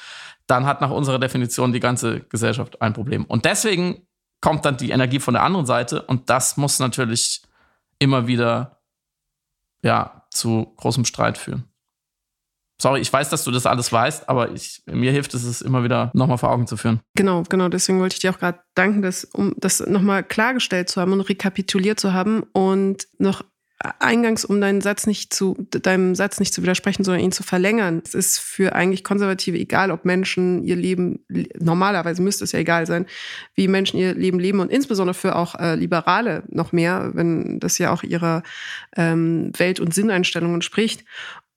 dann 0.48 0.66
hat 0.66 0.82
nach 0.82 0.92
unserer 0.92 1.20
Definition 1.20 1.74
die 1.74 1.80
ganze 1.80 2.22
Gesellschaft 2.22 2.82
ein 2.82 2.94
Problem. 2.94 3.26
Und 3.26 3.46
deswegen 3.46 4.08
kommt 4.42 4.66
dann 4.66 4.78
die 4.78 4.92
Energie 4.92 5.20
von 5.20 5.34
der 5.34 5.44
anderen 5.44 5.66
Seite 5.66 6.02
und 6.04 6.30
das 6.30 6.58
muss 6.58 6.80
natürlich 6.80 7.42
immer 8.00 8.28
wieder 8.28 8.82
ja, 9.82 10.26
zu 10.32 10.74
großem 10.78 11.06
Streit 11.06 11.38
führen. 11.38 11.66
Sorry, 12.82 13.00
ich 13.00 13.12
weiß, 13.12 13.30
dass 13.30 13.46
du 13.46 13.52
das 13.52 13.66
alles 13.66 13.92
weißt, 13.92 14.28
aber 14.28 14.52
ich, 14.52 14.84
mir 14.86 15.12
hilft 15.12 15.34
es, 15.34 15.44
es 15.46 15.62
immer 15.62 15.84
wieder 15.84 16.12
nochmal 16.14 16.38
vor 16.38 16.52
Augen 16.52 16.68
zu 16.68 16.76
führen. 16.76 17.00
Genau, 17.16 17.44
genau. 17.48 17.70
Deswegen 17.70 18.02
wollte 18.02 18.16
ich 18.16 18.20
dir 18.20 18.32
auch 18.32 18.38
gerade 18.38 18.60
danken, 18.74 19.02
dass, 19.02 19.24
um 19.24 19.54
das 19.58 19.80
nochmal 19.80 20.24
klargestellt 20.24 20.90
zu 20.90 21.00
haben 21.00 21.14
und 21.14 21.22
rekapituliert 21.22 22.00
zu 22.00 22.12
haben 22.12 22.44
und 22.52 23.08
noch 23.18 23.44
eingangs, 23.80 24.46
um 24.46 24.62
deinen 24.62 24.80
Satz 24.80 25.06
nicht 25.06 25.34
zu, 25.34 25.68
deinem 25.70 26.16
Satz 26.16 26.40
nicht 26.40 26.54
zu 26.54 26.62
widersprechen, 26.62 27.04
sondern 27.04 27.24
ihn 27.24 27.34
zu 27.34 27.44
verlängern. 27.44 28.02
Es 28.06 28.14
ist 28.14 28.40
für 28.40 28.74
eigentlich 28.74 29.04
Konservative 29.04 29.58
egal, 29.58 29.92
ob 29.92 30.06
Menschen 30.06 30.64
ihr 30.64 30.78
Leben, 30.78 31.26
normalerweise 31.60 32.22
müsste 32.22 32.46
es 32.46 32.54
ja 32.54 32.60
egal 32.60 32.86
sein, 32.86 33.06
wie 33.54 33.68
Menschen 33.68 34.00
ihr 34.00 34.14
Leben 34.14 34.40
leben 34.40 34.62
und 34.62 34.72
insbesondere 34.72 35.14
für 35.14 35.36
auch 35.36 35.56
äh, 35.56 35.76
Liberale 35.76 36.44
noch 36.48 36.72
mehr, 36.72 37.12
wenn 37.14 37.60
das 37.60 37.78
ja 37.78 37.92
auch 37.92 38.04
ihrer 38.04 38.44
ähm, 38.96 39.52
Welt- 39.58 39.82
und 39.82 39.94
Sinneinstellungen 39.94 40.62
spricht. 40.62 41.04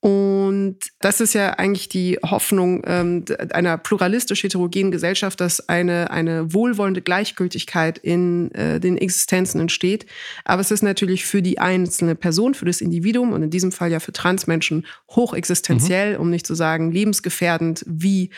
Und 0.01 0.77
das 1.01 1.19
ist 1.19 1.33
ja 1.33 1.51
eigentlich 1.55 1.89
die 1.89 2.17
Hoffnung 2.23 2.83
ähm, 2.85 3.25
einer 3.51 3.77
pluralistisch 3.77 4.43
heterogenen 4.43 4.91
Gesellschaft, 4.91 5.41
dass 5.41 5.67
eine, 5.67 6.09
eine 6.11 6.53
wohlwollende 6.53 7.01
Gleichgültigkeit 7.01 7.97
in 7.97 8.49
äh, 8.51 8.79
den 8.79 8.97
Existenzen 8.97 9.59
entsteht. 9.59 10.05
Aber 10.45 10.61
es 10.61 10.71
ist 10.71 10.83
natürlich 10.83 11.25
für 11.25 11.41
die 11.41 11.59
einzelne 11.59 12.15
Person, 12.15 12.53
für 12.53 12.63
das 12.63 12.79
Individuum 12.79 13.33
und 13.33 13.43
in 13.43 13.49
diesem 13.49 13.73
Fall 13.73 13.91
ja 13.91 13.99
für 13.99 14.13
Transmenschen 14.13 14.85
hochexistenziell, 15.09 16.13
mhm. 16.13 16.21
um 16.21 16.29
nicht 16.29 16.47
zu 16.47 16.55
sagen 16.55 16.93
lebensgefährdend, 16.93 17.83
wie, 17.85 18.29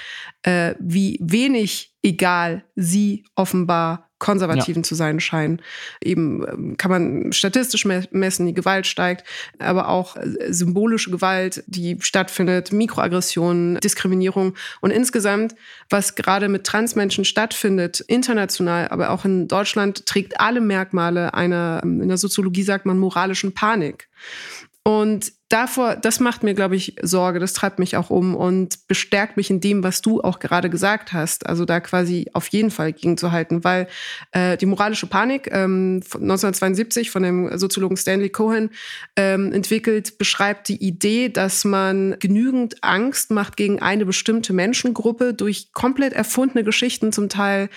äh, 0.41 0.73
wie 0.79 1.19
wenig 1.21 1.90
egal 2.03 2.63
sie 2.75 3.25
offenbar 3.35 4.11
Konservativen 4.21 4.83
ja. 4.83 4.87
zu 4.87 4.93
sein 4.93 5.19
scheinen. 5.19 5.61
Eben 6.01 6.45
ähm, 6.47 6.77
kann 6.77 6.91
man 6.91 7.33
statistisch 7.33 7.85
messen, 7.85 8.45
die 8.45 8.53
Gewalt 8.53 8.85
steigt, 8.85 9.27
aber 9.57 9.89
auch 9.89 10.15
äh, 10.15 10.53
symbolische 10.53 11.09
Gewalt, 11.09 11.63
die 11.65 11.97
stattfindet, 11.99 12.71
Mikroaggressionen, 12.71 13.79
Diskriminierung 13.79 14.53
und 14.79 14.91
insgesamt, 14.91 15.55
was 15.89 16.13
gerade 16.13 16.49
mit 16.49 16.65
Transmenschen 16.65 17.25
stattfindet, 17.25 17.99
international, 18.01 18.89
aber 18.89 19.09
auch 19.09 19.25
in 19.25 19.47
Deutschland, 19.47 20.05
trägt 20.05 20.39
alle 20.39 20.61
Merkmale 20.61 21.33
einer, 21.33 21.81
in 21.83 22.07
der 22.07 22.17
Soziologie 22.17 22.63
sagt 22.63 22.85
man, 22.85 22.99
moralischen 22.99 23.55
Panik. 23.55 24.07
Und 24.83 25.33
davor, 25.51 25.95
das 25.95 26.19
macht 26.19 26.43
mir, 26.43 26.53
glaube 26.53 26.75
ich, 26.75 26.95
Sorge, 27.01 27.39
das 27.39 27.53
treibt 27.53 27.79
mich 27.79 27.97
auch 27.97 28.09
um 28.09 28.35
und 28.35 28.87
bestärkt 28.87 29.37
mich 29.37 29.49
in 29.49 29.59
dem, 29.59 29.83
was 29.83 30.01
du 30.01 30.21
auch 30.21 30.39
gerade 30.39 30.69
gesagt 30.69 31.13
hast. 31.13 31.47
Also 31.47 31.65
da 31.65 31.79
quasi 31.79 32.27
auf 32.33 32.47
jeden 32.47 32.71
Fall 32.71 32.93
gegenzuhalten, 32.93 33.63
weil 33.63 33.87
äh, 34.31 34.57
die 34.57 34.65
moralische 34.65 35.07
Panik 35.07 35.49
ähm, 35.51 36.01
von 36.07 36.21
1972 36.21 37.11
von 37.11 37.23
dem 37.23 37.57
Soziologen 37.57 37.97
Stanley 37.97 38.29
Cohen 38.29 38.69
ähm, 39.15 39.51
entwickelt, 39.51 40.17
beschreibt 40.17 40.69
die 40.69 40.81
Idee, 40.83 41.29
dass 41.29 41.65
man 41.65 42.15
genügend 42.19 42.83
Angst 42.83 43.31
macht 43.31 43.57
gegen 43.57 43.81
eine 43.81 44.05
bestimmte 44.05 44.53
Menschengruppe 44.53 45.33
durch 45.33 45.73
komplett 45.73 46.13
erfundene 46.13 46.63
Geschichten, 46.63 47.11
zum 47.11 47.29
Teil 47.29 47.69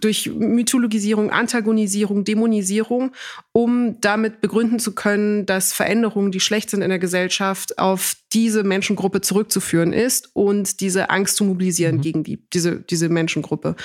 durch 0.00 0.30
Mythologisierung, 0.34 1.30
Antagonisierung, 1.30 2.24
Dämonisierung, 2.24 3.12
um 3.52 4.00
damit 4.00 4.40
begründen 4.40 4.78
zu 4.78 4.94
können, 4.94 5.46
dass 5.46 5.72
Veränderungen, 5.72 6.32
die 6.32 6.40
schlecht 6.40 6.70
sind 6.70 6.82
in 6.82 6.88
der 6.90 6.98
Gesellschaft, 6.98 7.19
Gesellschaft 7.20 7.78
auf 7.78 8.16
diese 8.32 8.64
Menschengruppe 8.64 9.20
zurückzuführen 9.20 9.92
ist 9.92 10.30
und 10.34 10.80
diese 10.80 11.10
Angst 11.10 11.36
zu 11.36 11.44
mobilisieren 11.44 11.96
mhm. 11.96 12.00
gegen 12.00 12.24
die, 12.24 12.38
diese, 12.52 12.80
diese 12.80 13.08
Menschengruppe. 13.08 13.76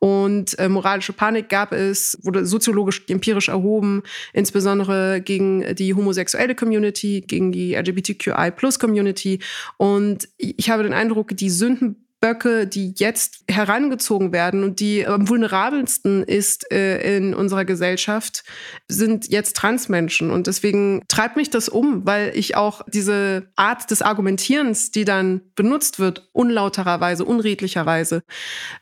Und 0.00 0.58
äh, 0.58 0.68
moralische 0.68 1.12
Panik 1.12 1.48
gab 1.48 1.72
es, 1.72 2.18
wurde 2.22 2.44
soziologisch, 2.44 3.04
empirisch 3.08 3.48
erhoben, 3.48 4.02
insbesondere 4.32 5.20
gegen 5.22 5.74
die 5.76 5.94
homosexuelle 5.94 6.54
Community, 6.54 7.22
gegen 7.26 7.52
die 7.52 7.74
LGBTQI-Plus-Community. 7.74 9.40
Und 9.78 10.28
ich 10.36 10.68
habe 10.68 10.82
den 10.82 10.92
Eindruck, 10.92 11.36
die 11.36 11.50
Sünden 11.50 12.03
Böcke, 12.24 12.66
die 12.66 12.94
jetzt 12.96 13.44
herangezogen 13.48 14.32
werden 14.32 14.64
und 14.64 14.80
die 14.80 15.06
am 15.06 15.28
vulnerabelsten 15.28 16.22
ist 16.22 16.72
äh, 16.72 17.18
in 17.18 17.34
unserer 17.34 17.66
Gesellschaft, 17.66 18.44
sind 18.88 19.28
jetzt 19.28 19.56
Transmenschen. 19.56 20.30
Und 20.30 20.46
deswegen 20.46 21.02
treibt 21.08 21.36
mich 21.36 21.50
das 21.50 21.68
um, 21.68 22.06
weil 22.06 22.32
ich 22.34 22.56
auch 22.56 22.80
diese 22.88 23.48
Art 23.56 23.90
des 23.90 24.00
Argumentierens, 24.00 24.90
die 24.90 25.04
dann 25.04 25.42
benutzt 25.54 25.98
wird, 25.98 26.30
unlautererweise, 26.32 27.26
unredlicherweise 27.26 28.22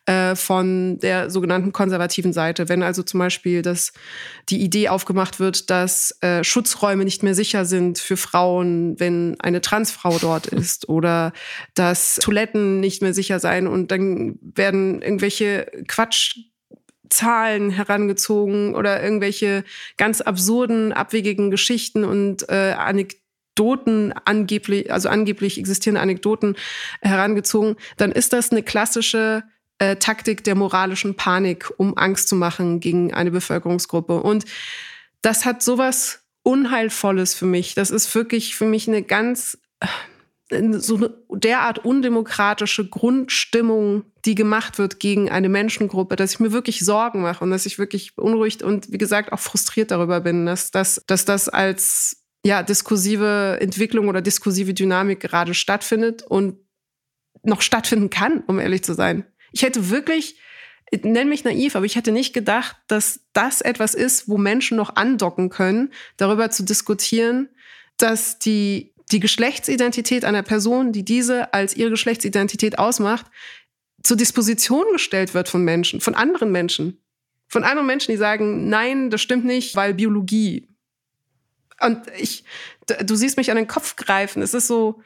äh, 0.07 0.37
von 0.37 1.01
der 1.01 1.29
sogenannten 1.29 1.73
konservativen 1.73 2.33
Seite. 2.33 2.69
Wenn 2.69 2.85
also 2.85 3.03
zum 3.03 3.19
Beispiel 3.19 3.63
das, 3.63 3.93
die 4.51 4.63
Idee 4.63 4.89
aufgemacht 4.89 5.41
wird, 5.41 5.69
dass 5.69 6.17
äh, 6.21 6.45
Schutzräume 6.45 7.05
nicht 7.05 7.25
mehr 7.25 7.35
sicher 7.35 7.65
sind 7.65 7.99
für 7.99 8.17
Frauen, 8.17 9.01
wenn 9.01 9.35
eine 9.41 9.61
Transfrau 9.61 10.17
dort 10.21 10.47
ist 10.47 10.89
oder 10.89 11.33
dass 11.75 12.21
Toiletten 12.23 12.79
nicht 12.79 13.03
mehr 13.03 13.13
sicher 13.13 13.32
sicher 13.33 13.41
sein 13.41 13.67
und 13.67 13.91
dann 13.91 14.39
werden 14.43 15.01
irgendwelche 15.03 15.67
Quatschzahlen 15.89 17.71
herangezogen 17.71 18.75
oder 18.75 19.03
irgendwelche 19.03 19.65
ganz 19.97 20.21
absurden, 20.21 20.93
abwegigen 20.93 21.51
Geschichten 21.51 22.05
und 22.05 22.49
äh, 22.49 22.75
Anekdoten 22.77 24.13
angeblich, 24.25 24.93
also 24.93 25.09
angeblich 25.09 25.59
existierende 25.59 26.01
Anekdoten 26.01 26.57
herangezogen, 27.01 27.77
dann 27.97 28.13
ist 28.13 28.33
das 28.33 28.51
eine 28.51 28.63
klassische 28.63 29.45
äh, 29.79 29.97
Taktik 29.97 30.45
der 30.45 30.55
moralischen 30.55 31.17
Panik, 31.17 31.71
um 31.79 31.97
Angst 31.97 32.29
zu 32.29 32.37
machen 32.37 32.81
gegen 32.81 33.15
eine 33.15 33.31
Bevölkerungsgruppe. 33.31 34.23
Und 34.23 34.45
das 35.23 35.45
hat 35.45 35.63
sowas 35.63 36.21
Unheilvolles 36.43 37.35
für 37.35 37.47
mich. 37.47 37.75
Das 37.75 37.91
ist 37.91 38.13
wirklich 38.15 38.57
für 38.57 38.67
mich 38.67 38.89
eine 38.89 39.03
ganz 39.03 39.59
so 40.81 40.97
eine 40.97 41.15
derart 41.31 41.85
undemokratische 41.85 42.89
Grundstimmung, 42.89 44.05
die 44.25 44.35
gemacht 44.35 44.79
wird 44.79 45.01
gegen 45.01 45.31
eine 45.31 45.49
Menschengruppe, 45.49 46.17
dass 46.17 46.35
ich 46.35 46.41
mir 46.41 46.53
wirklich 46.53 46.81
Sorgen 46.81 47.23
mache 47.23 47.43
und 47.43 47.51
dass 47.51 47.67
ich 47.67 47.79
wirklich 47.79 48.15
beunruhigt 48.15 48.63
und 48.63 48.93
wie 48.93 48.99
gesagt 48.99 49.33
auch 49.33 49.41
frustriert 49.41 49.91
darüber 49.91 50.21
bin, 50.21 50.47
dass 50.47 50.71
das, 50.71 51.03
dass 51.07 51.25
das 51.25 51.49
als 51.49 52.25
ja 52.45 52.63
diskursive 52.63 53.59
Entwicklung 53.61 54.09
oder 54.09 54.21
diskursive 54.21 54.75
Dynamik 54.75 55.21
gerade 55.21 55.55
stattfindet 55.55 56.23
und 56.23 56.59
noch 57.43 57.63
stattfinden 57.63 58.11
kann, 58.11 58.43
um 58.47 58.59
ehrlich 58.59 58.85
zu 58.85 58.95
sein. 58.95 59.25
Ich 59.53 59.63
hätte 59.63 59.91
wirklich 59.91 60.37
nenn 61.03 61.29
mich 61.29 61.45
naiv, 61.45 61.75
aber 61.75 61.87
ich 61.87 61.97
hätte 61.97 62.13
nicht 62.13 62.35
gedacht, 62.35 62.77
dass 62.87 63.21
das 63.33 63.63
etwas 63.63 63.95
ist, 63.95 64.29
wo 64.29 64.37
Menschen 64.37 64.77
noch 64.77 64.97
andocken 64.97 65.49
können, 65.49 65.93
darüber 66.19 66.51
zu 66.51 66.65
diskutieren, 66.65 67.49
dass 67.97 68.39
die 68.39 68.92
die 69.13 69.21
Geschlechtsidentität 69.21 70.25
einer 70.25 70.43
Person, 70.43 70.93
die 70.93 71.05
diese 71.05 71.53
als 71.53 71.77
ihre 71.77 71.91
Geschlechtsidentität 71.91 72.79
ausmacht, 72.79 73.27
zur 74.03 74.17
Disposition 74.17 74.85
gestellt 74.93 75.35
wird 75.35 75.49
von 75.49 75.65
Menschen, 75.65 76.01
von 76.01 76.15
anderen 76.15 76.51
Menschen. 76.51 76.99
Von 77.49 77.65
anderen 77.65 77.87
Menschen, 77.87 78.11
die 78.13 78.17
sagen, 78.17 78.69
nein, 78.69 79.11
das 79.11 79.21
stimmt 79.21 79.45
nicht, 79.45 79.77
weil 79.77 79.95
Biologie. 79.95 80.69
Und 81.81 82.01
ich, 82.19 82.45
du 83.05 83.15
siehst 83.15 83.37
mich 83.37 83.51
an 83.51 83.57
den 83.57 83.67
Kopf 83.67 83.97
greifen. 83.97 84.41
Es 84.43 84.55
ist 84.55 84.67
so, 84.67 85.03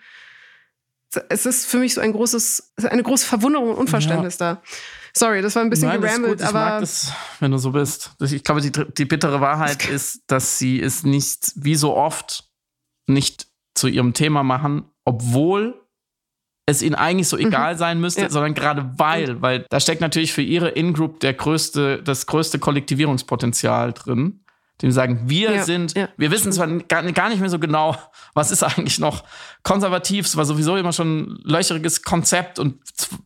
es 1.28 1.44
ist 1.44 1.66
für 1.66 1.78
mich 1.78 1.94
so 1.94 2.00
ein 2.00 2.12
großes, 2.12 2.74
eine 2.84 3.02
große 3.02 3.26
Verwunderung 3.26 3.70
und 3.70 3.76
Unverständnis 3.76 4.38
ja. 4.38 4.54
da. 4.54 4.62
Sorry, 5.12 5.40
das 5.40 5.56
war 5.56 5.62
ein 5.62 5.70
bisschen 5.70 5.88
Nein, 5.88 6.00
gerambelt, 6.00 6.42
aber. 6.42 6.48
Ich 6.48 6.70
mag 6.70 6.80
das, 6.80 7.12
wenn 7.40 7.50
du 7.50 7.58
so 7.58 7.72
bist. 7.72 8.10
Ich 8.20 8.44
glaube, 8.44 8.60
die, 8.60 8.70
die 8.70 9.06
bittere 9.06 9.40
Wahrheit 9.40 9.88
ist, 9.88 10.20
dass 10.26 10.58
sie 10.58 10.80
es 10.80 11.04
nicht, 11.04 11.52
wie 11.56 11.74
so 11.74 11.96
oft, 11.96 12.44
nicht 13.06 13.46
zu 13.76 13.88
ihrem 13.88 14.12
Thema 14.12 14.42
machen, 14.42 14.84
obwohl 15.04 15.80
es 16.66 16.82
ihnen 16.82 16.96
eigentlich 16.96 17.28
so 17.28 17.36
mhm. 17.36 17.46
egal 17.46 17.74
mhm. 17.74 17.78
sein 17.78 18.00
müsste, 18.00 18.22
ja. 18.22 18.30
sondern 18.30 18.54
gerade 18.54 18.90
weil, 18.96 19.40
weil 19.40 19.66
da 19.70 19.78
steckt 19.78 20.00
natürlich 20.00 20.32
für 20.32 20.42
ihre 20.42 20.68
In-Group 20.68 21.20
der 21.20 21.34
größte, 21.34 22.02
das 22.02 22.26
größte 22.26 22.58
Kollektivierungspotenzial 22.58 23.92
drin. 23.92 24.40
Die 24.82 24.92
sagen, 24.92 25.22
wir 25.24 25.52
ja, 25.52 25.64
sind, 25.64 25.96
ja. 25.96 26.10
wir 26.18 26.30
wissen 26.30 26.52
zwar 26.52 26.66
gar, 26.66 27.02
gar, 27.12 27.30
nicht 27.30 27.40
mehr 27.40 27.48
so 27.48 27.58
genau, 27.58 27.96
was 28.34 28.50
ist 28.50 28.62
eigentlich 28.62 28.98
noch 28.98 29.24
konservativ, 29.62 30.26
es 30.26 30.36
war 30.36 30.44
sowieso 30.44 30.76
immer 30.76 30.92
schon 30.92 31.20
ein 31.20 31.38
löcheriges 31.44 32.02
Konzept 32.02 32.58
und 32.58 32.78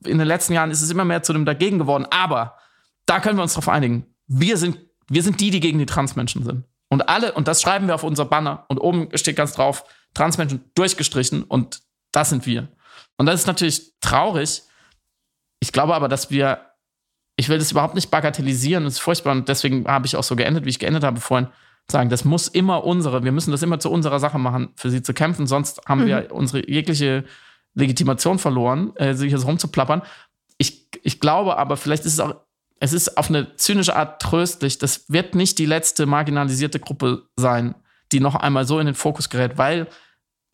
in 0.05 0.19
den 0.19 0.29
letzten 0.29 0.53
Jahren 0.53 0.71
ist 0.71 0.81
es 0.81 0.93
immer 0.93 1.05
mehr 1.05 1.25
zu 1.25 1.33
dem 1.33 1.45
dagegen 1.45 1.81
geworden, 1.81 2.07
aber 2.11 2.57
da 3.05 3.19
können 3.19 3.37
wir 3.37 3.43
uns 3.43 3.55
darauf 3.55 3.69
einigen. 3.69 4.07
Wir 4.29 4.57
sind, 4.59 4.79
wir 5.09 5.25
sind 5.25 5.41
die, 5.41 5.51
die 5.51 5.59
gegen 5.59 5.81
die 5.81 5.87
Transmenschen 5.87 6.45
sind. 6.45 6.67
Und 6.89 7.09
alle, 7.09 7.33
und 7.33 7.49
das 7.49 7.63
schreiben 7.63 7.89
wir 7.89 7.97
auf 7.97 8.05
unser 8.05 8.27
Banner 8.27 8.65
und 8.69 8.79
oben 8.79 9.09
steht 9.17 9.35
ganz 9.35 9.53
drauf, 9.53 9.85
Transmenschen 10.15 10.65
durchgestrichen 10.75 11.43
und 11.43 11.83
das 12.13 12.31
sind 12.31 12.47
wir. 12.47 12.69
Und 13.17 13.27
das 13.27 13.41
ist 13.41 13.47
natürlich 13.47 13.93
traurig, 14.01 14.63
ich 15.61 15.73
glaube 15.73 15.95
aber, 15.95 16.09
dass 16.09 16.31
wir, 16.31 16.73
ich 17.37 17.49
will 17.49 17.59
das 17.59 17.71
überhaupt 17.71 17.95
nicht 17.95 18.11
bagatellisieren, 18.11 18.85
das 18.85 18.95
ist 18.95 19.01
furchtbar 19.01 19.33
und 19.33 19.49
deswegen 19.49 19.87
habe 19.87 20.07
ich 20.07 20.17
auch 20.17 20.25
so 20.25 20.37
geendet, 20.37 20.65
wie 20.65 20.71
ich 20.71 20.79
geendet 20.79 21.05
habe 21.05 21.21
vorhin, 21.21 21.49
sagen, 21.91 22.09
das 22.09 22.25
muss 22.25 22.49
immer 22.49 22.85
unsere, 22.85 23.25
wir 23.25 23.33
müssen 23.33 23.51
das 23.51 23.63
immer 23.63 23.81
zu 23.81 23.91
unserer 23.91 24.21
Sache 24.21 24.39
machen, 24.39 24.71
für 24.77 24.91
sie 24.91 25.03
zu 25.03 25.13
kämpfen, 25.13 25.47
sonst 25.47 25.81
haben 25.87 26.03
mhm. 26.03 26.07
wir 26.07 26.29
unsere 26.33 26.69
jegliche 26.69 27.25
Legitimation 27.75 28.39
verloren, 28.39 28.95
äh, 28.97 29.15
sich 29.15 29.33
jetzt 29.33 29.47
rumzuplappern. 29.47 30.03
Ich, 30.59 30.89
ich 31.03 31.21
glaube 31.21 31.57
aber, 31.57 31.77
vielleicht 31.77 32.05
ist 32.05 32.15
es 32.15 32.21
auch, 32.21 32.37
es 32.81 32.93
ist 32.93 33.19
auf 33.19 33.29
eine 33.29 33.57
zynische 33.57 33.95
Art 33.95 34.23
tröstlich, 34.23 34.79
das 34.79 35.05
wird 35.09 35.35
nicht 35.35 35.59
die 35.59 35.67
letzte 35.67 36.07
marginalisierte 36.07 36.81
Gruppe 36.81 37.27
sein, 37.37 37.75
die 38.13 38.21
noch 38.21 38.35
einmal 38.35 38.67
so 38.67 38.79
in 38.79 38.87
den 38.87 38.95
Fokus 38.95 39.31
gerät, 39.31 39.59
weil 39.59 39.89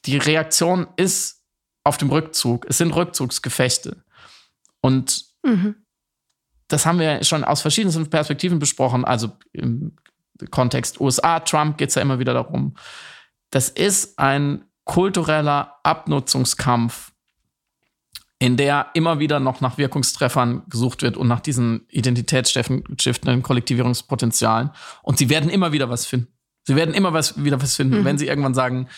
die 0.05 0.17
Reaktion 0.17 0.87
ist 0.97 1.43
auf 1.85 1.97
dem 1.99 2.11
Rückzug. 2.11 2.67
Es 2.69 2.79
sind 2.79 2.95
Rückzugsgefechte. 2.95 4.05
Und 4.81 5.25
mhm. 5.43 5.77
das 6.69 6.87
haben 6.87 6.99
wir 6.99 7.25
schon 7.25 7.45
aus 7.45 7.63
verschiedenen 7.63 8.11
Perspektiven 8.11 8.59
besprochen. 8.59 9.05
Also 9.05 9.33
im 9.53 9.97
Kontext 10.51 11.01
USA, 11.01 11.41
Trump 11.41 11.79
geht 11.79 11.91
es 11.91 11.95
ja 11.95 12.03
immer 12.03 12.19
wieder 12.19 12.35
darum. 12.35 12.75
Das 13.51 13.69
ist 13.69 14.19
ein 14.19 14.65
kultureller 14.85 15.79
Abnutzungskampf, 15.83 17.13
in 18.39 18.57
der 18.57 18.89
immer 18.95 19.19
wieder 19.19 19.41
noch 19.41 19.61
nach 19.61 19.79
Wirkungstreffern 19.79 20.65
gesucht 20.69 21.03
wird 21.03 21.17
und 21.17 21.27
nach 21.27 21.41
diesen 21.41 21.87
identitätsstiftenden 21.89 23.43
Kollektivierungspotenzialen. 23.43 24.71
Und 25.03 25.19
sie 25.19 25.31
werden 25.31 25.49
immer 25.49 25.73
wieder 25.73 25.89
was 25.89 26.05
finden. 26.07 26.36
Sie 26.67 26.75
werden 26.75 26.95
immer 26.95 27.13
was, 27.13 27.43
wieder 27.43 27.63
was 27.63 27.77
finden, 27.77 28.01
mhm. 28.01 28.05
wenn 28.05 28.19
sie 28.19 28.27
irgendwann 28.27 28.55
sagen, 28.55 28.89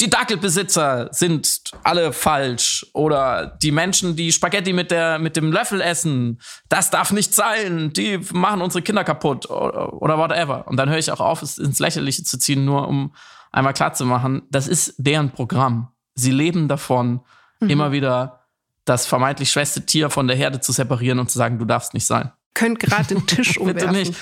die 0.00 0.10
Dackelbesitzer 0.10 1.08
sind 1.12 1.62
alle 1.84 2.12
falsch 2.12 2.84
oder 2.92 3.56
die 3.62 3.70
Menschen, 3.70 4.16
die 4.16 4.32
Spaghetti 4.32 4.72
mit, 4.72 4.90
der, 4.90 5.20
mit 5.20 5.36
dem 5.36 5.52
Löffel 5.52 5.80
essen, 5.80 6.40
das 6.68 6.90
darf 6.90 7.12
nicht 7.12 7.32
sein, 7.32 7.92
die 7.92 8.18
machen 8.32 8.62
unsere 8.62 8.82
Kinder 8.82 9.04
kaputt 9.04 9.48
oder, 9.48 9.92
oder 10.02 10.18
whatever. 10.18 10.66
Und 10.66 10.76
dann 10.76 10.90
höre 10.90 10.98
ich 10.98 11.12
auch 11.12 11.20
auf, 11.20 11.42
es 11.42 11.56
ins 11.56 11.78
Lächerliche 11.78 12.24
zu 12.24 12.36
ziehen, 12.36 12.64
nur 12.64 12.88
um 12.88 13.14
einmal 13.52 13.74
klar 13.74 13.94
zu 13.94 14.04
machen, 14.04 14.42
das 14.50 14.66
ist 14.66 14.94
deren 14.98 15.30
Programm. 15.30 15.92
Sie 16.16 16.32
leben 16.32 16.66
davon, 16.66 17.20
mhm. 17.60 17.70
immer 17.70 17.92
wieder 17.92 18.40
das 18.84 19.06
vermeintlich 19.06 19.52
schwächste 19.52 19.86
Tier 19.86 20.10
von 20.10 20.26
der 20.26 20.36
Herde 20.36 20.60
zu 20.60 20.72
separieren 20.72 21.20
und 21.20 21.30
zu 21.30 21.38
sagen, 21.38 21.60
du 21.60 21.64
darfst 21.64 21.94
nicht 21.94 22.06
sein. 22.06 22.32
Könnt 22.54 22.80
gerade 22.80 23.06
den 23.14 23.26
Tisch 23.26 23.56
umwerfen. 23.56 23.92
Bitte 23.92 23.92
nicht. 23.92 24.14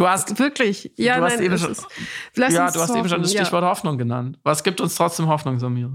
Du 0.00 0.08
hast 0.08 0.38
wirklich, 0.38 0.90
ja, 0.96 1.16
du 1.16 1.20
nein, 1.20 1.32
hast 1.32 1.40
eben 1.42 1.58
schon, 1.58 1.72
ist, 1.72 1.86
ja, 2.34 2.70
du 2.70 2.80
hast 2.80 2.96
eben 2.96 3.06
schon 3.06 3.20
das 3.20 3.32
Stichwort 3.32 3.62
ja. 3.62 3.68
Hoffnung 3.68 3.98
genannt. 3.98 4.38
Was 4.44 4.64
gibt 4.64 4.80
uns 4.80 4.94
trotzdem 4.94 5.28
Hoffnung, 5.28 5.58
Samira? 5.58 5.92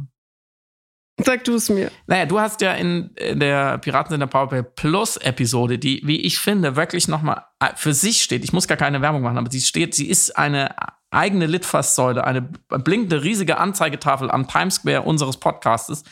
Sag 1.18 1.44
du 1.46 1.56
es 1.56 1.70
mir. 1.70 1.90
Naja, 2.06 2.28
du 2.28 2.40
hast 2.40 2.62
ja 2.62 2.74
in, 2.74 3.10
in 3.16 3.40
der 3.40 3.80
Piraten 3.80 4.14
in 4.14 4.20
der 4.20 4.28
Powerplay 4.28 4.62
Plus 4.62 5.18
Episode, 5.18 5.80
die, 5.80 6.04
wie 6.06 6.22
ich 6.22 6.38
finde, 6.38 6.76
wirklich 6.76 7.08
nochmal 7.08 7.46
äh, 7.60 7.70
für 7.76 7.96
sich 7.96 8.22
steht. 8.22 8.44
Ich 8.44 8.54
muss 8.54 8.68
gar 8.68 8.78
keine 8.78 9.02
Werbung 9.02 9.24
machen, 9.24 9.40
aber 9.40 9.50
sie 9.50 9.62
steht, 9.62 9.96
sie 9.96 10.08
ist 10.08 10.38
eine 10.38 10.76
eigene 11.10 11.48
Litfaßsäule, 11.48 12.24
eine 12.24 12.44
blinkende 12.44 13.24
riesige 13.24 13.58
Anzeigetafel 13.58 14.30
am 14.30 14.48
Times 14.48 14.76
Square 14.76 15.02
unseres 15.02 15.38
Podcastes. 15.38 16.04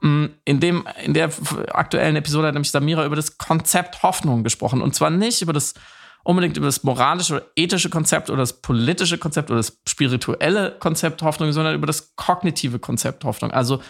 Mm, 0.00 0.28
in, 0.46 0.60
dem, 0.60 0.88
in 1.02 1.12
der 1.12 1.30
aktuellen 1.72 2.16
Episode 2.16 2.46
hat 2.46 2.54
nämlich 2.54 2.70
Samira 2.70 3.04
über 3.04 3.16
das 3.16 3.36
Konzept 3.36 4.02
Hoffnung 4.02 4.44
gesprochen. 4.44 4.80
Und 4.80 4.94
zwar 4.94 5.10
nicht 5.10 5.42
über 5.42 5.52
das 5.52 5.74
unbedingt 6.24 6.56
über 6.56 6.66
das 6.66 6.82
moralische 6.82 7.34
oder 7.34 7.46
ethische 7.54 7.90
Konzept 7.90 8.30
oder 8.30 8.38
das 8.38 8.60
politische 8.60 9.18
Konzept 9.18 9.50
oder 9.50 9.58
das 9.58 9.78
spirituelle 9.86 10.76
Konzept 10.80 11.22
Hoffnung, 11.22 11.52
sondern 11.52 11.74
über 11.74 11.86
das 11.86 12.16
kognitive 12.16 12.78
Konzept 12.78 13.24
Hoffnung. 13.24 13.52
Also 13.52 13.80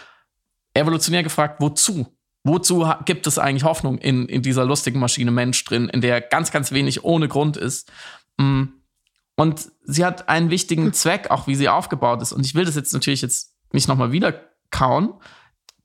evolutionär 0.73 1.23
gefragt, 1.23 1.59
wozu? 1.59 2.05
Wozu 2.43 2.87
gibt 3.05 3.25
es 3.25 3.39
eigentlich 3.39 3.63
Hoffnung 3.63 3.97
in, 3.97 4.27
in 4.27 4.43
dieser 4.43 4.65
lustigen 4.65 4.99
Maschine 4.99 5.31
Mensch 5.31 5.63
drin, 5.63 5.89
in 5.89 6.01
der 6.01 6.21
ganz, 6.21 6.51
ganz 6.51 6.71
wenig 6.71 7.03
ohne 7.03 7.27
Grund 7.27 7.57
ist? 7.57 7.91
Mm. 8.37 8.65
Und 9.37 9.71
sie 9.83 10.05
hat 10.05 10.29
einen 10.29 10.49
wichtigen 10.49 10.93
Zweck, 10.93 11.31
auch 11.31 11.47
wie 11.47 11.55
sie 11.55 11.67
aufgebaut 11.67 12.21
ist. 12.21 12.31
Und 12.31 12.45
ich 12.45 12.53
will 12.53 12.65
das 12.65 12.75
jetzt 12.75 12.93
natürlich 12.93 13.21
jetzt 13.21 13.55
nicht 13.73 13.87
nochmal 13.87 14.11
wieder 14.11 14.41
kauen. 14.69 15.13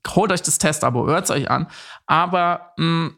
Holt 0.07 0.31
euch 0.31 0.41
das 0.41 0.57
Testabo, 0.57 1.07
hört 1.07 1.25
es 1.25 1.31
euch 1.31 1.49
an. 1.49 1.67
Aber 2.05 2.73
mh, 2.77 2.85
mm, 2.85 3.17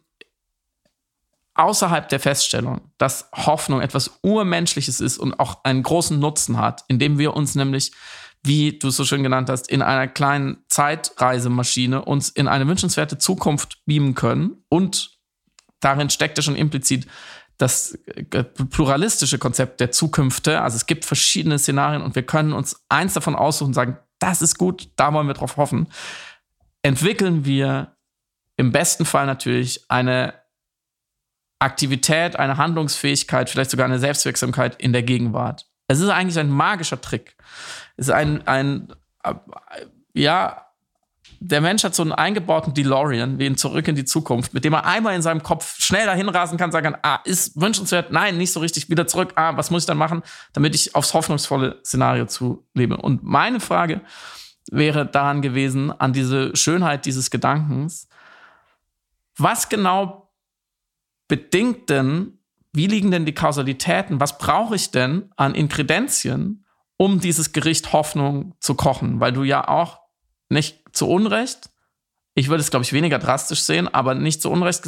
außerhalb 1.55 2.09
der 2.09 2.19
Feststellung, 2.19 2.81
dass 2.97 3.29
Hoffnung 3.33 3.81
etwas 3.81 4.19
Urmenschliches 4.23 4.99
ist 4.99 5.17
und 5.17 5.39
auch 5.39 5.63
einen 5.63 5.83
großen 5.83 6.19
Nutzen 6.19 6.57
hat, 6.57 6.83
indem 6.87 7.17
wir 7.17 7.35
uns 7.35 7.55
nämlich, 7.55 7.91
wie 8.43 8.77
du 8.77 8.89
es 8.89 8.97
so 8.97 9.05
schön 9.05 9.23
genannt 9.23 9.49
hast, 9.49 9.69
in 9.69 9.81
einer 9.81 10.07
kleinen 10.07 10.63
Zeitreisemaschine 10.67 12.03
uns 12.03 12.29
in 12.29 12.47
eine 12.47 12.67
wünschenswerte 12.67 13.17
Zukunft 13.17 13.79
beamen 13.85 14.15
können 14.15 14.63
und 14.69 15.17
darin 15.79 16.09
steckt 16.09 16.37
ja 16.37 16.43
schon 16.43 16.55
implizit 16.55 17.07
das 17.57 17.93
äh, 18.05 18.43
pluralistische 18.43 19.37
Konzept 19.37 19.79
der 19.79 19.91
Zukünfte. 19.91 20.61
Also 20.61 20.75
es 20.75 20.87
gibt 20.87 21.05
verschiedene 21.05 21.59
Szenarien 21.59 22.01
und 22.01 22.15
wir 22.15 22.23
können 22.23 22.51
uns 22.51 22.83
eins 22.89 23.13
davon 23.13 23.35
aussuchen 23.35 23.69
und 23.69 23.73
sagen, 23.73 23.97
das 24.19 24.41
ist 24.41 24.57
gut, 24.57 24.89
da 24.95 25.13
wollen 25.13 25.27
wir 25.27 25.33
drauf 25.33 25.57
hoffen. 25.57 25.87
Entwickeln 26.81 27.45
wir 27.45 27.95
im 28.57 28.71
besten 28.71 29.05
Fall 29.05 29.25
natürlich 29.25 29.85
eine 29.89 30.33
Aktivität, 31.63 32.35
eine 32.35 32.57
Handlungsfähigkeit, 32.57 33.49
vielleicht 33.49 33.71
sogar 33.71 33.85
eine 33.85 33.99
Selbstwirksamkeit 33.99 34.75
in 34.81 34.93
der 34.93 35.03
Gegenwart. 35.03 35.65
Es 35.87 35.99
ist 35.99 36.09
eigentlich 36.09 36.39
ein 36.39 36.49
magischer 36.49 37.01
Trick. 37.01 37.35
Es 37.97 38.07
ist 38.07 38.13
ein, 38.13 38.47
ein 38.47 38.93
äh, 39.23 39.33
ja, 40.13 40.63
der 41.39 41.59
Mensch 41.59 41.83
hat 41.83 41.93
so 41.93 42.03
einen 42.03 42.13
eingebauten 42.13 42.73
DeLorean, 42.73 43.37
wie 43.37 43.45
in 43.45 43.57
Zurück 43.57 43.87
in 43.89 43.95
die 43.95 44.05
Zukunft, 44.05 44.53
mit 44.53 44.63
dem 44.63 44.73
er 44.73 44.85
einmal 44.85 45.13
in 45.13 45.21
seinem 45.21 45.43
Kopf 45.43 45.75
schnell 45.77 46.05
dahin 46.05 46.29
rasen 46.29 46.57
kann, 46.57 46.71
sagen 46.71 46.93
kann, 46.93 46.99
ah, 47.01 47.19
ist 47.25 47.59
wünschenswert, 47.59 48.11
nein, 48.11 48.37
nicht 48.37 48.53
so 48.53 48.61
richtig, 48.61 48.89
wieder 48.89 49.07
zurück, 49.07 49.33
ah, 49.35 49.57
was 49.57 49.69
muss 49.69 49.83
ich 49.83 49.87
dann 49.87 49.97
machen, 49.97 50.21
damit 50.53 50.73
ich 50.73 50.95
aufs 50.95 51.13
hoffnungsvolle 51.13 51.81
Szenario 51.83 52.27
zulebe. 52.27 52.95
Und 52.95 53.23
meine 53.23 53.59
Frage 53.59 54.01
wäre 54.71 55.05
daran 55.05 55.41
gewesen, 55.41 55.91
an 55.91 56.13
diese 56.13 56.55
Schönheit 56.55 57.05
dieses 57.05 57.29
Gedankens, 57.29 58.07
was 59.35 59.67
genau 59.67 60.22
bedingt 61.33 61.89
denn, 61.89 62.37
wie 62.73 62.85
liegen 62.85 63.09
denn 63.09 63.25
die 63.25 63.33
Kausalitäten? 63.33 64.19
Was 64.19 64.37
brauche 64.37 64.75
ich 64.75 64.91
denn 64.91 65.31
an 65.35 65.55
Inkredenzien, 65.55 66.63
um 66.95 67.19
dieses 67.19 67.53
Gericht 67.53 67.91
Hoffnung 67.91 68.53
zu 68.59 68.75
kochen? 68.75 69.19
Weil 69.19 69.31
du 69.33 69.41
ja 69.41 69.67
auch 69.67 69.99
nicht 70.49 70.83
zu 70.91 71.07
Unrecht, 71.07 71.71
ich 72.35 72.49
würde 72.49 72.61
es, 72.61 72.69
glaube 72.69 72.83
ich, 72.83 72.93
weniger 72.93 73.17
drastisch 73.17 73.63
sehen, 73.63 73.91
aber 73.91 74.13
nicht 74.13 74.43
zu 74.43 74.51
Unrecht 74.51 74.87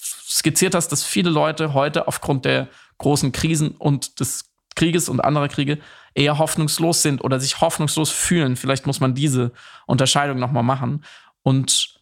skizziert 0.00 0.74
hast, 0.74 0.88
dass 0.88 1.04
viele 1.04 1.30
Leute 1.30 1.74
heute 1.74 2.08
aufgrund 2.08 2.44
der 2.44 2.66
großen 2.98 3.30
Krisen 3.30 3.70
und 3.70 4.18
des 4.18 4.50
Krieges 4.74 5.08
und 5.08 5.20
anderer 5.20 5.46
Kriege 5.46 5.78
eher 6.14 6.38
hoffnungslos 6.38 7.02
sind 7.02 7.22
oder 7.22 7.38
sich 7.38 7.60
hoffnungslos 7.60 8.10
fühlen. 8.10 8.56
Vielleicht 8.56 8.84
muss 8.84 8.98
man 8.98 9.14
diese 9.14 9.52
Unterscheidung 9.86 10.40
nochmal 10.40 10.64
machen. 10.64 11.04
Und 11.44 11.97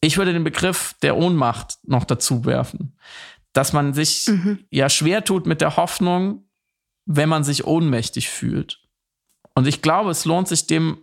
ich 0.00 0.16
würde 0.16 0.32
den 0.32 0.44
Begriff 0.44 0.94
der 1.02 1.16
Ohnmacht 1.16 1.78
noch 1.82 2.04
dazu 2.04 2.44
werfen, 2.44 2.96
dass 3.52 3.72
man 3.72 3.94
sich 3.94 4.28
mhm. 4.28 4.64
ja 4.70 4.88
schwer 4.88 5.24
tut 5.24 5.46
mit 5.46 5.60
der 5.60 5.76
Hoffnung, 5.76 6.48
wenn 7.06 7.28
man 7.28 7.44
sich 7.44 7.64
ohnmächtig 7.64 8.28
fühlt. 8.28 8.80
Und 9.54 9.66
ich 9.66 9.82
glaube, 9.82 10.10
es 10.10 10.24
lohnt 10.24 10.48
sich 10.48 10.66
dem 10.66 10.98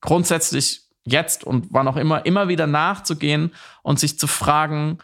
grundsätzlich 0.00 0.88
jetzt 1.04 1.44
und 1.44 1.66
wann 1.70 1.88
auch 1.88 1.96
immer 1.96 2.24
immer 2.24 2.48
wieder 2.48 2.66
nachzugehen 2.66 3.52
und 3.82 3.98
sich 3.98 4.18
zu 4.18 4.26
fragen, 4.26 4.98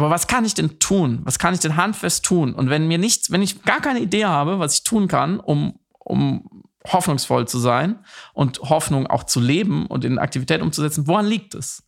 aber 0.00 0.10
was 0.10 0.26
kann 0.26 0.44
ich 0.44 0.54
denn 0.54 0.78
tun? 0.78 1.20
Was 1.24 1.38
kann 1.38 1.54
ich 1.54 1.60
denn 1.60 1.76
handfest 1.76 2.24
tun? 2.24 2.54
Und 2.54 2.70
wenn 2.70 2.88
mir 2.88 2.98
nichts, 2.98 3.30
wenn 3.30 3.42
ich 3.42 3.62
gar 3.62 3.80
keine 3.80 4.00
Idee 4.00 4.24
habe, 4.24 4.58
was 4.58 4.74
ich 4.74 4.84
tun 4.84 5.08
kann, 5.08 5.40
um, 5.40 5.78
um 5.98 6.64
hoffnungsvoll 6.86 7.46
zu 7.46 7.58
sein 7.58 8.04
und 8.32 8.60
Hoffnung 8.60 9.06
auch 9.06 9.24
zu 9.24 9.40
leben 9.40 9.86
und 9.86 10.04
in 10.04 10.18
Aktivität 10.18 10.62
umzusetzen, 10.62 11.06
woran 11.06 11.26
liegt 11.26 11.54
es? 11.54 11.84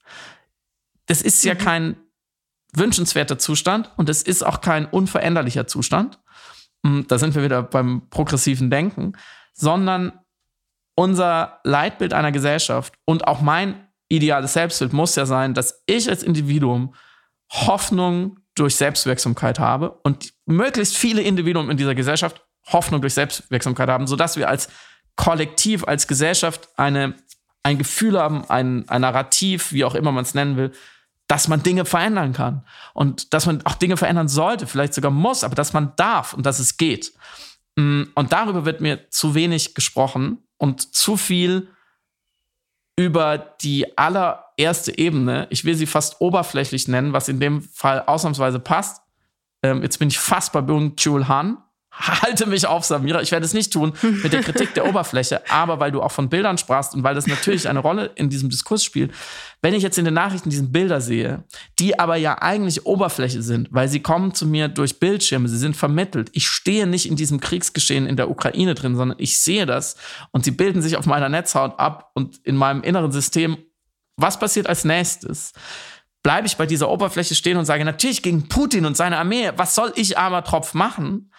Das 1.07 1.23
ist 1.23 1.43
ja 1.45 1.55
mhm. 1.55 1.59
kein 1.59 1.97
wünschenswerter 2.75 3.39
Zustand 3.39 3.91
und 3.97 4.09
es 4.09 4.23
ist 4.23 4.45
auch 4.45 4.61
kein 4.61 4.87
unveränderlicher 4.87 5.67
Zustand. 5.67 6.19
Hm, 6.85 7.07
da 7.07 7.19
sind 7.19 7.35
wir 7.35 7.43
wieder 7.43 7.63
beim 7.63 8.09
progressiven 8.09 8.71
Denken, 8.71 9.13
sondern 9.53 10.13
unser 10.95 11.61
Leitbild 11.65 12.13
einer 12.13 12.33
Gesellschaft 12.33 12.95
und 13.05 13.27
auch 13.27 13.41
mein 13.41 13.89
ideales 14.09 14.53
Selbstbild 14.53 14.93
muss 14.93 15.17
ja 15.17 15.25
sein, 15.25 15.55
dass 15.55 15.83
ich 15.87 16.09
als 16.09 16.23
Individuum 16.23 16.95
Hoffnung 17.51 18.39
durch 18.55 18.77
Selbstwirksamkeit 18.77 19.59
habe 19.59 19.91
und 20.03 20.35
möglichst 20.47 20.97
viele 20.97 21.23
Individuen 21.23 21.71
in 21.71 21.77
dieser 21.77 21.95
Gesellschaft 21.95 22.45
Hoffnung 22.67 23.01
durch 23.01 23.15
Selbstwirksamkeit 23.15 23.89
haben, 23.89 24.07
sodass 24.07 24.37
wir 24.37 24.49
als 24.49 24.69
Kollektiv, 25.17 25.85
als 25.85 26.07
Gesellschaft 26.07 26.69
eine, 26.77 27.15
ein 27.63 27.79
Gefühl 27.79 28.19
haben, 28.19 28.45
ein, 28.49 28.89
ein 28.89 29.03
Narrativ, 29.03 29.73
wie 29.73 29.85
auch 29.85 29.95
immer 29.95 30.13
man 30.13 30.25
es 30.25 30.35
nennen 30.35 30.57
will, 30.57 30.73
dass 31.29 31.49
man 31.49 31.63
Dinge 31.63 31.85
verändern 31.85 32.33
kann 32.33 32.67
und 32.95 33.33
dass 33.35 33.47
man 33.47 33.65
auch 33.65 33.75
Dinge 33.75 33.97
verändern 33.97 34.29
sollte, 34.29 34.67
vielleicht 34.67 34.95
sogar 34.95 35.11
muss, 35.11 35.45
aber 35.45 35.55
dass 35.55 35.73
man 35.73 35.93
darf 35.97 36.35
und 36.35 36.47
dass 36.47 36.59
es 36.59 36.77
geht. 36.77 37.13
Mm, 37.77 38.05
und 38.15 38.33
darüber 38.33 38.65
wird 38.65 38.81
mir 38.81 39.09
zu 39.11 39.35
wenig 39.35 39.75
gesprochen 39.75 40.39
und 40.57 40.95
zu 40.95 41.17
viel 41.17 41.69
über 42.97 43.39
die 43.39 43.97
aller 43.97 44.53
allererste 44.63 44.97
Ebene, 44.99 45.47
ich 45.51 45.65
will 45.65 45.75
sie 45.75 45.87
fast 45.87 46.21
oberflächlich 46.21 46.89
nennen, 46.89 47.13
was 47.13 47.29
in 47.29 47.41
dem 47.41 47.63
Fall 47.63 48.03
ausnahmsweise 48.07 48.61
passt. 48.61 49.03
Ähm, 49.63 49.83
jetzt 49.83 49.99
bin 49.99 50.09
ich 50.09 50.19
fast 50.19 50.53
bei 50.53 50.61
Byung 50.61 50.97
Chul 50.97 51.29
Han. 51.29 51.59
Halte 51.95 52.47
mich 52.47 52.67
auf, 52.67 52.85
Samira. 52.85 53.21
Ich 53.21 53.33
werde 53.33 53.45
es 53.45 53.53
nicht 53.53 53.71
tun 53.71 53.93
mit 54.23 54.33
der 54.33 54.43
Kritik 54.43 54.73
der 54.73 54.89
Oberfläche, 54.89 55.43
aber 55.51 55.79
weil 55.79 55.93
du 55.93 56.01
auch 56.01 56.11
von 56.11 56.31
Bildern 56.31 56.57
sprachst 56.57 56.95
und 56.95 57.03
weil 57.03 57.15
das 57.15 57.27
natürlich 57.27 57.69
eine 57.69 57.81
Rolle 57.81 58.11
in 58.15 58.31
diesem 58.31 58.49
Diskurs 58.49 58.83
spielt. 58.83 59.13
Wenn 59.61 59.75
ich 59.75 59.83
jetzt 59.83 59.99
in 59.99 60.07
den 60.07 60.15
Nachrichten 60.15 60.49
diese 60.49 60.63
Bilder 60.65 61.03
sehe, 61.03 61.45
die 61.79 61.99
aber 61.99 62.17
ja 62.17 62.41
eigentlich 62.41 62.87
Oberfläche 62.87 63.43
sind, 63.43 63.69
weil 63.73 63.89
sie 63.89 64.01
kommen 64.01 64.33
zu 64.33 64.47
mir 64.47 64.69
durch 64.69 65.01
Bildschirme, 65.01 65.51
sie 65.51 65.59
sind 65.59 65.77
vermittelt. 65.77 66.31
Ich 66.33 66.49
stehe 66.49 66.87
nicht 66.87 67.07
in 67.07 67.17
diesem 67.17 67.41
Kriegsgeschehen 67.41 68.07
in 68.07 68.17
der 68.17 68.31
Ukraine 68.31 68.73
drin, 68.75 68.97
sondern 68.97 69.19
ich 69.21 69.39
sehe 69.39 69.67
das 69.67 69.97
und 70.31 70.47
sie 70.47 70.51
bilden 70.51 70.81
sich 70.81 70.97
auf 70.97 71.05
meiner 71.05 71.29
Netzhaut 71.29 71.79
ab 71.79 72.11
und 72.15 72.39
in 72.45 72.57
meinem 72.57 72.83
inneren 72.83 73.13
System. 73.13 73.59
Was 74.17 74.39
passiert 74.39 74.67
als 74.67 74.85
nächstes? 74.85 75.53
Bleibe 76.23 76.47
ich 76.47 76.57
bei 76.57 76.67
dieser 76.67 76.89
Oberfläche 76.89 77.35
stehen 77.35 77.57
und 77.57 77.65
sage, 77.65 77.85
natürlich 77.85 78.23
gegen 78.23 78.49
Putin 78.49 78.87
und 78.87 78.97
seine 78.97 79.19
Armee, 79.19 79.51
was 79.57 79.75
soll 79.75 79.93
ich 79.97 80.17
armer 80.17 80.45
Tropf 80.45 80.73
machen? 80.73 81.32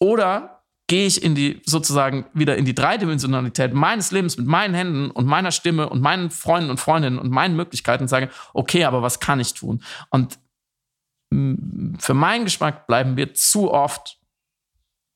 Oder 0.00 0.64
gehe 0.88 1.06
ich 1.06 1.22
in 1.22 1.36
die 1.36 1.62
sozusagen 1.64 2.26
wieder 2.34 2.56
in 2.56 2.64
die 2.64 2.74
Dreidimensionalität 2.74 3.72
meines 3.72 4.10
Lebens 4.10 4.36
mit 4.36 4.48
meinen 4.48 4.74
Händen 4.74 5.12
und 5.12 5.24
meiner 5.24 5.52
Stimme 5.52 5.88
und 5.88 6.00
meinen 6.00 6.30
Freunden 6.30 6.68
und 6.68 6.80
Freundinnen 6.80 7.20
und 7.20 7.30
meinen 7.30 7.54
Möglichkeiten 7.54 8.04
und 8.04 8.08
sage, 8.08 8.28
okay, 8.54 8.84
aber 8.84 9.00
was 9.00 9.20
kann 9.20 9.38
ich 9.38 9.54
tun? 9.54 9.84
Und 10.10 10.40
für 11.30 12.14
meinen 12.14 12.44
Geschmack 12.44 12.88
bleiben 12.88 13.16
wir 13.16 13.34
zu 13.34 13.70
oft 13.70 14.18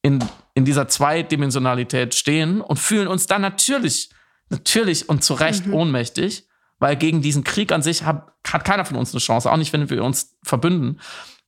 in, 0.03 0.23
in 0.55 0.65
dieser 0.65 0.87
Zweidimensionalität 0.87 2.15
stehen 2.15 2.61
und 2.61 2.79
fühlen 2.79 3.09
uns 3.09 3.27
dann 3.27 3.43
natürlich, 3.43 4.11
natürlich 4.51 5.09
und 5.09 5.25
zu 5.25 5.35
Recht 5.35 5.67
mhm. 5.67 5.75
ohnmächtig, 5.75 6.47
weil 6.79 6.95
gegen 6.95 7.21
diesen 7.21 7.43
Krieg 7.43 7.73
an 7.73 7.83
sich 7.83 8.05
hat, 8.05 8.31
hat 8.47 8.65
keiner 8.65 8.85
von 8.85 8.97
uns 8.97 9.13
eine 9.13 9.21
Chance, 9.21 9.51
auch 9.51 9.57
nicht, 9.57 9.73
wenn 9.73 9.91
wir 9.91 10.05
uns 10.05 10.37
verbünden. 10.45 11.01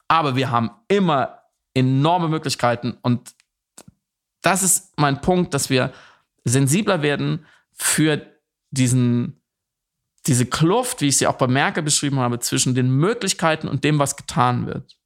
Aber 0.09 0.35
wir 0.35 0.51
haben 0.51 0.71
immer 0.89 1.43
enorme 1.77 2.29
Möglichkeiten. 2.29 2.97
Und 3.03 3.35
das 4.43 4.63
ist 4.63 4.95
mein 4.97 5.21
Punkt, 5.21 5.55
dass 5.55 5.71
wir 5.71 5.93
sensibler 6.45 7.03
werden 7.03 7.47
für 7.73 8.27
diesen, 8.71 9.43
diese 10.27 10.47
Kluft, 10.47 11.01
wie 11.01 11.09
ich 11.09 11.19
sie 11.19 11.27
auch 11.27 11.37
bei 11.37 11.47
Merkel 11.47 11.83
beschrieben 11.83 12.19
habe, 12.19 12.39
zwischen 12.39 12.75
den 12.75 12.91
Möglichkeiten 12.91 13.69
und 13.69 13.85
dem, 13.85 13.99
was 13.99 14.17
getan 14.17 14.67
wird. 14.67 14.97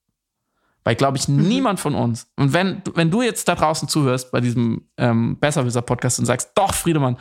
Weil, 0.84 0.94
glaube 0.94 1.18
ich, 1.18 1.28
mhm. 1.28 1.48
niemand 1.48 1.80
von 1.80 1.94
uns, 1.94 2.30
und 2.36 2.52
wenn, 2.52 2.82
wenn 2.94 3.10
du 3.10 3.22
jetzt 3.22 3.48
da 3.48 3.54
draußen 3.54 3.88
zuhörst 3.88 4.30
bei 4.30 4.40
diesem 4.40 4.88
ähm, 4.96 5.38
Besserwisser-Podcast 5.38 6.20
und 6.20 6.26
sagst, 6.26 6.52
doch, 6.54 6.72
Friedemann, 6.72 7.18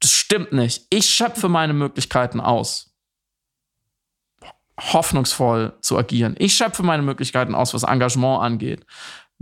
das 0.00 0.12
stimmt 0.12 0.52
nicht, 0.52 0.86
ich 0.90 1.06
schöpfe 1.08 1.48
meine 1.48 1.72
Möglichkeiten 1.72 2.40
aus 2.40 2.89
hoffnungsvoll 4.80 5.74
zu 5.80 5.98
agieren. 5.98 6.34
Ich 6.38 6.54
schöpfe 6.54 6.82
meine 6.82 7.02
Möglichkeiten 7.02 7.54
aus, 7.54 7.74
was 7.74 7.82
Engagement 7.82 8.42
angeht. 8.42 8.86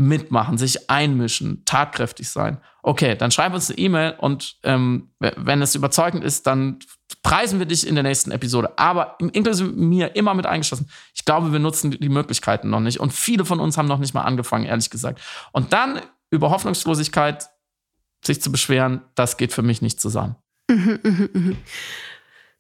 Mitmachen, 0.00 0.58
sich 0.58 0.88
einmischen, 0.88 1.64
tatkräftig 1.64 2.28
sein. 2.28 2.58
Okay, 2.84 3.16
dann 3.16 3.32
schreib 3.32 3.52
uns 3.52 3.68
eine 3.68 3.78
E-Mail 3.78 4.14
und 4.18 4.56
ähm, 4.62 5.10
wenn 5.18 5.60
es 5.60 5.74
überzeugend 5.74 6.22
ist, 6.22 6.46
dann 6.46 6.78
preisen 7.24 7.58
wir 7.58 7.66
dich 7.66 7.84
in 7.84 7.96
der 7.96 8.04
nächsten 8.04 8.30
Episode. 8.30 8.78
Aber 8.78 9.16
inklusive 9.18 9.70
mir 9.72 10.14
immer 10.14 10.34
mit 10.34 10.46
eingeschlossen. 10.46 10.88
Ich 11.14 11.24
glaube, 11.24 11.52
wir 11.52 11.58
nutzen 11.58 11.90
die 11.90 12.08
Möglichkeiten 12.08 12.70
noch 12.70 12.78
nicht. 12.78 13.00
Und 13.00 13.12
viele 13.12 13.44
von 13.44 13.58
uns 13.58 13.76
haben 13.76 13.88
noch 13.88 13.98
nicht 13.98 14.14
mal 14.14 14.22
angefangen, 14.22 14.66
ehrlich 14.66 14.88
gesagt. 14.88 15.20
Und 15.50 15.72
dann 15.72 16.00
über 16.30 16.50
Hoffnungslosigkeit 16.50 17.48
sich 18.24 18.40
zu 18.40 18.52
beschweren, 18.52 19.02
das 19.16 19.36
geht 19.36 19.52
für 19.52 19.62
mich 19.62 19.82
nicht 19.82 20.00
zusammen. 20.00 20.36
Mhm, 20.70 21.00
mh, 21.02 21.28
mh. 21.32 21.56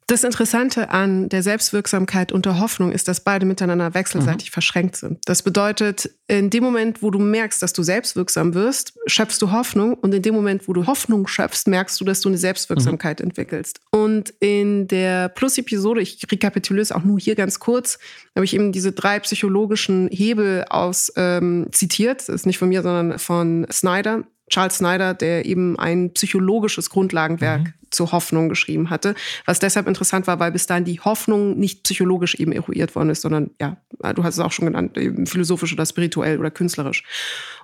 Das 0.08 0.24
Interessante 0.24 0.88
an 0.88 1.28
der 1.28 1.42
Selbstwirksamkeit 1.42 2.32
und 2.32 2.46
der 2.46 2.58
Hoffnung 2.58 2.92
ist, 2.92 3.08
dass 3.08 3.20
beide 3.20 3.44
miteinander 3.44 3.92
wechselseitig 3.92 4.48
mhm. 4.48 4.52
verschränkt 4.54 4.96
sind. 4.96 5.18
Das 5.26 5.42
bedeutet, 5.42 6.08
in 6.28 6.48
dem 6.48 6.64
Moment, 6.64 7.02
wo 7.02 7.10
du 7.10 7.18
merkst, 7.18 7.62
dass 7.62 7.74
du 7.74 7.82
selbstwirksam 7.82 8.54
wirst, 8.54 8.94
schöpfst 9.06 9.36
du 9.42 9.52
Hoffnung 9.52 9.92
und 9.92 10.14
in 10.14 10.22
dem 10.22 10.34
Moment, 10.34 10.66
wo 10.66 10.72
du 10.72 10.86
Hoffnung 10.86 11.26
schöpfst, 11.26 11.64
merkst 11.66 12.00
du, 12.00 12.06
dass 12.06 12.22
du 12.22 12.30
eine 12.30 12.38
Selbstwirksamkeit 12.38 13.20
mhm. 13.20 13.26
entwickelst. 13.26 13.80
Und 13.90 14.32
in 14.40 14.88
der 14.88 15.28
Plus-Episode, 15.28 16.00
ich 16.00 16.18
rekapituliere 16.32 16.82
es 16.82 16.90
auch 16.90 17.04
nur 17.04 17.20
hier 17.20 17.34
ganz 17.34 17.60
kurz, 17.60 17.98
habe 18.34 18.46
ich 18.46 18.54
eben 18.54 18.72
diese 18.72 18.92
drei 18.92 19.20
psychologischen 19.20 20.08
Hebel 20.10 20.64
aus 20.70 21.12
ähm, 21.16 21.66
zitiert. 21.72 22.20
Das 22.20 22.30
ist 22.30 22.46
nicht 22.46 22.56
von 22.56 22.70
mir, 22.70 22.80
sondern 22.80 23.18
von 23.18 23.66
Snyder. 23.70 24.24
Charles 24.48 24.78
Snyder, 24.78 25.12
der 25.12 25.44
eben 25.44 25.78
ein 25.78 26.14
psychologisches 26.14 26.88
Grundlagenwerk 26.88 27.60
mhm. 27.60 27.74
Zur 27.90 28.12
Hoffnung 28.12 28.48
geschrieben 28.48 28.90
hatte, 28.90 29.14
was 29.44 29.58
deshalb 29.58 29.86
interessant 29.86 30.26
war, 30.26 30.38
weil 30.40 30.52
bis 30.52 30.66
dahin 30.66 30.84
die 30.84 31.00
Hoffnung 31.00 31.58
nicht 31.58 31.84
psychologisch 31.84 32.34
eben 32.36 32.52
eruiert 32.52 32.94
worden 32.94 33.10
ist, 33.10 33.22
sondern 33.22 33.50
ja, 33.60 33.76
du 34.14 34.24
hast 34.24 34.34
es 34.34 34.40
auch 34.40 34.52
schon 34.52 34.66
genannt, 34.66 34.96
eben 34.96 35.26
philosophisch 35.26 35.72
oder 35.72 35.86
spirituell 35.86 36.38
oder 36.38 36.50
künstlerisch. 36.50 37.04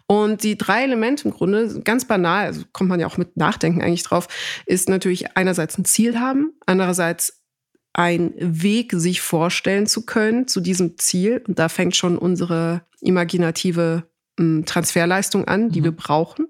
Und 0.07 0.43
die 0.43 0.59
drei 0.59 0.85
Elemente 0.85 1.27
im 1.27 1.31
Grunde, 1.33 1.81
ganz 1.83 2.05
banal, 2.07 2.47
also 2.47 2.62
kommt 2.72 2.91
man 2.91 3.01
ja 3.01 3.07
auch 3.07 3.16
mit 3.16 3.37
Nachdenken 3.37 3.83
eigentlich 3.83 4.03
drauf, 4.03 4.29
ist 4.66 4.89
natürlich 4.89 5.37
einerseits 5.37 5.79
ein 5.79 5.85
Ziel 5.85 6.20
haben, 6.20 6.53
andererseits 6.66 7.41
ein 7.95 8.35
Weg 8.37 8.93
sich 8.93 9.22
vorstellen 9.22 9.87
zu 9.87 10.05
können 10.05 10.47
zu 10.49 10.61
diesem 10.61 10.99
Ziel. 10.99 11.43
Und 11.47 11.59
da 11.59 11.68
fängt 11.68 11.97
schon 11.97 12.18
unsere 12.18 12.83
imaginative 13.01 14.05
ähm, 14.39 14.64
Transferleistung 14.66 15.47
an, 15.47 15.70
die 15.70 15.81
mhm. 15.81 15.85
wir 15.85 15.93
brauchen. 15.93 16.49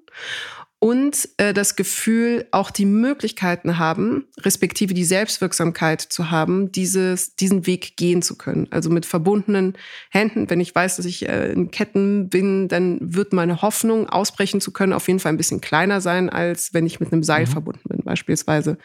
Und 0.85 1.30
äh, 1.39 1.55
das 1.55 1.76
Gefühl, 1.76 2.47
auch 2.51 2.70
die 2.70 2.85
Möglichkeiten 2.85 3.78
haben, 3.78 4.26
respektive 4.41 4.93
die 4.93 5.07
Selbstwirksamkeit 5.07 6.03
zu 6.03 6.30
haben, 6.30 6.72
dieses, 6.72 7.37
diesen 7.37 7.66
Weg 7.66 7.97
gehen 7.97 8.20
zu 8.20 8.37
können. 8.37 8.68
Also 8.70 8.91
mit 8.91 9.07
verbundenen 9.07 9.78
Händen. 10.11 10.51
Wenn 10.51 10.61
ich 10.61 10.74
weiß, 10.74 10.97
dass 10.97 11.07
ich 11.07 11.26
äh, 11.26 11.53
in 11.53 11.70
Ketten 11.70 12.28
bin, 12.28 12.68
dann 12.68 12.99
wird 13.01 13.32
meine 13.32 13.62
Hoffnung, 13.62 14.11
ausbrechen 14.11 14.61
zu 14.61 14.72
können, 14.72 14.93
auf 14.93 15.09
jeden 15.09 15.20
Fall 15.20 15.32
ein 15.32 15.39
bisschen 15.39 15.62
kleiner 15.62 16.03
sein, 16.03 16.28
als 16.28 16.74
wenn 16.74 16.85
ich 16.85 17.01
mit 17.01 17.14
einem 17.14 17.22
Seil 17.22 17.47
mhm. 17.47 17.51
verbunden 17.51 17.89
bin, 17.89 18.03
beispielsweise. 18.05 18.76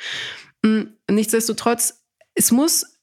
Hm, 0.66 0.94
nichtsdestotrotz, 1.12 2.06
es 2.34 2.54
muss 2.54 2.99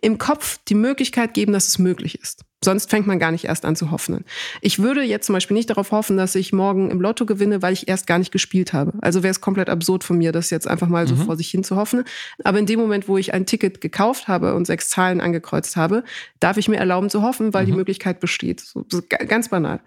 im 0.00 0.18
Kopf 0.18 0.58
die 0.68 0.74
Möglichkeit 0.74 1.34
geben, 1.34 1.52
dass 1.52 1.66
es 1.68 1.78
möglich 1.78 2.20
ist. 2.20 2.44
Sonst 2.62 2.90
fängt 2.90 3.06
man 3.06 3.20
gar 3.20 3.30
nicht 3.30 3.44
erst 3.44 3.64
an 3.64 3.76
zu 3.76 3.92
hoffen. 3.92 4.24
Ich 4.60 4.80
würde 4.80 5.02
jetzt 5.02 5.26
zum 5.26 5.32
Beispiel 5.32 5.56
nicht 5.56 5.70
darauf 5.70 5.92
hoffen, 5.92 6.16
dass 6.16 6.34
ich 6.34 6.52
morgen 6.52 6.90
im 6.90 7.00
Lotto 7.00 7.24
gewinne, 7.24 7.62
weil 7.62 7.72
ich 7.72 7.86
erst 7.86 8.08
gar 8.08 8.18
nicht 8.18 8.32
gespielt 8.32 8.72
habe. 8.72 8.94
Also 9.00 9.22
wäre 9.22 9.30
es 9.30 9.40
komplett 9.40 9.70
absurd 9.70 10.02
von 10.02 10.18
mir, 10.18 10.32
das 10.32 10.50
jetzt 10.50 10.66
einfach 10.66 10.88
mal 10.88 11.06
so 11.06 11.14
mhm. 11.14 11.20
vor 11.20 11.36
sich 11.36 11.48
hin 11.50 11.62
zu 11.62 11.76
hoffen. 11.76 12.02
Aber 12.42 12.58
in 12.58 12.66
dem 12.66 12.80
Moment, 12.80 13.06
wo 13.06 13.16
ich 13.16 13.32
ein 13.32 13.46
Ticket 13.46 13.80
gekauft 13.80 14.26
habe 14.26 14.54
und 14.54 14.66
sechs 14.66 14.88
Zahlen 14.88 15.20
angekreuzt 15.20 15.76
habe, 15.76 16.02
darf 16.40 16.56
ich 16.56 16.68
mir 16.68 16.78
erlauben 16.78 17.10
zu 17.10 17.22
hoffen, 17.22 17.54
weil 17.54 17.62
mhm. 17.62 17.70
die 17.70 17.76
Möglichkeit 17.76 18.18
besteht. 18.18 18.60
So, 18.60 18.84
so 18.90 19.02
ganz 19.08 19.50
banal. 19.50 19.80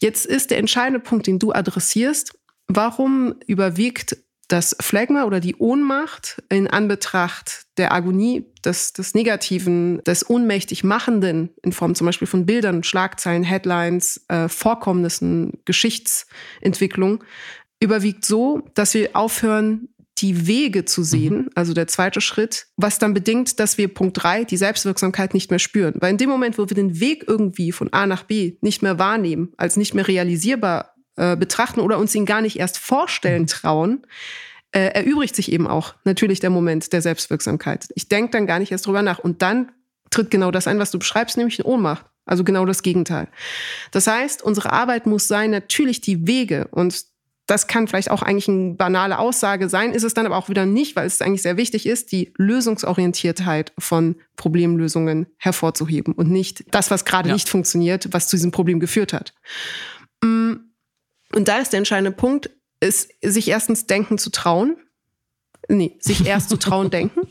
Jetzt 0.00 0.26
ist 0.26 0.50
der 0.50 0.58
entscheidende 0.58 1.00
Punkt, 1.00 1.26
den 1.26 1.38
du 1.38 1.52
adressierst. 1.52 2.38
Warum 2.68 3.36
überwiegt 3.46 4.16
das 4.52 4.76
Phlegma 4.80 5.24
oder 5.24 5.40
die 5.40 5.56
Ohnmacht 5.56 6.42
in 6.50 6.66
Anbetracht 6.66 7.62
der 7.78 7.92
Agonie, 7.92 8.44
des, 8.64 8.92
des 8.92 9.14
Negativen, 9.14 10.02
des 10.04 10.28
ohnmächtig 10.28 10.84
Machenden 10.84 11.48
in 11.62 11.72
Form 11.72 11.94
zum 11.94 12.06
Beispiel 12.06 12.28
von 12.28 12.44
Bildern, 12.44 12.84
Schlagzeilen, 12.84 13.44
Headlines, 13.44 14.22
äh, 14.28 14.48
Vorkommnissen, 14.48 15.58
Geschichtsentwicklung, 15.64 17.24
überwiegt 17.80 18.26
so, 18.26 18.62
dass 18.74 18.92
wir 18.92 19.16
aufhören, 19.16 19.88
die 20.18 20.46
Wege 20.46 20.84
zu 20.84 21.02
sehen, 21.02 21.36
mhm. 21.36 21.50
also 21.54 21.72
der 21.72 21.88
zweite 21.88 22.20
Schritt, 22.20 22.66
was 22.76 22.98
dann 22.98 23.14
bedingt, 23.14 23.58
dass 23.58 23.78
wir 23.78 23.88
Punkt 23.88 24.22
drei, 24.22 24.44
die 24.44 24.58
Selbstwirksamkeit 24.58 25.32
nicht 25.34 25.50
mehr 25.50 25.58
spüren. 25.58 25.94
Weil 25.98 26.10
in 26.12 26.18
dem 26.18 26.28
Moment, 26.28 26.58
wo 26.58 26.68
wir 26.68 26.76
den 26.76 27.00
Weg 27.00 27.24
irgendwie 27.26 27.72
von 27.72 27.92
A 27.92 28.06
nach 28.06 28.24
B 28.24 28.56
nicht 28.60 28.82
mehr 28.82 28.98
wahrnehmen, 28.98 29.52
als 29.56 29.76
nicht 29.76 29.94
mehr 29.94 30.06
realisierbar 30.06 30.91
äh, 31.16 31.36
betrachten 31.36 31.80
oder 31.80 31.98
uns 31.98 32.14
ihn 32.14 32.26
gar 32.26 32.40
nicht 32.40 32.58
erst 32.58 32.78
vorstellen 32.78 33.46
trauen, 33.46 34.06
äh, 34.72 34.86
erübrigt 34.94 35.36
sich 35.36 35.52
eben 35.52 35.66
auch 35.66 35.94
natürlich 36.04 36.40
der 36.40 36.50
Moment 36.50 36.92
der 36.92 37.02
Selbstwirksamkeit. 37.02 37.88
Ich 37.94 38.08
denke 38.08 38.32
dann 38.32 38.46
gar 38.46 38.58
nicht 38.58 38.72
erst 38.72 38.86
drüber 38.86 39.02
nach. 39.02 39.18
Und 39.18 39.42
dann 39.42 39.70
tritt 40.10 40.30
genau 40.30 40.50
das 40.50 40.66
ein, 40.66 40.78
was 40.78 40.90
du 40.90 40.98
beschreibst, 40.98 41.36
nämlich 41.36 41.60
eine 41.60 41.68
Ohnmacht. 41.68 42.06
Also 42.24 42.44
genau 42.44 42.64
das 42.64 42.82
Gegenteil. 42.82 43.28
Das 43.90 44.06
heißt, 44.06 44.42
unsere 44.42 44.72
Arbeit 44.72 45.06
muss 45.06 45.26
sein, 45.26 45.50
natürlich 45.50 46.00
die 46.00 46.26
Wege 46.26 46.68
und 46.70 47.04
das 47.46 47.66
kann 47.66 47.88
vielleicht 47.88 48.10
auch 48.10 48.22
eigentlich 48.22 48.48
eine 48.48 48.74
banale 48.74 49.18
Aussage 49.18 49.68
sein, 49.68 49.92
ist 49.92 50.04
es 50.04 50.14
dann 50.14 50.26
aber 50.26 50.36
auch 50.36 50.48
wieder 50.48 50.64
nicht, 50.64 50.94
weil 50.94 51.06
es 51.06 51.20
eigentlich 51.20 51.42
sehr 51.42 51.56
wichtig 51.56 51.86
ist, 51.86 52.12
die 52.12 52.32
Lösungsorientiertheit 52.36 53.72
von 53.78 54.16
Problemlösungen 54.36 55.26
hervorzuheben 55.36 56.14
und 56.14 56.30
nicht 56.30 56.64
das, 56.72 56.90
was 56.92 57.04
gerade 57.04 57.28
ja. 57.28 57.34
nicht 57.34 57.48
funktioniert, 57.48 58.08
was 58.12 58.28
zu 58.28 58.36
diesem 58.36 58.52
Problem 58.52 58.78
geführt 58.78 59.12
hat. 59.12 59.34
Mm, 60.22 60.52
und 61.34 61.48
da 61.48 61.58
ist 61.58 61.72
der 61.72 61.78
entscheidende 61.78 62.12
Punkt, 62.12 62.50
ist, 62.80 63.10
sich 63.22 63.48
erstens 63.48 63.86
denken 63.86 64.18
zu 64.18 64.30
trauen. 64.30 64.76
Nee, 65.68 65.96
sich 66.00 66.26
erst 66.26 66.50
zu 66.50 66.56
trauen 66.56 66.90
denken. 66.90 67.28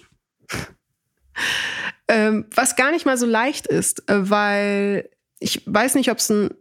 ähm, 2.07 2.45
was 2.55 2.75
gar 2.75 2.91
nicht 2.91 3.05
mal 3.05 3.17
so 3.17 3.25
leicht 3.25 3.67
ist, 3.67 4.09
äh, 4.09 4.29
weil 4.29 5.09
ich 5.39 5.63
weiß 5.65 5.95
nicht, 5.95 6.11
ob 6.11 6.19
es 6.19 6.29
ein 6.29 6.51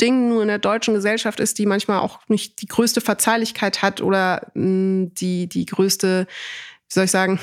Ding 0.00 0.28
nur 0.28 0.42
in 0.42 0.48
der 0.48 0.58
deutschen 0.58 0.94
Gesellschaft 0.94 1.40
ist, 1.40 1.58
die 1.58 1.66
manchmal 1.66 1.98
auch 2.00 2.20
nicht 2.28 2.62
die 2.62 2.66
größte 2.66 3.00
Verzeihlichkeit 3.00 3.82
hat 3.82 4.00
oder 4.00 4.50
mh, 4.54 5.10
die, 5.12 5.48
die 5.48 5.66
größte, 5.66 6.26
wie 6.28 6.94
soll 6.94 7.04
ich 7.04 7.10
sagen, 7.10 7.40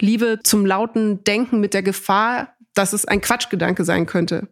Liebe 0.00 0.40
zum 0.42 0.64
lauten 0.64 1.24
Denken 1.24 1.60
mit 1.60 1.74
der 1.74 1.82
Gefahr, 1.82 2.53
dass 2.74 2.92
es 2.92 3.04
ein 3.04 3.20
Quatschgedanke 3.20 3.84
sein 3.84 4.06
könnte. 4.06 4.48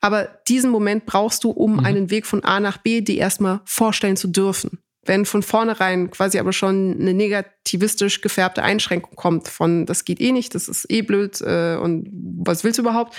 Aber 0.00 0.28
diesen 0.46 0.70
Moment 0.70 1.06
brauchst 1.06 1.44
du, 1.44 1.50
um 1.50 1.74
mhm. 1.74 1.84
einen 1.84 2.10
Weg 2.10 2.26
von 2.26 2.44
A 2.44 2.60
nach 2.60 2.78
B 2.78 3.00
dir 3.00 3.18
erstmal 3.18 3.60
vorstellen 3.64 4.16
zu 4.16 4.28
dürfen. 4.28 4.78
Wenn 5.04 5.26
von 5.26 5.42
vornherein 5.42 6.12
quasi 6.12 6.38
aber 6.38 6.52
schon 6.52 6.96
eine 7.00 7.12
negativistisch 7.12 8.20
gefärbte 8.20 8.62
Einschränkung 8.62 9.16
kommt 9.16 9.48
von 9.48 9.84
das 9.84 10.04
geht 10.04 10.20
eh 10.20 10.30
nicht, 10.30 10.54
das 10.54 10.68
ist 10.68 10.88
eh 10.90 11.02
blöd 11.02 11.40
äh, 11.40 11.74
und 11.74 12.08
was 12.12 12.62
willst 12.62 12.78
du 12.78 12.82
überhaupt, 12.82 13.16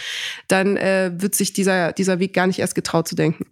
dann 0.48 0.78
äh, 0.78 1.12
wird 1.16 1.36
sich 1.36 1.52
dieser, 1.52 1.92
dieser 1.92 2.20
Weg 2.20 2.34
gar 2.34 2.48
nicht 2.48 2.60
erst 2.60 2.76
getraut 2.76 3.10
zu 3.10 3.16
denken. 3.16 3.48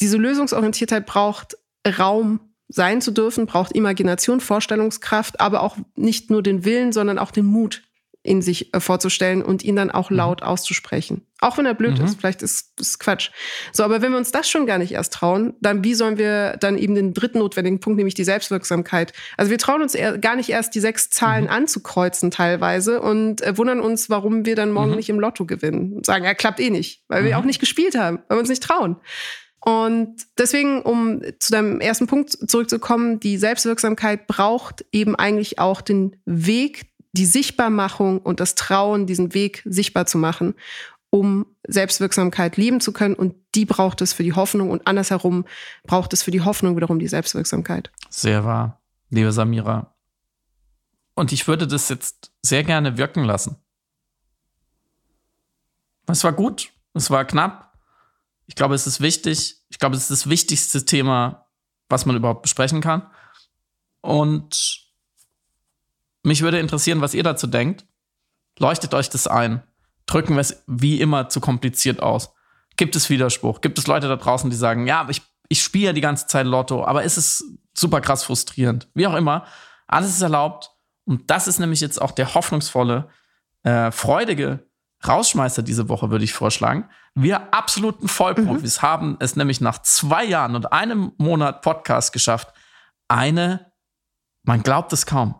Diese 0.00 0.16
Lösungsorientiertheit 0.16 1.06
braucht 1.06 1.56
Raum 1.86 2.40
sein 2.68 3.00
zu 3.00 3.12
dürfen, 3.12 3.46
braucht 3.46 3.72
Imagination, 3.72 4.40
Vorstellungskraft, 4.40 5.40
aber 5.40 5.62
auch 5.62 5.76
nicht 5.94 6.30
nur 6.30 6.42
den 6.42 6.64
Willen, 6.64 6.92
sondern 6.92 7.18
auch 7.18 7.30
den 7.30 7.44
Mut, 7.44 7.82
in 8.22 8.40
sich 8.40 8.72
äh, 8.72 8.80
vorzustellen 8.80 9.42
und 9.42 9.64
ihn 9.64 9.76
dann 9.76 9.90
auch 9.90 10.10
mhm. 10.10 10.16
laut 10.16 10.40
mhm. 10.40 10.46
auszusprechen. 10.46 11.26
Auch 11.40 11.58
wenn 11.58 11.66
er 11.66 11.74
blöd 11.74 11.98
mhm. 11.98 12.04
ist, 12.04 12.20
vielleicht 12.20 12.42
ist 12.42 12.72
es 12.80 12.98
Quatsch. 13.00 13.30
So, 13.72 13.82
aber 13.82 14.00
wenn 14.00 14.12
wir 14.12 14.18
uns 14.18 14.30
das 14.30 14.48
schon 14.48 14.64
gar 14.64 14.78
nicht 14.78 14.92
erst 14.92 15.12
trauen, 15.12 15.54
dann 15.60 15.82
wie 15.82 15.94
sollen 15.94 16.18
wir 16.18 16.56
dann 16.58 16.78
eben 16.78 16.94
den 16.94 17.14
dritten 17.14 17.40
notwendigen 17.40 17.80
Punkt, 17.80 17.96
nämlich 17.96 18.14
die 18.14 18.24
Selbstwirksamkeit? 18.24 19.12
Also 19.36 19.50
wir 19.50 19.58
trauen 19.58 19.82
uns 19.82 19.96
gar 20.20 20.36
nicht 20.36 20.50
erst 20.50 20.74
die 20.74 20.80
sechs 20.80 21.10
Zahlen 21.10 21.44
mhm. 21.44 21.50
anzukreuzen 21.50 22.30
teilweise 22.30 23.00
und 23.00 23.42
äh, 23.42 23.58
wundern 23.58 23.80
uns, 23.80 24.08
warum 24.08 24.46
wir 24.46 24.54
dann 24.54 24.70
morgen 24.70 24.90
mhm. 24.90 24.96
nicht 24.96 25.10
im 25.10 25.18
Lotto 25.18 25.44
gewinnen. 25.44 25.94
Und 25.94 26.06
sagen, 26.06 26.24
ja, 26.24 26.34
klappt 26.34 26.60
eh 26.60 26.70
nicht, 26.70 27.02
weil 27.08 27.24
wir 27.24 27.32
mhm. 27.32 27.42
auch 27.42 27.44
nicht 27.44 27.60
gespielt 27.60 27.96
haben, 27.96 28.20
weil 28.28 28.36
wir 28.36 28.40
uns 28.40 28.50
nicht 28.50 28.62
trauen. 28.62 28.96
Und 29.64 30.26
deswegen, 30.38 30.82
um 30.82 31.22
zu 31.38 31.52
deinem 31.52 31.80
ersten 31.80 32.08
Punkt 32.08 32.30
zurückzukommen, 32.50 33.20
die 33.20 33.38
Selbstwirksamkeit 33.38 34.26
braucht 34.26 34.84
eben 34.90 35.14
eigentlich 35.14 35.60
auch 35.60 35.82
den 35.82 36.16
Weg, 36.24 36.86
die 37.12 37.26
Sichtbarmachung 37.26 38.20
und 38.20 38.40
das 38.40 38.54
Trauen, 38.54 39.06
diesen 39.06 39.34
Weg 39.34 39.62
sichtbar 39.64 40.06
zu 40.06 40.18
machen, 40.18 40.54
um 41.10 41.46
Selbstwirksamkeit 41.66 42.56
leben 42.56 42.80
zu 42.80 42.92
können. 42.92 43.14
Und 43.14 43.34
die 43.54 43.66
braucht 43.66 44.00
es 44.00 44.12
für 44.14 44.22
die 44.22 44.32
Hoffnung 44.32 44.70
und 44.70 44.86
andersherum 44.86 45.44
braucht 45.84 46.12
es 46.14 46.22
für 46.22 46.30
die 46.30 46.40
Hoffnung 46.40 46.76
wiederum 46.76 46.98
die 46.98 47.08
Selbstwirksamkeit. 47.08 47.90
Sehr 48.08 48.44
wahr, 48.44 48.80
liebe 49.10 49.30
Samira. 49.32 49.94
Und 51.14 51.32
ich 51.32 51.46
würde 51.46 51.66
das 51.66 51.90
jetzt 51.90 52.32
sehr 52.40 52.64
gerne 52.64 52.96
wirken 52.96 53.24
lassen. 53.24 53.56
Es 56.06 56.24
war 56.24 56.32
gut, 56.32 56.72
es 56.94 57.10
war 57.10 57.24
knapp. 57.26 57.78
Ich 58.46 58.54
glaube, 58.54 58.74
es 58.74 58.86
ist 58.86 59.00
wichtig. 59.00 59.62
Ich 59.68 59.78
glaube, 59.78 59.94
es 59.94 60.02
ist 60.02 60.10
das 60.10 60.28
wichtigste 60.28 60.84
Thema, 60.84 61.46
was 61.88 62.06
man 62.06 62.16
überhaupt 62.16 62.42
besprechen 62.42 62.80
kann. 62.80 63.06
Und 64.00 64.81
mich 66.22 66.42
würde 66.42 66.58
interessieren, 66.58 67.00
was 67.00 67.14
ihr 67.14 67.22
dazu 67.22 67.46
denkt. 67.46 67.84
Leuchtet 68.58 68.94
euch 68.94 69.10
das 69.10 69.26
ein. 69.26 69.62
Drücken 70.06 70.34
wir 70.34 70.40
es 70.40 70.62
wie 70.66 71.00
immer 71.00 71.28
zu 71.28 71.40
kompliziert 71.40 72.02
aus. 72.02 72.34
Gibt 72.76 72.96
es 72.96 73.10
Widerspruch? 73.10 73.60
Gibt 73.60 73.78
es 73.78 73.86
Leute 73.86 74.08
da 74.08 74.16
draußen, 74.16 74.50
die 74.50 74.56
sagen, 74.56 74.86
ja, 74.86 75.06
ich, 75.08 75.22
ich 75.48 75.62
spiele 75.62 75.86
ja 75.86 75.92
die 75.92 76.00
ganze 76.00 76.26
Zeit 76.26 76.46
Lotto, 76.46 76.84
aber 76.84 77.02
ist 77.02 77.16
es 77.16 77.44
super 77.74 78.00
krass 78.00 78.24
frustrierend? 78.24 78.88
Wie 78.94 79.06
auch 79.06 79.14
immer, 79.14 79.46
alles 79.86 80.10
ist 80.10 80.22
erlaubt. 80.22 80.70
Und 81.04 81.30
das 81.30 81.48
ist 81.48 81.58
nämlich 81.58 81.80
jetzt 81.80 82.00
auch 82.00 82.12
der 82.12 82.34
hoffnungsvolle, 82.34 83.08
äh, 83.64 83.90
freudige 83.90 84.66
Rausschmeißer 85.06 85.62
diese 85.62 85.88
Woche, 85.88 86.10
würde 86.10 86.24
ich 86.24 86.32
vorschlagen. 86.32 86.88
Wir 87.14 87.52
absoluten 87.52 88.08
Vollprofis 88.08 88.78
mhm. 88.78 88.82
haben 88.86 89.16
es 89.20 89.36
nämlich 89.36 89.60
nach 89.60 89.82
zwei 89.82 90.24
Jahren 90.24 90.54
und 90.54 90.72
einem 90.72 91.12
Monat 91.18 91.62
Podcast 91.62 92.12
geschafft, 92.12 92.52
eine, 93.08 93.72
man 94.44 94.62
glaubt 94.62 94.92
es 94.92 95.04
kaum, 95.04 95.34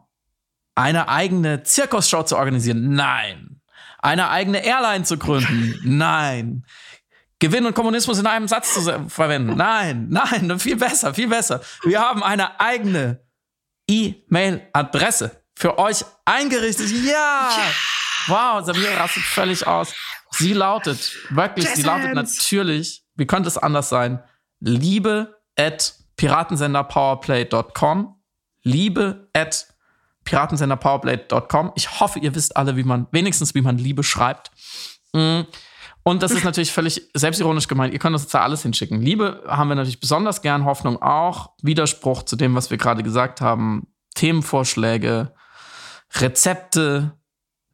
eine 0.74 1.08
eigene 1.08 1.62
Zirkusshow 1.62 2.24
zu 2.24 2.36
organisieren? 2.36 2.94
Nein. 2.94 3.60
Eine 3.98 4.30
eigene 4.30 4.64
Airline 4.64 5.04
zu 5.04 5.18
gründen? 5.18 5.78
Nein. 5.98 6.64
Gewinn 7.38 7.66
und 7.66 7.74
Kommunismus 7.74 8.18
in 8.18 8.26
einem 8.26 8.46
Satz 8.46 8.74
zu 8.74 9.08
verwenden? 9.08 9.56
Nein, 9.56 10.06
nein, 10.10 10.58
viel 10.60 10.76
besser, 10.76 11.12
viel 11.12 11.26
besser. 11.26 11.60
Wir 11.82 12.00
haben 12.00 12.22
eine 12.22 12.60
eigene 12.60 13.20
E-Mail-Adresse 13.88 15.42
für 15.56 15.76
euch 15.76 16.04
eingerichtet. 16.24 16.88
Ja! 17.04 17.50
Wow, 18.28 18.64
Samira 18.64 18.94
rastet 18.94 19.24
völlig 19.24 19.66
aus. 19.66 19.92
Sie 20.30 20.52
lautet, 20.52 21.16
wirklich, 21.30 21.68
sie 21.68 21.82
lautet 21.82 22.14
natürlich, 22.14 23.04
wie 23.16 23.26
könnte 23.26 23.48
es 23.48 23.58
anders 23.58 23.88
sein? 23.88 24.22
Liebe 24.60 25.42
at 25.58 25.96
piratensenderpowerplay.com. 26.16 28.22
Liebe 28.62 29.28
at 29.34 29.71
piratensenderpowerplay.com. 30.24 31.72
Ich 31.74 32.00
hoffe, 32.00 32.18
ihr 32.18 32.34
wisst 32.34 32.56
alle, 32.56 32.76
wie 32.76 32.84
man, 32.84 33.06
wenigstens 33.10 33.54
wie 33.54 33.62
man 33.62 33.78
Liebe 33.78 34.02
schreibt. 34.02 34.50
Mm. 35.12 35.42
Und 36.04 36.22
das 36.22 36.32
ist 36.32 36.44
natürlich 36.44 36.72
völlig 36.72 37.10
selbstironisch 37.14 37.68
gemeint. 37.68 37.92
Ihr 37.92 38.00
könnt 38.00 38.14
uns 38.14 38.26
da 38.26 38.42
alles 38.42 38.62
hinschicken. 38.62 39.00
Liebe 39.00 39.44
haben 39.46 39.68
wir 39.68 39.76
natürlich 39.76 40.00
besonders 40.00 40.42
gern, 40.42 40.64
Hoffnung 40.64 41.00
auch. 41.00 41.50
Widerspruch 41.62 42.24
zu 42.24 42.34
dem, 42.34 42.54
was 42.56 42.70
wir 42.70 42.78
gerade 42.78 43.04
gesagt 43.04 43.40
haben. 43.40 43.86
Themenvorschläge, 44.14 45.32
Rezepte, 46.14 47.12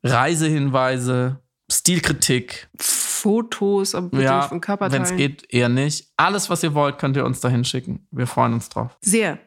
Reisehinweise, 0.02 1.40
Stilkritik. 1.70 2.68
Fotos, 2.78 3.92
bitte 4.10 4.22
ja, 4.22 4.42
von 4.42 4.60
Körperteilen. 4.60 5.04
Wenn 5.06 5.10
es 5.10 5.16
geht, 5.16 5.52
eher 5.52 5.68
nicht. 5.68 6.12
Alles, 6.16 6.50
was 6.50 6.62
ihr 6.62 6.74
wollt, 6.74 6.98
könnt 6.98 7.16
ihr 7.16 7.24
uns 7.24 7.40
da 7.40 7.48
hinschicken. 7.48 8.06
Wir 8.10 8.26
freuen 8.26 8.52
uns 8.52 8.68
drauf. 8.68 8.96
Sehr. 9.00 9.38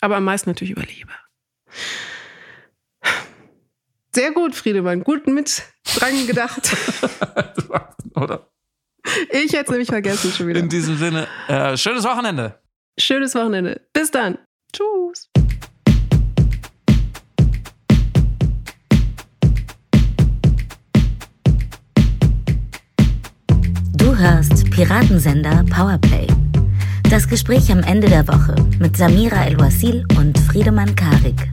Aber 0.00 0.16
am 0.16 0.24
meisten 0.24 0.48
natürlich 0.48 0.72
über 0.72 0.82
Liebe. 0.82 1.12
Sehr 4.14 4.32
gut, 4.32 4.54
Friedemann. 4.54 5.04
Gut 5.04 5.26
mit 5.26 5.62
dran 5.96 6.26
gedacht. 6.26 6.70
Oder? 8.14 8.48
Ich 9.30 9.52
hätte 9.52 9.64
es 9.64 9.70
nämlich 9.70 9.88
vergessen 9.88 10.30
schon 10.32 10.48
wieder. 10.48 10.60
In 10.60 10.68
diesem 10.68 10.96
Sinne, 10.98 11.26
äh, 11.48 11.76
schönes 11.76 12.04
Wochenende. 12.04 12.60
Schönes 12.98 13.34
Wochenende. 13.34 13.80
Bis 13.92 14.10
dann. 14.10 14.38
Tschüss. 14.72 15.30
Du 23.96 24.16
hörst 24.16 24.70
Piratensender 24.70 25.64
Powerplay. 25.70 26.26
Das 27.10 27.26
Gespräch 27.28 27.72
am 27.72 27.80
Ende 27.80 28.08
der 28.08 28.28
Woche 28.28 28.54
mit 28.78 28.96
Samira 28.96 29.46
El-Wasil 29.46 30.06
und 30.18 30.38
Friedemann 30.38 30.94
Karik. 30.94 31.52